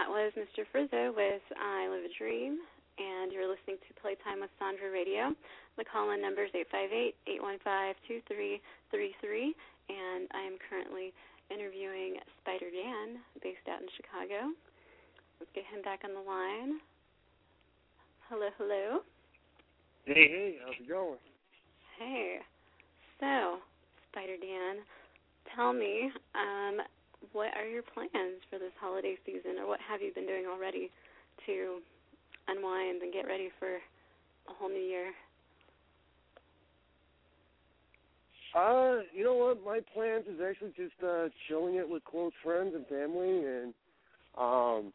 That 0.10 0.34
was 0.34 0.34
Mr. 0.34 0.66
Frizzo 0.74 1.14
with 1.14 1.46
I 1.54 1.86
Live 1.86 2.02
a 2.02 2.10
Dream, 2.18 2.58
and 2.98 3.30
you're 3.30 3.46
listening 3.46 3.78
to 3.78 4.02
Playtime 4.02 4.42
with 4.42 4.50
Sandra 4.58 4.90
Radio. 4.90 5.38
The 5.78 5.86
call 5.86 6.10
in 6.18 6.18
number 6.18 6.50
is 6.50 6.50
858 6.50 7.14
815 7.30 8.26
2333, 8.90 9.54
and 9.94 10.26
I 10.34 10.42
am 10.50 10.58
currently 10.66 11.14
interviewing 11.54 12.18
Spider 12.42 12.74
Dan, 12.74 13.22
based 13.46 13.62
out 13.70 13.86
in 13.86 13.90
Chicago. 13.94 14.50
Let's 15.38 15.54
get 15.54 15.70
him 15.70 15.86
back 15.86 16.02
on 16.02 16.18
the 16.18 16.26
line. 16.26 16.82
Hello, 18.34 18.50
hello. 18.58 19.06
Hey, 20.10 20.26
hey, 20.26 20.50
how's 20.66 20.74
it 20.74 20.90
going? 20.90 21.22
Hey. 22.02 22.42
So, 23.22 23.62
Spider 24.10 24.42
Dan, 24.42 24.82
tell 25.54 25.70
me, 25.70 26.10
um, 26.34 26.82
what 27.34 27.56
are 27.58 27.68
your 27.68 27.84
plans 27.84 28.42
for 28.50 28.60
this 28.60 28.72
holiday 28.80 29.16
season, 29.26 29.60
or 29.60 29.68
what 29.68 29.80
have 29.88 30.02
you 30.02 30.14
been 30.14 30.26
doing 30.26 30.46
already 30.46 30.90
to 31.46 31.80
unwind 32.48 33.02
and 33.02 33.14
get 33.14 33.26
ready 33.28 33.50
for 33.60 33.76
a 33.76 34.54
whole 34.58 34.70
new 34.70 34.80
year? 34.80 35.12
Uh, 38.56 39.04
you 39.14 39.24
know 39.24 39.36
what? 39.36 39.64
My 39.64 39.80
plans 39.94 40.26
is 40.28 40.40
actually 40.42 40.74
just 40.76 40.96
uh 41.08 41.30
chilling 41.48 41.76
it 41.76 41.88
with 41.88 42.04
close 42.04 42.32
friends 42.44 42.74
and 42.74 42.86
family, 42.88 43.46
and 43.46 43.74
um, 44.38 44.92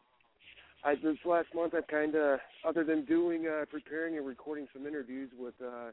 I 0.83 0.95
this 0.95 1.17
last 1.25 1.47
month 1.55 1.73
I've 1.73 1.87
kind 1.87 2.15
of, 2.15 2.39
other 2.67 2.83
than 2.83 3.05
doing 3.05 3.47
uh 3.47 3.65
preparing 3.71 4.17
and 4.17 4.27
recording 4.27 4.67
some 4.73 4.85
interviews 4.85 5.29
with 5.39 5.53
uh 5.65 5.91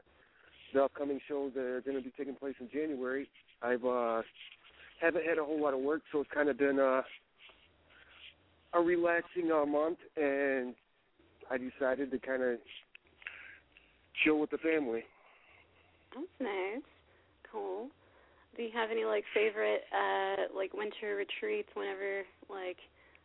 the 0.73 0.83
upcoming 0.83 1.19
shows 1.27 1.51
that 1.53 1.61
are 1.63 1.81
going 1.81 1.95
to 1.95 2.03
be 2.03 2.11
taking 2.17 2.35
place 2.35 2.55
in 2.59 2.67
January, 2.69 3.29
I've 3.61 3.85
uh 3.85 4.23
haven't 5.03 5.25
had 5.25 5.37
a 5.37 5.43
whole 5.43 5.61
lot 5.61 5.73
of 5.73 5.81
work, 5.81 6.01
so 6.11 6.21
it's 6.21 6.29
kind 6.33 6.49
of 6.49 6.57
been 6.57 6.79
uh, 6.79 7.01
a 8.73 8.81
relaxing 8.81 9.51
uh, 9.51 9.65
month, 9.65 9.97
and 10.15 10.73
I 11.51 11.57
decided 11.57 12.09
to 12.11 12.19
kind 12.19 12.41
of 12.41 12.57
chill 14.23 14.39
with 14.39 14.49
the 14.49 14.57
family. 14.59 15.03
That's 16.15 16.27
nice. 16.39 16.83
Cool. 17.51 17.89
Do 18.55 18.63
you 18.63 18.69
have 18.73 18.91
any 18.91 19.03
like 19.03 19.25
favorite 19.33 19.81
uh 19.91 20.53
like 20.55 20.73
winter 20.73 21.17
retreats 21.17 21.69
whenever 21.73 22.21
like 22.49 22.77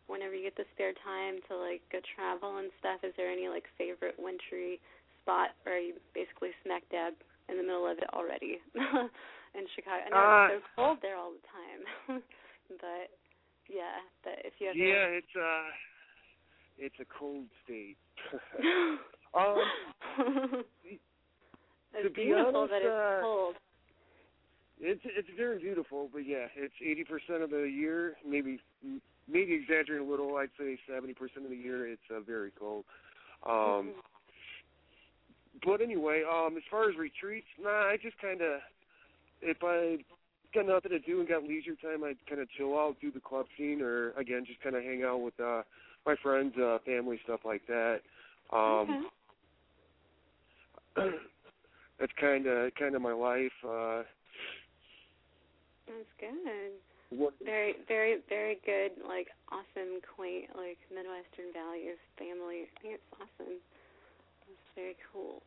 whenever 0.07 0.33
you 0.33 0.43
get 0.43 0.57
the 0.57 0.65
spare 0.73 0.93
time 1.05 1.37
to 1.47 1.55
like 1.55 1.81
go 1.91 1.99
travel 2.15 2.57
and 2.57 2.71
stuff? 2.79 2.99
Is 3.03 3.13
there 3.15 3.31
any 3.31 3.47
like 3.47 3.65
favorite 3.77 4.15
wintry 4.17 4.79
spot 5.21 5.49
or 5.65 5.73
are 5.73 5.77
you 5.77 5.93
basically 6.13 6.49
smack 6.65 6.81
dab 6.89 7.13
in 7.47 7.57
the 7.57 7.63
middle 7.63 7.85
of 7.85 7.97
it 7.99 8.09
already? 8.13 8.57
in 9.55 9.65
Chicago. 9.75 10.03
I 10.05 10.09
know 10.09 10.17
Uh, 10.17 10.47
it's 10.53 10.65
so 10.65 10.71
cold 10.75 10.97
there 11.01 11.17
all 11.17 11.31
the 11.31 11.47
time. 11.47 12.21
but 12.69 13.09
yeah, 13.67 14.01
but 14.23 14.33
if 14.45 14.53
you 14.59 14.67
have 14.67 14.75
Yeah, 14.75 15.05
it's 15.05 15.35
uh, 15.35 15.69
it's 16.77 16.99
a 16.99 17.05
cold 17.05 17.45
state. 17.63 17.97
um, 19.33 19.57
it's 20.85 22.03
to 22.03 22.09
be 22.09 22.25
beautiful 22.25 22.67
honest, 22.67 22.71
but 22.71 22.81
it's 22.81 22.85
uh, 22.87 23.21
cold. 23.21 23.55
It's 24.79 25.01
it's 25.05 25.29
very 25.35 25.59
beautiful, 25.59 26.09
but 26.11 26.25
yeah, 26.25 26.47
it's 26.55 26.73
eighty 26.83 27.03
percent 27.03 27.43
of 27.43 27.49
the 27.49 27.63
year, 27.63 28.15
maybe 28.25 28.59
maybe 29.27 29.53
exaggerating 29.53 30.07
a 30.07 30.09
little. 30.09 30.37
I'd 30.37 30.49
say 30.57 30.79
seventy 30.87 31.13
percent 31.13 31.45
of 31.45 31.51
the 31.51 31.57
year 31.57 31.87
it's 31.87 32.01
uh, 32.09 32.21
very 32.21 32.51
cold. 32.57 32.85
Um, 33.45 33.93
but 35.65 35.81
anyway, 35.81 36.23
um, 36.29 36.55
as 36.57 36.63
far 36.69 36.89
as 36.89 36.95
retreats, 36.97 37.47
nah, 37.61 37.89
I 37.89 37.97
just 38.01 38.17
kind 38.19 38.41
of 38.41 38.61
if 39.41 39.57
I 39.63 39.97
got 40.53 40.67
nothing 40.67 40.91
to 40.91 40.99
do 40.99 41.19
and 41.19 41.29
got 41.29 41.43
leisure 41.43 41.75
time, 41.81 42.03
I'd 42.03 42.17
kind 42.27 42.41
of 42.41 42.49
chill 42.57 42.77
out, 42.77 42.97
do 43.01 43.11
the 43.11 43.19
club 43.19 43.45
scene, 43.57 43.81
or 43.81 44.11
again 44.11 44.43
just 44.45 44.61
kind 44.61 44.75
of 44.75 44.83
hang 44.83 45.03
out 45.03 45.21
with 45.21 45.39
uh 45.39 45.61
my 46.05 46.15
friends, 46.21 46.53
uh, 46.57 46.77
family, 46.85 47.19
stuff 47.23 47.41
like 47.45 47.61
that. 47.67 47.99
Um, 48.51 49.07
that's 51.99 52.11
kind 52.19 52.47
of 52.47 52.73
kind 52.75 52.95
of 52.95 53.01
my 53.01 53.13
life. 53.13 53.51
Uh, 53.63 54.03
That's 55.87 56.13
good. 56.19 56.71
what 57.09 57.33
Very, 57.43 57.75
very, 57.87 58.19
very 58.27 58.57
good. 58.65 58.91
Like 59.07 59.27
awesome, 59.51 59.99
quaint, 60.15 60.49
like 60.55 60.77
Midwestern 60.89 61.53
values, 61.53 61.99
family. 62.17 62.65
I 62.65 62.81
think 62.81 62.93
it's 62.95 63.09
awesome. 63.13 63.53
It's 64.49 64.69
very 64.75 64.95
cool. 65.13 65.41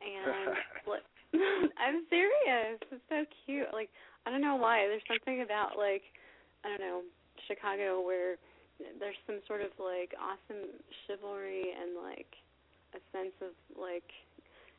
And 0.00 0.56
what? 0.84 1.02
I'm 1.82 2.04
serious. 2.10 2.78
It's 2.90 3.02
so 3.08 3.24
cute. 3.44 3.68
Like 3.72 3.90
I 4.26 4.30
don't 4.30 4.40
know 4.40 4.56
why. 4.56 4.86
There's 4.86 5.02
something 5.08 5.42
about 5.42 5.76
like 5.76 6.02
I 6.64 6.68
don't 6.68 6.80
know 6.80 7.00
Chicago 7.48 8.00
where 8.04 8.36
there's 8.98 9.16
some 9.26 9.40
sort 9.46 9.62
of 9.62 9.70
like 9.78 10.14
awesome 10.18 10.68
chivalry 11.06 11.72
and 11.72 11.96
like 12.02 12.30
a 12.94 13.00
sense 13.12 13.34
of 13.40 13.54
like 13.78 14.06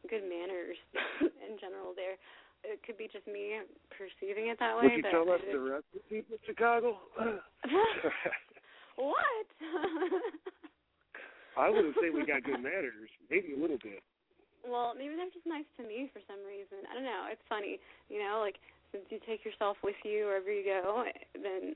good 0.10 0.24
manners 0.24 0.78
in 1.22 1.58
general 1.60 1.94
there. 1.96 2.18
It 2.64 2.80
could 2.88 2.98
be 2.98 3.10
just 3.12 3.28
me 3.28 3.60
perceiving 3.92 4.48
it 4.48 4.58
that 4.60 4.78
way, 4.78 4.88
would 4.88 5.04
you 5.04 5.12
tell 5.12 5.28
us 5.30 5.42
the 5.52 5.60
rest 5.60 5.84
of 5.92 6.00
the 6.00 6.08
people 6.08 6.36
of 6.36 6.42
Chicago? 6.48 6.96
what? 8.96 9.48
I 11.58 11.70
wouldn't 11.70 11.96
say 12.00 12.10
we 12.10 12.26
got 12.26 12.44
good 12.44 12.64
manners. 12.64 13.12
Maybe 13.30 13.54
a 13.54 13.60
little 13.60 13.78
bit. 13.84 14.00
Well, 14.64 14.96
maybe 14.96 15.16
they're 15.16 15.34
just 15.34 15.48
nice 15.48 15.68
to 15.78 15.84
me 15.84 16.10
for 16.12 16.24
some 16.28 16.40
reason. 16.48 16.88
I 16.88 16.96
don't 16.96 17.08
know. 17.08 17.28
It's 17.30 17.44
funny, 17.48 17.80
you 18.08 18.20
know, 18.20 18.40
like 18.40 18.58
since 18.92 19.04
you 19.10 19.20
take 19.28 19.44
yourself 19.44 19.78
with 19.84 19.98
you 20.04 20.30
wherever 20.30 20.52
you 20.52 20.64
go, 20.64 21.04
then 21.36 21.76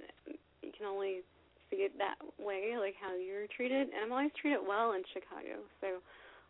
you 0.62 0.72
can 0.72 0.86
only 0.88 1.26
see 1.70 1.84
it 1.84 1.92
that 1.98 2.16
way, 2.40 2.78
like 2.80 2.96
how 2.96 3.16
you're 3.16 3.48
treated. 3.52 3.92
And 3.92 4.00
I'm 4.08 4.14
always 4.14 4.32
treated 4.40 4.64
well 4.64 4.94
in 4.94 5.04
Chicago, 5.12 5.66
so 5.82 6.00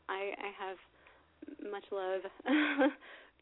I 0.10 0.36
I 0.38 0.50
have 0.60 0.78
much 1.72 1.86
love 1.90 2.22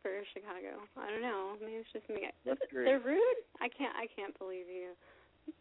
for 0.02 0.12
Chicago. 0.32 0.86
I 0.96 1.10
don't 1.10 1.26
know. 1.26 1.58
Maybe 1.60 1.84
it's 1.84 1.92
just 1.92 2.08
me. 2.08 2.30
That's 2.46 2.62
great. 2.72 2.86
They're 2.86 3.04
rude. 3.04 3.40
I 3.60 3.68
can't. 3.68 3.96
I 3.98 4.08
can't 4.14 4.38
believe 4.38 4.70
you. 4.70 4.96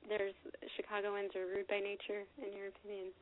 There's 0.09 0.37
Chicagoans 0.77 1.35
are 1.37 1.49
rude 1.49 1.69
by 1.69 1.81
nature, 1.81 2.25
in 2.41 2.53
your 2.57 2.69
opinion. 2.69 3.13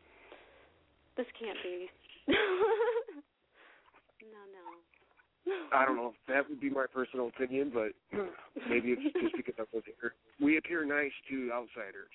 This 1.16 1.26
can't 1.38 1.58
be. 1.62 1.88
no, 4.30 4.42
no. 4.52 4.66
I 5.72 5.84
don't 5.84 5.96
know. 5.96 6.14
That 6.28 6.48
would 6.48 6.60
be 6.60 6.70
my 6.70 6.86
personal 6.86 7.28
opinion, 7.28 7.72
but 7.74 7.90
maybe 8.68 8.94
it's 8.94 9.02
just 9.20 9.36
because 9.36 9.54
I 9.58 9.64
was 9.72 9.82
here. 9.86 10.14
We 10.40 10.56
appear 10.58 10.84
nice 10.84 11.12
to 11.30 11.50
outsiders. 11.52 12.14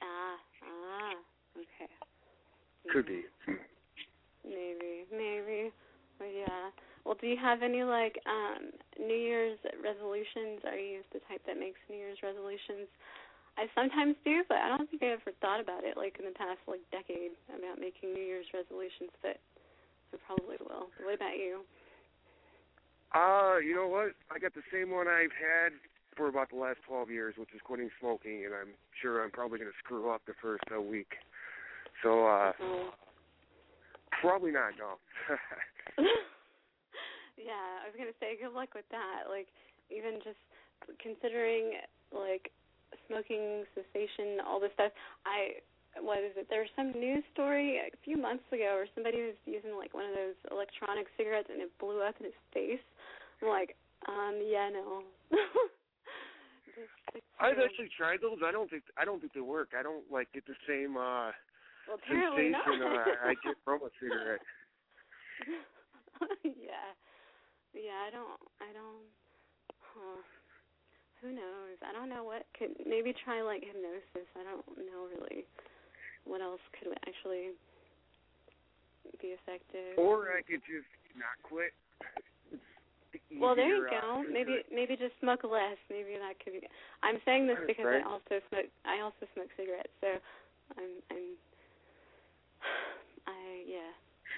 Ah, 0.00 0.36
ah, 0.64 1.14
okay. 1.56 1.90
Could 2.92 3.06
be. 3.06 3.24
Maybe, 4.44 5.04
maybe. 5.12 5.72
But 6.18 6.32
yeah. 6.32 6.72
Well, 7.04 7.16
do 7.20 7.26
you 7.26 7.36
have 7.36 7.62
any 7.62 7.82
like 7.84 8.16
um 8.24 8.72
New 9.00 9.16
Year's 9.16 9.58
resolutions? 9.82 10.64
Are 10.64 10.78
you 10.78 11.00
the 11.12 11.20
type 11.28 11.44
that 11.46 11.58
makes 11.58 11.80
New 11.90 11.96
Year's 11.96 12.18
resolutions? 12.22 12.88
I 13.56 13.70
sometimes 13.74 14.16
do, 14.24 14.42
but 14.48 14.58
I 14.58 14.68
don't 14.68 14.90
think 14.90 15.02
I 15.02 15.14
ever 15.14 15.30
thought 15.40 15.60
about 15.60 15.84
it 15.84 15.96
like 15.96 16.16
in 16.18 16.24
the 16.24 16.34
past 16.34 16.58
like 16.66 16.82
decade 16.90 17.36
about 17.52 17.78
making 17.78 18.12
New 18.12 18.24
Year's 18.24 18.48
resolutions, 18.52 19.12
but 19.22 19.38
I 20.14 20.16
probably 20.26 20.56
will. 20.62 20.88
What 21.02 21.14
about 21.14 21.36
you? 21.36 21.66
Uh, 23.14 23.58
you 23.58 23.74
know 23.74 23.86
what? 23.86 24.14
I 24.30 24.38
got 24.38 24.54
the 24.54 24.66
same 24.72 24.90
one 24.90 25.06
I've 25.06 25.34
had 25.34 25.74
for 26.16 26.28
about 26.28 26.50
the 26.50 26.56
last 26.56 26.78
12 26.86 27.10
years, 27.10 27.34
which 27.38 27.50
is 27.54 27.60
quitting 27.64 27.90
smoking, 27.98 28.44
and 28.46 28.54
I'm 28.54 28.74
sure 29.02 29.22
I'm 29.22 29.30
probably 29.30 29.58
going 29.58 29.70
to 29.70 29.78
screw 29.82 30.10
up 30.10 30.22
the 30.26 30.34
first 30.40 30.64
uh, 30.74 30.80
week. 30.80 31.18
So, 32.02 32.26
uh, 32.26 32.52
Oh. 32.60 32.90
probably 34.20 34.50
not, 34.50 34.78
no. 34.78 34.98
yeah, 37.38 37.82
I 37.82 37.86
was 37.86 37.94
gonna 37.96 38.14
say 38.18 38.38
good 38.40 38.52
luck 38.52 38.74
with 38.74 38.88
that. 38.90 39.30
Like 39.30 39.48
even 39.90 40.18
just 40.22 40.38
considering 40.98 41.78
like 42.10 42.50
smoking 43.06 43.64
cessation, 43.74 44.42
all 44.46 44.58
this 44.58 44.72
stuff. 44.74 44.92
I 45.26 45.62
what 46.00 46.18
is 46.18 46.32
it? 46.36 46.46
There 46.50 46.60
was 46.60 46.70
some 46.76 46.92
news 46.92 47.22
story 47.32 47.78
a 47.78 47.90
few 48.04 48.16
months 48.16 48.44
ago 48.52 48.74
where 48.80 48.88
somebody 48.94 49.22
was 49.22 49.38
using 49.46 49.76
like 49.76 49.94
one 49.94 50.06
of 50.06 50.14
those 50.14 50.34
electronic 50.50 51.06
cigarettes 51.16 51.48
and 51.50 51.60
it 51.62 51.70
blew 51.78 52.02
up 52.02 52.14
in 52.18 52.26
his 52.26 52.38
face. 52.52 52.82
I'm 53.42 53.48
like, 53.48 53.76
um, 54.08 54.40
yeah, 54.42 54.68
no. 54.72 55.02
Just 56.74 56.90
stick 57.10 57.22
to- 57.22 57.44
I've 57.44 57.58
actually 57.62 57.90
tried 57.96 58.18
those. 58.20 58.38
I 58.44 58.50
don't 58.50 58.68
think 58.68 58.82
I 58.98 59.04
don't 59.04 59.20
think 59.20 59.32
they 59.32 59.40
work. 59.44 59.70
I 59.78 59.82
don't 59.82 60.02
like 60.10 60.32
get 60.32 60.46
the 60.46 60.58
same 60.66 60.96
uh 60.96 61.30
well, 61.86 62.00
sensation 62.08 62.82
uh, 62.82 63.28
I 63.28 63.34
get 63.44 63.54
from 63.64 63.82
a 63.86 63.90
cigarette. 64.00 64.40
yeah. 66.42 66.90
Yeah, 67.74 67.98
I 68.06 68.10
don't 68.10 68.40
I 68.58 68.70
don't 68.74 69.06
huh. 69.94 70.20
Who 71.22 71.32
knows? 71.32 71.78
I 71.80 71.92
don't 71.92 72.08
know 72.10 72.24
what 72.24 72.44
could 72.58 72.74
maybe 72.84 73.14
try 73.24 73.40
like 73.42 73.62
hypnosis. 73.64 74.28
I 74.36 74.42
don't 74.44 74.66
know 74.76 75.08
really 75.08 75.46
what 76.24 76.40
else 76.40 76.60
could 76.78 76.92
actually 77.06 77.52
be 79.20 79.36
effective. 79.36 79.98
Or 79.98 80.32
I 80.32 80.42
could 80.42 80.64
just 80.64 80.90
not 81.16 81.36
quit. 81.42 81.72
Well, 83.38 83.54
there 83.54 83.66
you 83.66 83.86
go. 83.90 84.22
Maybe 84.26 84.62
maybe 84.74 84.96
just 84.96 85.14
smoke 85.18 85.42
less. 85.46 85.78
Maybe 85.90 86.18
that 86.18 86.34
could 86.42 86.54
be. 86.54 86.66
I'm 87.02 87.18
saying 87.24 87.46
this 87.46 87.58
because 87.66 87.86
right. 87.86 88.02
I 88.02 88.06
also 88.06 88.42
smoke. 88.50 88.66
I 88.82 89.02
also 89.02 89.26
smoke 89.34 89.50
cigarettes, 89.56 89.94
so 90.02 90.18
I'm 90.78 90.90
I'm 91.10 91.34
I 93.26 93.62
yeah. 93.66 93.90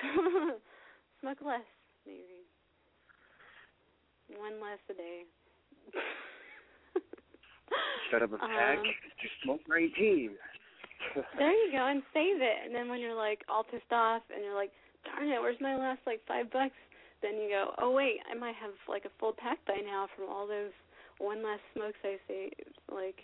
Smoke 1.20 1.38
less, 1.44 1.68
maybe. 2.06 2.44
One 4.36 4.60
less 4.60 4.78
a 4.90 4.94
day. 4.94 5.22
Instead 8.04 8.22
of 8.22 8.32
a 8.32 8.38
pack, 8.38 8.78
Um, 8.84 8.84
just 9.20 9.34
smoke 9.42 9.60
19. 9.68 10.30
There 11.38 11.52
you 11.52 11.72
go, 11.72 11.86
and 11.86 12.02
save 12.12 12.40
it. 12.40 12.56
And 12.64 12.74
then 12.74 12.88
when 12.88 13.00
you're 13.00 13.14
like 13.14 13.44
all 13.48 13.64
pissed 13.64 13.92
off 13.92 14.22
and 14.34 14.44
you're 14.44 14.54
like, 14.54 14.70
darn 15.04 15.28
it, 15.28 15.40
where's 15.40 15.60
my 15.60 15.76
last 15.76 16.00
like 16.06 16.20
five 16.26 16.50
bucks? 16.50 16.74
Then 17.22 17.34
you 17.36 17.48
go, 17.48 17.72
oh 17.78 17.90
wait, 17.92 18.18
I 18.30 18.34
might 18.34 18.54
have 18.56 18.72
like 18.88 19.04
a 19.04 19.12
full 19.18 19.32
pack 19.32 19.58
by 19.66 19.76
now 19.84 20.08
from 20.16 20.28
all 20.28 20.46
those 20.46 20.72
one 21.18 21.42
last 21.42 21.62
smokes 21.74 21.98
I 22.04 22.16
saved. 22.28 22.76
Like, 22.92 23.16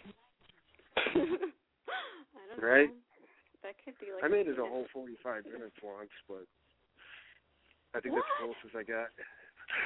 I 0.97 1.13
don't 1.15 2.63
Right. 2.63 2.89
know. 2.89 2.95
That 3.63 3.75
could 3.85 3.95
be 4.01 4.13
like. 4.13 4.25
I 4.25 4.29
made 4.29 4.49
it 4.49 4.59
a 4.59 4.65
whole 4.65 4.87
45 4.93 5.45
minutes 5.47 5.77
once, 5.83 6.11
but 6.27 6.45
I 7.95 8.01
think 8.01 8.15
that's 8.15 8.27
the 8.41 8.47
closest 8.47 8.75
I 8.75 8.83
got. 8.83 9.09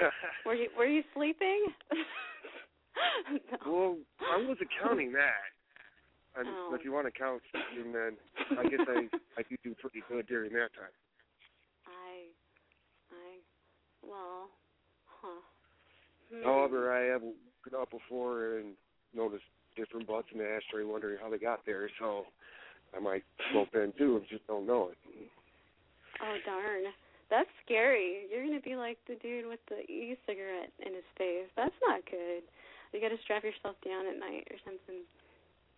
Were 0.46 0.54
you 0.54 0.68
Were 0.76 0.86
you 0.86 1.02
sleeping? 1.14 1.66
no. 3.52 3.58
well, 3.66 3.96
I 4.32 4.36
wasn't 4.38 4.70
counting 4.82 5.12
that. 5.12 5.55
And 6.36 6.46
Oh. 6.48 6.74
if 6.74 6.84
you 6.84 6.92
want 6.92 7.06
to 7.06 7.10
count 7.12 7.42
sleeping, 7.50 7.92
then 7.92 8.16
I 8.58 8.64
guess 8.68 8.80
I 8.86 9.08
I 9.38 9.42
do 9.48 9.56
do 9.64 9.74
pretty 9.74 10.02
good 10.08 10.26
during 10.26 10.52
that 10.52 10.72
time. 10.74 10.92
I, 11.86 12.28
I, 13.10 13.38
well, 14.02 14.50
huh. 15.06 15.40
Hmm. 16.30 16.42
However, 16.44 16.92
I 16.92 17.04
have 17.12 17.22
woken 17.22 17.80
up 17.80 17.90
before 17.90 18.58
and 18.58 18.76
noticed 19.14 19.44
different 19.76 20.06
butts 20.06 20.28
in 20.32 20.38
the 20.38 20.48
ashtray, 20.48 20.84
wondering 20.84 21.18
how 21.20 21.30
they 21.30 21.38
got 21.38 21.64
there. 21.64 21.88
So 21.98 22.26
I 22.94 23.00
might 23.00 23.24
smoke 23.50 23.68
then 23.72 23.92
too, 23.96 24.16
and 24.16 24.26
just 24.28 24.46
don't 24.46 24.66
know 24.66 24.90
it. 24.90 24.98
Oh 26.20 26.36
darn. 26.44 26.84
That's 27.30 27.50
scary. 27.64 28.26
You're 28.30 28.44
gonna 28.46 28.60
be 28.60 28.76
like 28.76 28.98
the 29.08 29.16
dude 29.16 29.46
with 29.46 29.60
the 29.68 29.82
e 29.90 30.16
cigarette 30.26 30.72
in 30.84 30.94
his 30.94 31.04
face. 31.16 31.48
That's 31.56 31.74
not 31.82 32.04
good. 32.10 32.42
You 32.92 33.00
gotta 33.00 33.18
strap 33.24 33.42
yourself 33.42 33.76
down 33.84 34.06
at 34.06 34.18
night 34.18 34.46
or 34.50 34.56
something. 34.64 35.02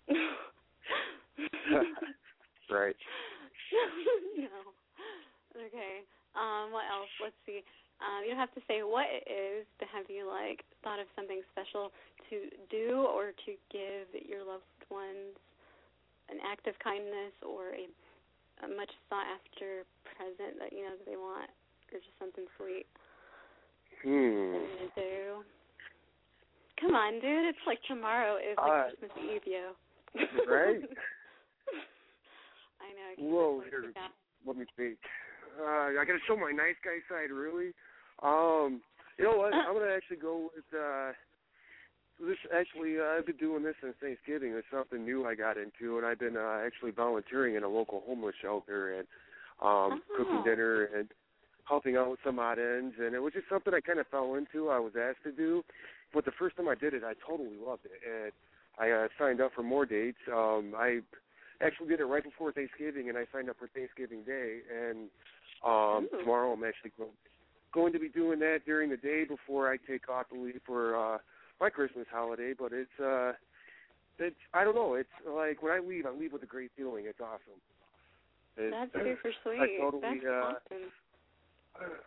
right. 2.71 2.97
no. 4.39 4.73
Okay. 5.57 6.05
Um, 6.37 6.73
what 6.73 6.85
else? 6.89 7.09
Let's 7.23 7.37
see. 7.47 7.63
Um, 7.99 8.23
you 8.23 8.31
don't 8.31 8.39
have 8.39 8.55
to 8.55 8.63
say 8.71 8.83
what 8.87 9.07
it 9.11 9.27
is, 9.27 9.67
but 9.79 9.89
have 9.91 10.07
you 10.07 10.23
like 10.29 10.63
thought 10.87 11.01
of 11.03 11.11
something 11.19 11.43
special 11.51 11.91
to 12.31 12.47
do 12.71 13.03
or 13.11 13.35
to 13.45 13.51
give 13.75 14.07
your 14.23 14.47
loved 14.47 14.63
ones 14.87 15.35
an 16.31 16.39
act 16.47 16.69
of 16.69 16.79
kindness 16.79 17.35
or 17.43 17.75
a, 17.75 17.91
a 18.65 18.69
much 18.71 18.93
sought 19.11 19.27
after 19.27 19.83
present 20.07 20.61
that 20.63 20.71
you 20.71 20.87
know 20.87 20.95
that 20.95 21.07
they 21.09 21.19
want 21.19 21.51
or 21.91 21.99
just 21.99 22.15
something 22.21 22.47
sweet 22.55 22.87
Hmm. 24.03 24.63
to 24.63 24.87
do? 24.95 25.43
Come 26.81 26.95
on, 26.95 27.15
dude. 27.15 27.47
It's 27.51 27.59
like 27.67 27.83
tomorrow 27.89 28.37
is 28.37 28.57
like 28.59 28.71
Uh, 28.71 28.85
Christmas 28.95 29.11
Eve, 29.19 29.43
yo. 29.47 29.73
Right? 30.49 30.83
I 32.81 32.89
know. 32.95 33.11
Whoa, 33.19 33.63
here. 33.69 33.93
Let 34.47 34.57
me 34.57 34.65
think. 34.77 34.99
Uh, 35.61 35.65
I 35.99 36.05
got 36.07 36.13
to 36.13 36.19
show 36.27 36.37
my 36.37 36.53
nice 36.53 36.77
guy 36.85 36.99
side, 37.09 37.31
really. 37.31 37.73
Um, 38.23 38.81
you 39.19 39.25
know 39.25 39.37
what? 39.37 39.53
I'm 39.55 39.75
gonna 39.75 39.93
actually 39.95 40.19
go 40.19 40.51
with 40.55 40.65
uh 40.73 41.13
this. 42.21 42.37
Actually, 42.55 42.99
uh, 42.99 43.19
I've 43.19 43.27
been 43.27 43.37
doing 43.37 43.63
this 43.65 43.75
since 43.83 43.95
Thanksgiving. 44.01 44.53
It's 44.53 44.67
something 44.73 45.05
new 45.05 45.27
I 45.27 45.35
got 45.35 45.57
into, 45.57 45.99
and 45.99 46.07
I've 46.07 46.19
been 46.21 46.37
uh, 46.37 46.61
actually 46.65 46.93
volunteering 46.93 47.57
in 47.57 47.65
a 47.65 47.69
local 47.69 48.03
homeless 48.07 48.35
shelter 48.41 48.95
and 48.99 49.07
um 49.61 50.03
Oh. 50.11 50.17
cooking 50.17 50.45
dinner 50.45 50.85
and 50.97 51.09
helping 51.65 51.97
out 51.97 52.11
with 52.11 52.21
some 52.25 52.39
odd 52.39 52.59
ends. 52.59 52.95
And 53.01 53.15
it 53.15 53.19
was 53.21 53.33
just 53.33 53.49
something 53.49 53.75
I 53.75 53.81
kind 53.81 53.99
of 53.99 54.07
fell 54.07 54.35
into. 54.37 54.69
I 54.71 54.79
was 54.79 54.93
asked 54.99 55.23
to 55.25 55.33
do, 55.33 55.65
but 56.15 56.25
the 56.25 56.33
first 56.39 56.57
time 56.57 56.69
I 56.69 56.75
did 56.77 56.95
it, 56.95 57.03
I 57.05 57.15
totally 57.27 57.57
loved 57.59 57.87
it, 57.87 58.01
and 58.09 58.33
I 58.81 58.91
uh, 58.91 59.09
signed 59.19 59.41
up 59.41 59.53
for 59.55 59.63
more 59.63 59.87
dates. 59.87 60.19
Um, 60.33 60.75
I 60.77 61.01
actually 61.61 61.89
did 61.89 62.01
it 62.01 62.05
right 62.05 62.23
before 62.23 62.53
Thanksgiving, 62.53 63.09
and 63.09 63.19
I 63.19 63.25
signed 63.33 63.51
up 63.51 63.57
for 63.59 63.69
Thanksgiving 63.69 64.23
Day. 64.23 64.61
And 64.73 65.09
um, 65.65 66.09
Ooh. 66.15 66.21
tomorrow, 66.21 66.53
I'm 66.53 66.65
actually 66.65 66.93
go- 66.97 67.11
going 67.73 67.93
to 67.93 67.99
be 67.99 68.09
doing 68.09 68.39
that 68.41 68.61
during 68.65 68.91
the 68.91 68.97
day 68.97 69.25
before 69.25 69.71
I 69.71 69.77
take 69.89 70.09
off 70.09 70.29
to 70.31 70.41
leave 70.41 70.61
for 70.65 70.97
uh, 70.97 71.19
my 71.61 71.71
Christmas 71.71 72.07
holiday. 72.11 72.55
But 72.57 72.73
it's 72.73 73.01
uh, 73.01 73.33
it's 74.19 74.37
I 74.55 74.65
don't 74.65 74.75
know. 74.75 74.95
It's 74.95 75.09
like 75.27 75.63
when 75.63 75.73
I 75.73 75.81
leave, 75.81 76.07
I 76.07 76.11
leave 76.11 76.33
with 76.33 76.43
a 76.43 76.47
great 76.47 76.71
feeling. 76.77 77.05
It's 77.07 77.21
awesome. 77.21 77.61
It- 78.57 78.73
That's 78.73 78.93
super 78.93 79.33
sweet. 79.43 79.61
I 79.61 79.67
totally, 79.81 80.21
That's 80.23 80.27
uh, 80.27 80.71
awesome. 80.73 80.93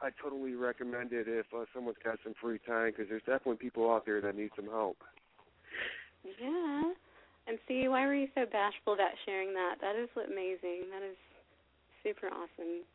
I 0.01 0.09
totally 0.21 0.55
recommend 0.55 1.13
it 1.13 1.27
if 1.27 1.45
uh, 1.55 1.63
someone's 1.73 1.97
got 2.03 2.17
some 2.23 2.33
free 2.41 2.59
time 2.67 2.91
because 2.91 3.05
there's 3.09 3.21
definitely 3.23 3.55
people 3.55 3.89
out 3.91 4.05
there 4.05 4.19
that 4.21 4.35
need 4.35 4.51
some 4.55 4.67
help. 4.67 4.97
Yeah. 6.23 6.93
And 7.47 7.57
see, 7.67 7.87
why 7.87 8.05
were 8.05 8.15
you 8.15 8.27
so 8.35 8.45
bashful 8.45 8.93
about 8.93 9.11
sharing 9.25 9.53
that? 9.53 9.75
That 9.81 9.95
is 9.95 10.09
amazing. 10.15 10.89
That 10.93 11.01
is 11.01 11.17
super 12.03 12.27
awesome. 12.27 12.85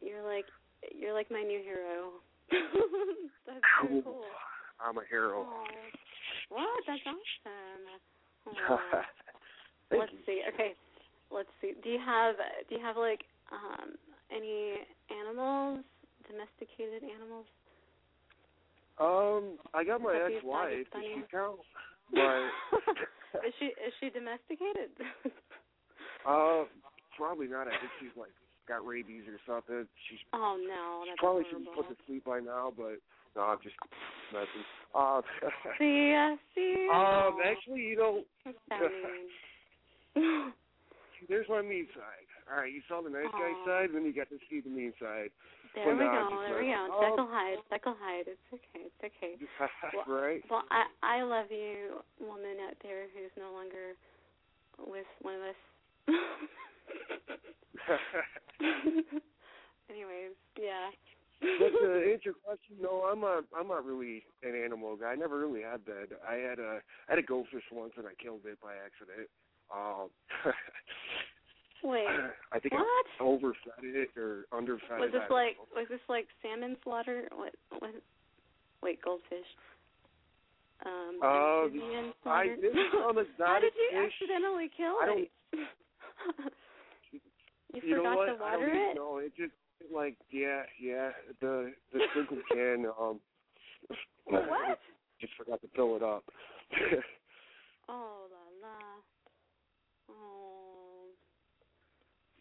You're 0.00 0.22
like 0.22 0.46
you're 0.94 1.14
like 1.14 1.30
my 1.30 1.42
new 1.42 1.60
hero. 1.62 2.20
That's 3.46 3.64
so 3.82 4.02
cool. 4.02 4.24
I'm 4.80 4.98
a 4.98 5.02
hero. 5.08 5.42
Aw. 5.42 5.64
What? 6.50 6.84
That's 6.86 7.00
awesome. 7.06 7.20
Let's 9.90 10.12
you. 10.12 10.18
see. 10.26 10.42
Okay. 10.52 10.74
Let's 11.30 11.48
see. 11.60 11.72
Do 11.82 11.88
you 11.90 11.98
have 12.04 12.36
do 12.68 12.76
you 12.76 12.80
have 12.82 12.96
like 12.96 13.24
um 13.50 13.96
any 14.30 14.74
animals, 15.10 15.84
domesticated 16.30 17.02
animals? 17.02 17.46
Um, 19.00 19.58
I 19.74 19.82
got 19.82 20.00
my 20.00 20.14
ex-wife. 20.14 20.86
Does 20.92 21.02
she 21.02 21.22
count? 21.30 21.58
But 22.12 22.50
is 23.46 23.54
she 23.58 23.66
is 23.66 23.92
she 24.00 24.10
domesticated? 24.10 24.92
uh, 26.28 26.64
probably 27.16 27.48
not. 27.48 27.68
I 27.68 27.76
think 27.80 27.92
she's 28.00 28.16
like 28.16 28.32
got 28.68 28.86
rabies 28.86 29.24
or 29.28 29.38
something. 29.46 29.86
She's 30.08 30.20
oh 30.32 30.56
no, 30.60 31.04
she 31.04 31.10
that's 31.10 31.20
probably 31.20 31.44
should 31.50 31.60
be 31.60 31.70
put 31.74 31.88
to 31.88 31.96
sleep 32.06 32.24
by 32.24 32.40
now, 32.40 32.72
but 32.76 33.00
no, 33.36 33.42
I'm 33.42 33.58
just 33.62 33.76
messing. 34.32 34.64
Uh, 34.94 35.20
See, 35.78 36.14
see. 36.54 36.88
um, 36.92 37.38
actually, 37.44 37.82
you 37.82 37.96
know, 37.96 38.22
That's 38.44 38.56
so 38.70 40.20
mean. 40.20 40.52
there's 41.28 41.48
my 41.48 41.62
mean 41.62 41.88
side. 41.94 42.28
All 42.50 42.60
right, 42.60 42.72
you 42.72 42.82
saw 42.86 43.02
the 43.02 43.10
nice 43.10 43.32
guy 43.32 43.52
side, 43.66 43.88
then 43.92 44.04
you 44.04 44.12
got 44.14 44.28
to 44.28 44.38
see 44.48 44.60
the 44.60 44.70
mean 44.70 44.92
side. 45.00 45.30
There 45.74 45.86
Well, 45.86 45.96
we 45.98 46.04
no, 46.04 46.28
go. 46.30 46.40
There 46.46 46.58
we 46.62 46.68
go. 46.70 46.86
messing. 46.86 47.02
Jekyll 47.02 47.26
Hyde. 47.30 47.58
Jekyll 47.70 47.96
Hyde. 47.98 48.26
It's 48.28 48.52
okay. 48.54 48.86
It's 48.86 49.02
okay. 49.02 49.34
Well, 50.06 50.20
right? 50.22 50.42
Well, 50.50 50.62
I 50.70 50.86
I 51.02 51.22
love 51.22 51.50
you, 51.50 52.02
woman 52.20 52.58
out 52.68 52.76
there 52.82 53.06
who's 53.14 53.32
no 53.38 53.50
longer 53.52 53.94
with 54.78 55.06
one 55.22 55.34
of 55.34 55.42
us. 55.42 55.56
Anyways, 59.90 60.32
yeah. 60.58 60.90
but 61.58 61.70
to 61.70 62.12
answer 62.12 62.32
your 62.32 62.38
question, 62.44 62.76
no, 62.80 63.02
I'm 63.10 63.20
not. 63.20 63.44
I'm 63.58 63.68
not 63.68 63.84
really 63.84 64.22
an 64.42 64.54
animal 64.54 64.96
guy. 64.96 65.12
I 65.12 65.16
never 65.16 65.38
really 65.38 65.62
had 65.62 65.80
that. 65.86 66.08
I 66.26 66.34
had 66.36 66.58
a 66.58 66.80
I 67.08 67.12
had 67.14 67.18
a 67.18 67.22
goldfish 67.22 67.64
once 67.72 67.92
and 67.96 68.06
I 68.06 68.14
killed 68.22 68.40
it 68.46 68.58
by 68.62 68.74
accident. 68.78 69.28
Um, 69.74 70.08
Wait, 71.84 72.06
I 72.52 72.58
think 72.58 72.72
what? 72.74 73.06
I 73.20 73.22
overfed 73.22 73.68
it 73.82 74.08
or 74.16 74.46
underfed 74.52 74.88
was 74.98 75.10
it. 75.10 75.12
this 75.12 75.30
like 75.30 75.56
know. 75.56 75.80
was 75.82 75.86
this 75.90 76.00
like 76.08 76.26
salmon 76.42 76.76
slaughter? 76.82 77.28
What 77.34 77.52
what? 77.78 77.90
Wait, 78.82 79.00
goldfish. 79.02 79.46
Um, 80.86 81.18
Uh, 81.22 81.68
I 82.28 82.48
this 82.60 82.72
is 82.74 82.94
on 82.94 83.16
a 83.18 83.24
How 83.38 83.60
did 83.60 83.72
you 83.76 83.88
fish. 84.02 84.12
accidentally 84.20 84.70
kill 84.76 84.96
I 85.02 85.06
don't- 85.06 85.20
it? 85.20 85.30
you, 87.12 87.20
you 87.82 87.90
know 87.90 88.02
forgot 88.02 88.16
what? 88.16 88.26
to 88.26 88.32
I 88.32 88.36
don't 88.36 88.60
water 88.60 88.72
it? 88.90 88.94
know. 88.96 89.18
It 89.18 89.32
just 89.36 89.52
like 89.94 90.16
yeah, 90.30 90.62
yeah. 90.80 91.10
The 91.40 91.72
the 91.92 92.00
sprinkle 92.10 92.38
can 92.52 92.86
um 92.98 93.20
What? 94.24 94.78
just 95.20 95.34
forgot 95.36 95.60
to 95.62 95.68
fill 95.76 95.96
it 95.96 96.02
up. 96.02 96.24
Oh 97.88 98.26
la 98.32 98.68
la. 98.68 98.78
Oh. 100.10 101.06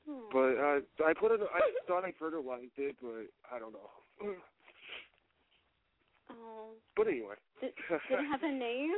Hmm. 0.08 0.28
but 0.32 0.58
uh, 0.60 0.80
I 1.08 1.14
put 1.14 1.32
it. 1.32 1.40
I 1.54 1.62
thought 1.88 2.04
I 2.04 2.12
fertilized 2.20 2.76
it, 2.78 2.96
but 3.02 3.28
I 3.54 3.60
don't 3.60 3.74
know. 3.74 3.90
Oh. 6.32 6.70
But 6.96 7.08
anyway. 7.08 7.36
Did, 7.62 7.74
did 8.10 8.20
it 8.20 8.26
have 8.32 8.42
a 8.44 8.52
name? 8.52 8.90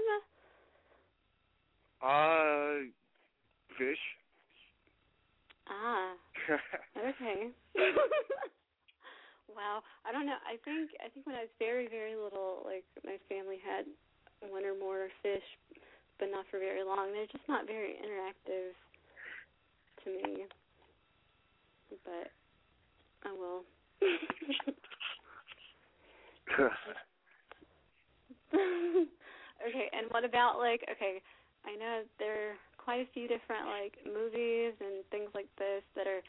Uh, 2.02 2.88
fish. 3.78 3.98
Ah. 5.68 6.14
Okay. 6.96 7.50
wow. 9.52 9.82
I 10.08 10.12
don't 10.12 10.26
know. 10.26 10.38
I 10.48 10.56
think 10.64 10.92
I 11.04 11.10
think 11.10 11.26
when 11.26 11.36
I 11.36 11.42
was 11.42 11.54
very 11.60 11.88
very 11.88 12.16
little, 12.16 12.62
like 12.64 12.86
my 13.04 13.18
family 13.28 13.58
had 13.60 13.86
one 14.48 14.64
or 14.64 14.78
more 14.78 15.10
fish, 15.22 15.44
but 16.20 16.30
not 16.32 16.46
for 16.52 16.60
very 16.60 16.84
long. 16.84 17.12
They're 17.12 17.28
just 17.28 17.48
not 17.50 17.68
very 17.68 17.98
interactive. 18.00 18.72
to 20.06 20.10
me. 20.12 20.46
But 22.04 22.32
I 23.24 23.32
will. 23.34 23.64
okay, 29.68 29.90
and 29.94 30.08
what 30.12 30.24
about 30.26 30.58
like 30.58 30.84
okay, 30.92 31.22
I 31.66 31.76
know 31.76 32.04
there 32.20 32.52
are 32.52 32.56
quite 32.78 33.02
a 33.02 33.08
few 33.14 33.28
different 33.28 33.68
like 33.68 33.94
movies 34.06 34.74
and 34.80 35.04
things 35.12 35.30
like 35.34 35.48
this 35.58 35.84
that 35.96 36.08
are 36.08 36.22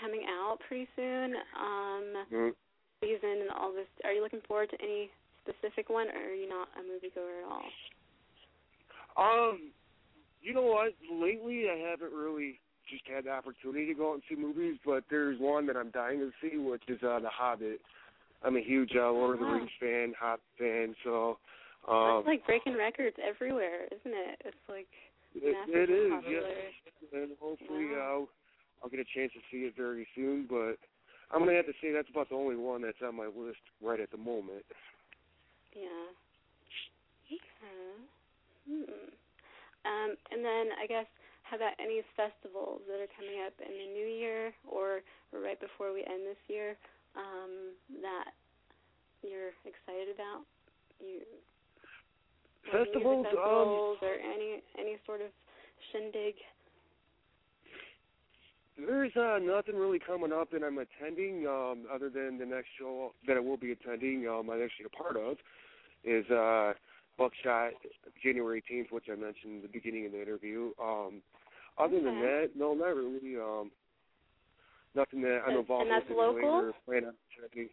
coming 0.00 0.24
out 0.28 0.58
pretty 0.68 0.88
soon. 0.96 1.34
Um 1.58 2.26
Mm. 2.32 2.52
season 3.00 3.42
and 3.42 3.50
all 3.50 3.72
this. 3.72 3.88
Are 4.04 4.12
you 4.12 4.22
looking 4.22 4.42
forward 4.46 4.70
to 4.70 4.80
any 4.82 5.10
specific 5.42 5.88
one 5.88 6.08
or 6.08 6.30
are 6.30 6.34
you 6.34 6.48
not 6.48 6.68
a 6.76 6.80
moviegoer 6.84 7.42
at 7.42 7.50
all? 7.50 7.64
Um, 9.16 9.72
you 10.40 10.54
know 10.54 10.62
what? 10.62 10.92
Lately, 11.10 11.66
I 11.68 11.76
haven't 11.90 12.12
really 12.12 12.60
just 12.90 13.06
had 13.06 13.24
the 13.24 13.30
opportunity 13.30 13.86
to 13.86 13.94
go 13.94 14.10
out 14.10 14.14
and 14.14 14.22
see 14.28 14.36
movies, 14.36 14.78
but 14.84 15.04
there's 15.10 15.38
one 15.40 15.66
that 15.66 15.76
I'm 15.76 15.90
dying 15.90 16.18
to 16.18 16.30
see, 16.42 16.58
which 16.58 16.82
is 16.88 17.02
uh, 17.02 17.20
The 17.20 17.28
Hobbit. 17.30 17.80
I'm 18.42 18.56
a 18.56 18.60
huge 18.60 18.92
uh, 18.96 19.10
Lord 19.10 19.34
of 19.36 19.40
the. 19.40 19.46
Rings 19.46 19.70
fan, 19.78 20.12
Hobbit 20.18 20.40
fan, 20.58 20.94
so 21.04 21.38
That's 21.86 21.92
um, 21.92 22.24
like 22.26 22.44
breaking 22.46 22.76
records 22.76 23.16
everywhere, 23.22 23.84
isn't 23.86 24.16
it? 24.16 24.42
It's 24.44 24.66
like 24.68 24.88
it, 25.34 25.56
it 25.68 25.90
is, 25.90 26.10
popular. 26.10 26.40
yes. 26.40 27.12
And 27.12 27.30
hopefully, 27.40 27.86
Wow. 27.92 28.26
uh, 28.28 28.82
I'll 28.84 28.90
get 28.90 29.00
a 29.00 29.08
chance 29.14 29.32
to 29.32 29.40
see 29.50 29.64
it 29.64 29.74
very 29.76 30.06
soon. 30.14 30.46
But 30.48 30.76
I'm 31.30 31.40
gonna 31.40 31.54
have 31.54 31.66
to 31.66 31.76
say 31.80 31.92
that's 31.92 32.08
about 32.10 32.28
the 32.28 32.34
only 32.34 32.56
one 32.56 32.82
that's 32.82 32.98
on 33.06 33.14
my 33.16 33.26
list 33.26 33.60
right 33.82 34.00
at 34.00 34.10
the 34.10 34.16
moment. 34.16 34.64
Yeah. 35.76 36.08
Okay. 37.30 37.40
Hmm. 38.68 39.10
Um, 39.84 40.10
and 40.32 40.44
then 40.44 40.66
I 40.82 40.86
guess 40.86 41.06
how 41.50 41.58
about 41.58 41.74
any 41.82 41.98
festivals 42.14 42.86
that 42.86 43.02
are 43.02 43.10
coming 43.18 43.42
up 43.42 43.52
in 43.58 43.74
the 43.74 43.90
new 43.90 44.06
year 44.06 44.54
or, 44.70 45.02
or 45.34 45.42
right 45.42 45.58
before 45.58 45.92
we 45.92 46.06
end 46.06 46.22
this 46.22 46.38
year 46.46 46.78
um, 47.18 47.74
that 47.98 48.30
you're 49.26 49.50
excited 49.66 50.14
about? 50.14 50.46
You 51.02 51.26
music 52.62 52.86
Festivals, 52.92 53.26
um, 53.34 53.98
or 54.06 54.14
any 54.14 54.62
any 54.78 54.96
sort 55.06 55.22
of 55.22 55.28
shindig? 55.90 56.34
There's 58.78 59.16
uh, 59.16 59.38
nothing 59.42 59.74
really 59.74 59.98
coming 59.98 60.32
up 60.32 60.50
that 60.52 60.62
I'm 60.62 60.78
attending, 60.78 61.46
um, 61.46 61.84
other 61.92 62.08
than 62.10 62.38
the 62.38 62.46
next 62.46 62.68
show 62.78 63.12
that 63.26 63.36
I 63.36 63.40
will 63.40 63.56
be 63.56 63.72
attending. 63.72 64.28
Um, 64.28 64.50
I'm 64.50 64.62
actually 64.62 64.86
a 64.86 64.96
part 65.02 65.16
of 65.16 65.36
is 66.04 66.24
uh, 66.30 66.72
Buckshot, 67.18 67.72
January 68.22 68.62
18th, 68.70 68.90
which 68.90 69.06
I 69.10 69.14
mentioned 69.14 69.56
in 69.56 69.62
the 69.62 69.68
beginning 69.68 70.06
of 70.06 70.12
the 70.12 70.22
interview. 70.22 70.70
Um, 70.82 71.22
other 71.78 72.00
than 72.00 72.20
that, 72.20 72.50
no, 72.56 72.74
not 72.74 72.96
really. 72.96 73.36
Um, 73.36 73.70
nothing 74.94 75.22
that 75.22 75.42
I'm 75.46 75.58
involved 75.58 75.88
and 75.88 75.90
that's 75.90 76.08
with 76.08 76.18
local? 76.18 76.48
or 76.48 76.72
plan 76.86 77.04
on 77.04 77.14
attending. 77.36 77.70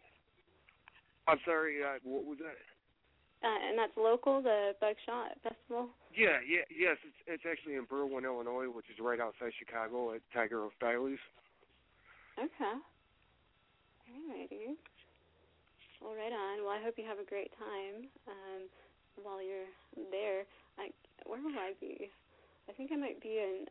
I'm 1.26 1.38
sorry, 1.44 1.82
uh, 1.82 1.98
what 2.04 2.24
was 2.24 2.38
that? 2.38 2.56
Uh, 3.44 3.68
and 3.68 3.78
that's 3.78 3.92
local, 3.96 4.42
the 4.42 4.74
Buckshot 4.80 5.38
Festival. 5.42 5.90
Yeah, 6.10 6.42
yeah, 6.42 6.66
yes. 6.74 6.96
It's 7.06 7.20
it's 7.26 7.44
actually 7.46 7.76
in 7.76 7.86
Berwyn, 7.86 8.24
Illinois, 8.24 8.66
which 8.66 8.90
is 8.90 8.98
right 8.98 9.20
outside 9.20 9.52
Chicago 9.58 10.14
at 10.14 10.20
Tiger 10.34 10.66
Diaries. 10.80 11.22
Okay. 12.38 12.74
Alrighty. 14.10 14.74
Well, 16.02 16.14
right 16.14 16.32
on. 16.32 16.64
Well, 16.64 16.74
I 16.74 16.82
hope 16.82 16.94
you 16.96 17.04
have 17.04 17.18
a 17.18 17.28
great 17.28 17.50
time 17.58 18.10
um, 18.26 18.66
while 19.22 19.42
you're 19.42 19.68
there. 20.10 20.44
I, 20.78 20.90
where 21.26 21.42
will 21.42 21.58
I 21.58 21.72
be? 21.80 22.10
I 22.68 22.72
think 22.72 22.90
I 22.92 22.96
might 22.96 23.20
be 23.20 23.38
in. 23.38 23.66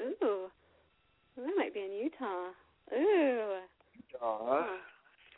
Ooh, 0.00 0.46
I 1.38 1.54
might 1.56 1.74
be 1.74 1.80
in 1.80 1.92
Utah. 1.92 2.50
Ooh. 2.94 3.54
Uh, 3.54 3.60
Huh. 4.20 4.64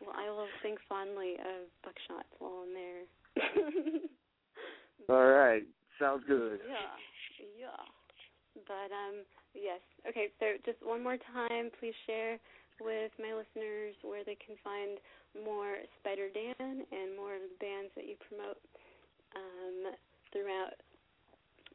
Well, 0.01 0.16
I 0.16 0.31
will 0.31 0.49
think 0.62 0.79
fondly 0.89 1.35
of 1.37 1.68
buckshot 1.85 2.25
while 2.39 2.64
I'm 2.64 2.73
there. 2.73 3.05
all 5.11 5.29
right, 5.29 5.62
sounds 5.99 6.25
good. 6.27 6.61
Yeah, 6.66 6.97
yeah. 7.59 7.85
But 8.66 8.89
um, 8.89 9.25
yes. 9.55 9.81
Okay. 10.09 10.29
So 10.41 10.57
just 10.64 10.79
one 10.83 11.03
more 11.03 11.18
time, 11.35 11.71
please 11.79 11.95
share 12.07 12.39
with 12.81 13.12
my 13.21 13.37
listeners 13.37 13.95
where 14.03 14.25
they 14.25 14.37
can 14.41 14.57
find 14.64 14.97
more 15.35 15.83
Spider 16.01 16.28
Dan 16.33 16.87
and 16.91 17.16
more 17.16 17.37
of 17.39 17.43
the 17.43 17.59
bands 17.61 17.91
that 17.95 18.07
you 18.07 18.16
promote 18.18 18.59
um, 19.37 19.95
throughout 20.33 20.74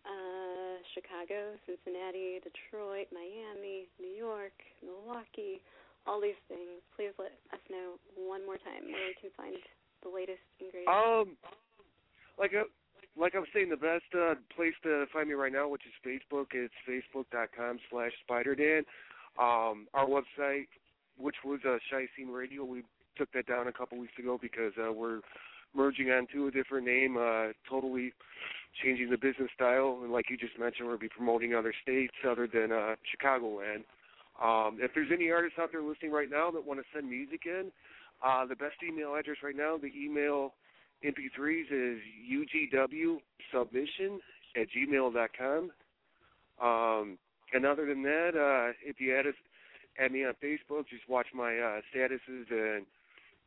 uh, 0.06 0.78
Chicago, 0.94 1.58
Cincinnati, 1.66 2.40
Detroit, 2.44 3.10
Miami, 3.10 3.90
New 3.98 4.14
York, 4.14 4.56
Milwaukee, 4.84 5.62
all 6.06 6.22
these 6.22 6.38
things. 6.48 6.84
Please 6.96 7.14
let 7.18 7.34
us 7.52 7.64
know 7.70 7.98
one 8.14 8.46
more 8.46 8.58
time 8.62 8.86
where 8.86 9.10
we 9.10 9.18
can 9.18 9.34
find 9.34 9.58
the 10.04 10.12
latest 10.12 10.44
and 10.62 10.70
greatest. 10.72 10.92
Um, 10.92 11.36
like 12.38 12.54
I, 12.54 12.70
like 13.18 13.34
I 13.34 13.40
was 13.40 13.50
saying, 13.54 13.70
the 13.70 13.80
best 13.80 14.06
uh, 14.14 14.36
place 14.56 14.76
to 14.84 15.06
find 15.12 15.28
me 15.28 15.34
right 15.34 15.52
now, 15.52 15.68
which 15.68 15.84
is 15.88 15.96
Facebook, 16.04 16.54
it's 16.54 16.74
facebook.com 16.84 17.80
slash 17.90 18.12
spiderdan. 18.28 18.86
Um, 19.40 19.88
our 19.94 20.08
website, 20.08 20.68
which 21.18 21.36
was 21.44 21.60
uh, 21.68 21.78
Shy 21.90 22.06
Scene 22.16 22.30
Radio, 22.30 22.64
we 22.64 22.84
took 23.18 23.32
that 23.34 23.48
down 23.48 23.68
a 23.68 23.74
couple 23.74 23.98
weeks 23.98 24.18
ago 24.20 24.38
because 24.42 24.74
uh, 24.78 24.92
we're 24.92 25.22
merging 25.76 26.10
onto 26.10 26.48
a 26.48 26.52
different 26.52 26.86
name, 26.86 27.18
uh, 27.18 27.48
totally 27.70 28.14
changing 28.84 29.10
the 29.10 29.18
business 29.18 29.50
style. 29.54 30.00
And 30.04 30.12
like 30.12 30.30
you 30.30 30.38
just 30.38 30.58
mentioned, 30.60 30.88
we'll 30.88 30.98
be 30.98 31.10
promoting 31.10 31.54
other 31.54 31.74
states 31.82 32.14
other 32.28 32.48
than 32.48 32.72
uh, 32.72 32.96
Chicagoland. 33.12 33.84
Um, 34.42 34.80
if 34.82 34.92
there's 34.94 35.12
any 35.14 35.32
artists 35.32 35.60
out 35.60 35.70
there 35.72 35.82
listening 35.82 36.12
right 36.12 36.30
now 36.30 36.52
that 36.52 36.66
want 36.66 36.80
to 36.80 36.86
send 36.94 37.10
music 37.10 37.42
in, 37.46 37.72
uh, 38.24 38.46
the 38.46 38.56
best 38.56 38.76
email 38.88 39.16
address 39.16 39.38
right 39.44 39.56
now, 39.56 39.78
the 39.78 39.92
email 39.96 40.54
MP3s 41.04 41.72
is 41.72 42.00
ugwsubmission 42.32 44.20
at 44.56 44.68
gmail 44.72 45.14
dot 45.14 45.30
com. 45.38 45.72
Um, 46.62 47.18
and 47.54 47.66
other 47.66 47.86
than 47.86 48.02
that, 48.04 48.32
uh, 48.36 48.74
if 48.84 49.00
you 49.00 49.16
add 49.16 49.28
us, 49.28 49.36
add 50.00 50.12
me 50.12 50.26
on 50.26 50.34
Facebook, 50.44 50.88
just 50.90 51.08
watch 51.08 51.28
my 51.34 51.58
uh, 51.58 51.82
statuses, 51.94 52.50
and 52.50 52.86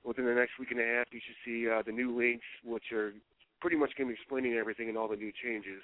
within 0.05 0.25
the 0.25 0.35
next 0.35 0.59
week 0.59 0.71
and 0.71 0.81
a 0.81 0.85
half, 0.85 1.07
you 1.11 1.21
should 1.25 1.37
see 1.45 1.69
uh, 1.69 1.83
the 1.85 1.93
new 1.93 2.17
links, 2.17 2.47
which 2.65 2.93
are 2.93 3.13
pretty 3.61 3.77
much 3.77 3.91
going 3.97 4.09
to 4.09 4.15
be 4.15 4.19
explaining 4.21 4.55
everything 4.55 4.89
and 4.89 4.97
all 4.97 5.09
the 5.09 5.17
new 5.17 5.33
changes. 5.43 5.83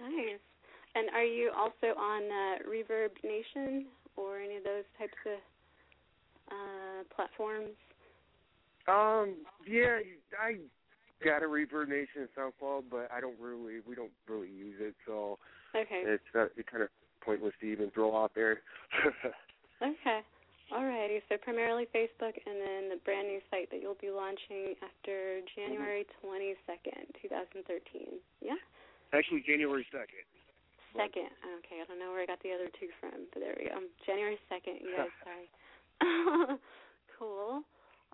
Nice. 0.00 0.40
And 0.94 1.10
are 1.10 1.24
you 1.24 1.50
also 1.56 1.98
on 1.98 2.22
uh, 2.24 2.68
Reverb 2.68 3.10
Nation 3.22 3.86
or 4.16 4.40
any 4.40 4.56
of 4.56 4.64
those 4.64 4.84
types 4.98 5.12
of 5.26 5.38
uh, 6.50 7.14
platforms? 7.14 7.76
Um, 8.88 9.34
yeah, 9.66 9.98
I 10.40 10.56
got 11.24 11.42
a 11.42 11.46
Reverb 11.46 11.88
Nation 11.88 12.22
and 12.22 12.28
SoundCloud, 12.36 12.84
but 12.90 13.10
I 13.14 13.20
don't 13.20 13.38
really, 13.38 13.80
we 13.86 13.94
don't 13.94 14.12
really 14.28 14.48
use 14.48 14.76
it, 14.80 14.94
so 15.06 15.38
Okay. 15.74 16.02
it's 16.06 16.22
uh, 16.34 16.46
it's 16.56 16.68
kind 16.70 16.82
of 16.82 16.88
pointless 17.20 17.52
to 17.60 17.66
even 17.66 17.90
throw 17.90 18.16
out 18.16 18.32
there. 18.34 18.60
Okay. 19.82 20.20
Alrighty. 20.72 21.22
So 21.28 21.38
primarily 21.38 21.86
Facebook 21.94 22.34
and 22.34 22.58
then 22.58 22.90
the 22.90 22.98
brand 23.06 23.28
new 23.28 23.38
site 23.50 23.70
that 23.70 23.78
you'll 23.78 23.98
be 24.02 24.10
launching 24.10 24.74
after 24.82 25.38
January 25.54 26.02
22nd, 26.18 27.06
2013. 27.22 28.18
Yeah? 28.42 28.58
Actually, 29.14 29.46
January 29.46 29.86
second. 29.94 30.26
Second. 30.90 31.30
Okay. 31.62 31.78
I 31.78 31.84
don't 31.86 32.02
know 32.02 32.10
where 32.10 32.22
I 32.22 32.26
got 32.26 32.42
the 32.42 32.50
other 32.50 32.66
two 32.82 32.90
from, 32.98 33.30
but 33.30 33.38
there 33.38 33.54
we 33.54 33.70
go. 33.70 33.78
January 34.02 34.38
2nd, 34.50 34.82
you 34.82 34.90
guys. 34.90 35.14
Sorry. 35.22 35.46
cool. 37.18 37.62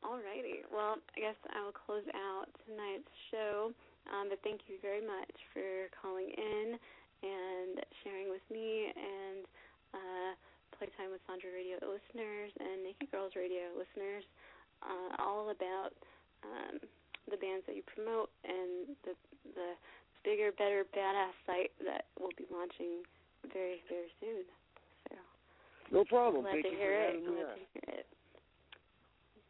Alrighty. 0.05 0.68
Well, 0.68 1.00
I 1.16 1.18
guess 1.20 1.38
I 1.57 1.64
will 1.64 1.72
close 1.72 2.05
out 2.12 2.53
tonight's 2.68 3.09
show. 3.30 3.72
Um, 4.11 4.28
but 4.28 4.42
thank 4.44 4.66
you 4.68 4.76
very 4.82 5.00
much 5.00 5.32
for 5.55 5.88
calling 5.94 6.28
in 6.36 6.76
and 7.22 7.80
sharing 8.03 8.28
with 8.28 8.42
me 8.50 8.90
and 8.92 9.46
uh, 9.94 10.30
Playtime 10.83 11.14
with 11.14 11.22
Sandra 11.30 11.55
Radio 11.55 11.78
listeners 11.78 12.51
and 12.59 12.83
Naked 12.83 13.07
Girls 13.14 13.39
Radio 13.39 13.70
listeners 13.78 14.26
uh, 14.83 15.14
all 15.22 15.55
about 15.55 15.95
um, 16.43 16.83
the 17.30 17.39
bands 17.39 17.62
that 17.70 17.78
you 17.78 17.87
promote 17.87 18.35
and 18.43 18.91
the 19.07 19.14
the 19.55 19.78
bigger, 20.26 20.51
better, 20.59 20.83
badass 20.91 21.39
site 21.47 21.70
that 21.87 22.11
will 22.18 22.35
be 22.35 22.51
launching 22.51 23.07
very, 23.55 23.78
very 23.87 24.11
soon. 24.18 24.43
So 25.07 25.22
No 25.95 26.03
problem. 26.03 26.43
glad 26.51 26.59
Thank 26.59 26.66
to 26.66 26.74
you 26.74 26.78
hear 26.83 26.99
it. 26.99 27.30
Glad 27.30 27.55
to 27.55 27.66
hear 27.78 27.89
it. 28.03 28.07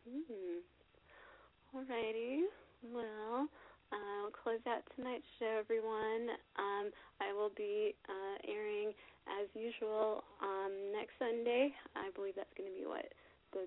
Hmm. 0.05 0.61
Alrighty. 1.73 2.45
Well, 2.93 3.49
I'll 3.89 4.37
close 4.37 4.61
out 4.69 4.85
tonight's 5.01 5.25
show, 5.41 5.57
everyone. 5.65 6.29
Um, 6.61 6.93
I 7.25 7.33
will 7.33 7.53
be 7.57 7.97
uh, 8.05 8.37
airing 8.53 8.93
as 9.29 9.47
usual 9.55 10.25
um, 10.43 10.73
next 10.93 11.15
Sunday. 11.19 11.73
I 11.97 12.11
believe 12.15 12.35
that's 12.37 12.53
going 12.57 12.71
to 12.71 12.77
be 12.77 12.87
what 12.87 13.07
the 13.53 13.67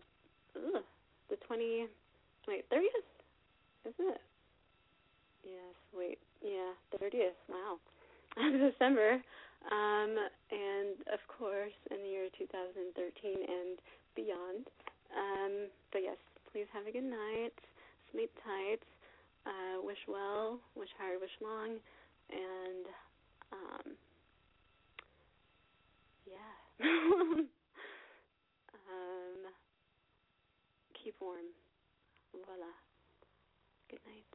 ugh, 0.55 0.83
the 1.29 1.37
twenty 1.47 1.87
wait 2.47 2.65
thirtieth, 2.69 3.09
isn't 3.85 4.09
it? 4.13 4.21
Yes. 5.43 5.75
Wait. 5.95 6.19
Yeah, 6.43 6.73
thirtieth. 6.97 7.37
Wow. 7.49 7.77
December. 8.71 9.21
Um, 9.65 10.13
and 10.51 10.93
of 11.09 11.21
course, 11.25 11.73
in 11.89 11.97
the 12.03 12.09
year 12.09 12.27
2013 12.37 12.85
and 13.33 13.81
beyond. 14.13 14.69
Um, 15.09 15.53
but 15.91 16.05
yes, 16.05 16.17
please 16.51 16.69
have 16.73 16.85
a 16.85 16.91
good 16.91 17.07
night. 17.07 17.55
Sleep 18.11 18.29
tight. 18.45 18.81
Uh, 19.45 19.81
wish 19.81 20.01
well. 20.07 20.59
Wish 20.75 20.89
hard. 20.99 21.17
Wish 21.21 21.33
long. 21.41 21.81
And 22.29 22.85
um. 23.53 23.95
um, 26.83 27.47
keep 30.93 31.15
warm. 31.21 31.45
Voila. 32.33 32.73
Good 33.89 33.99
night. 34.05 34.34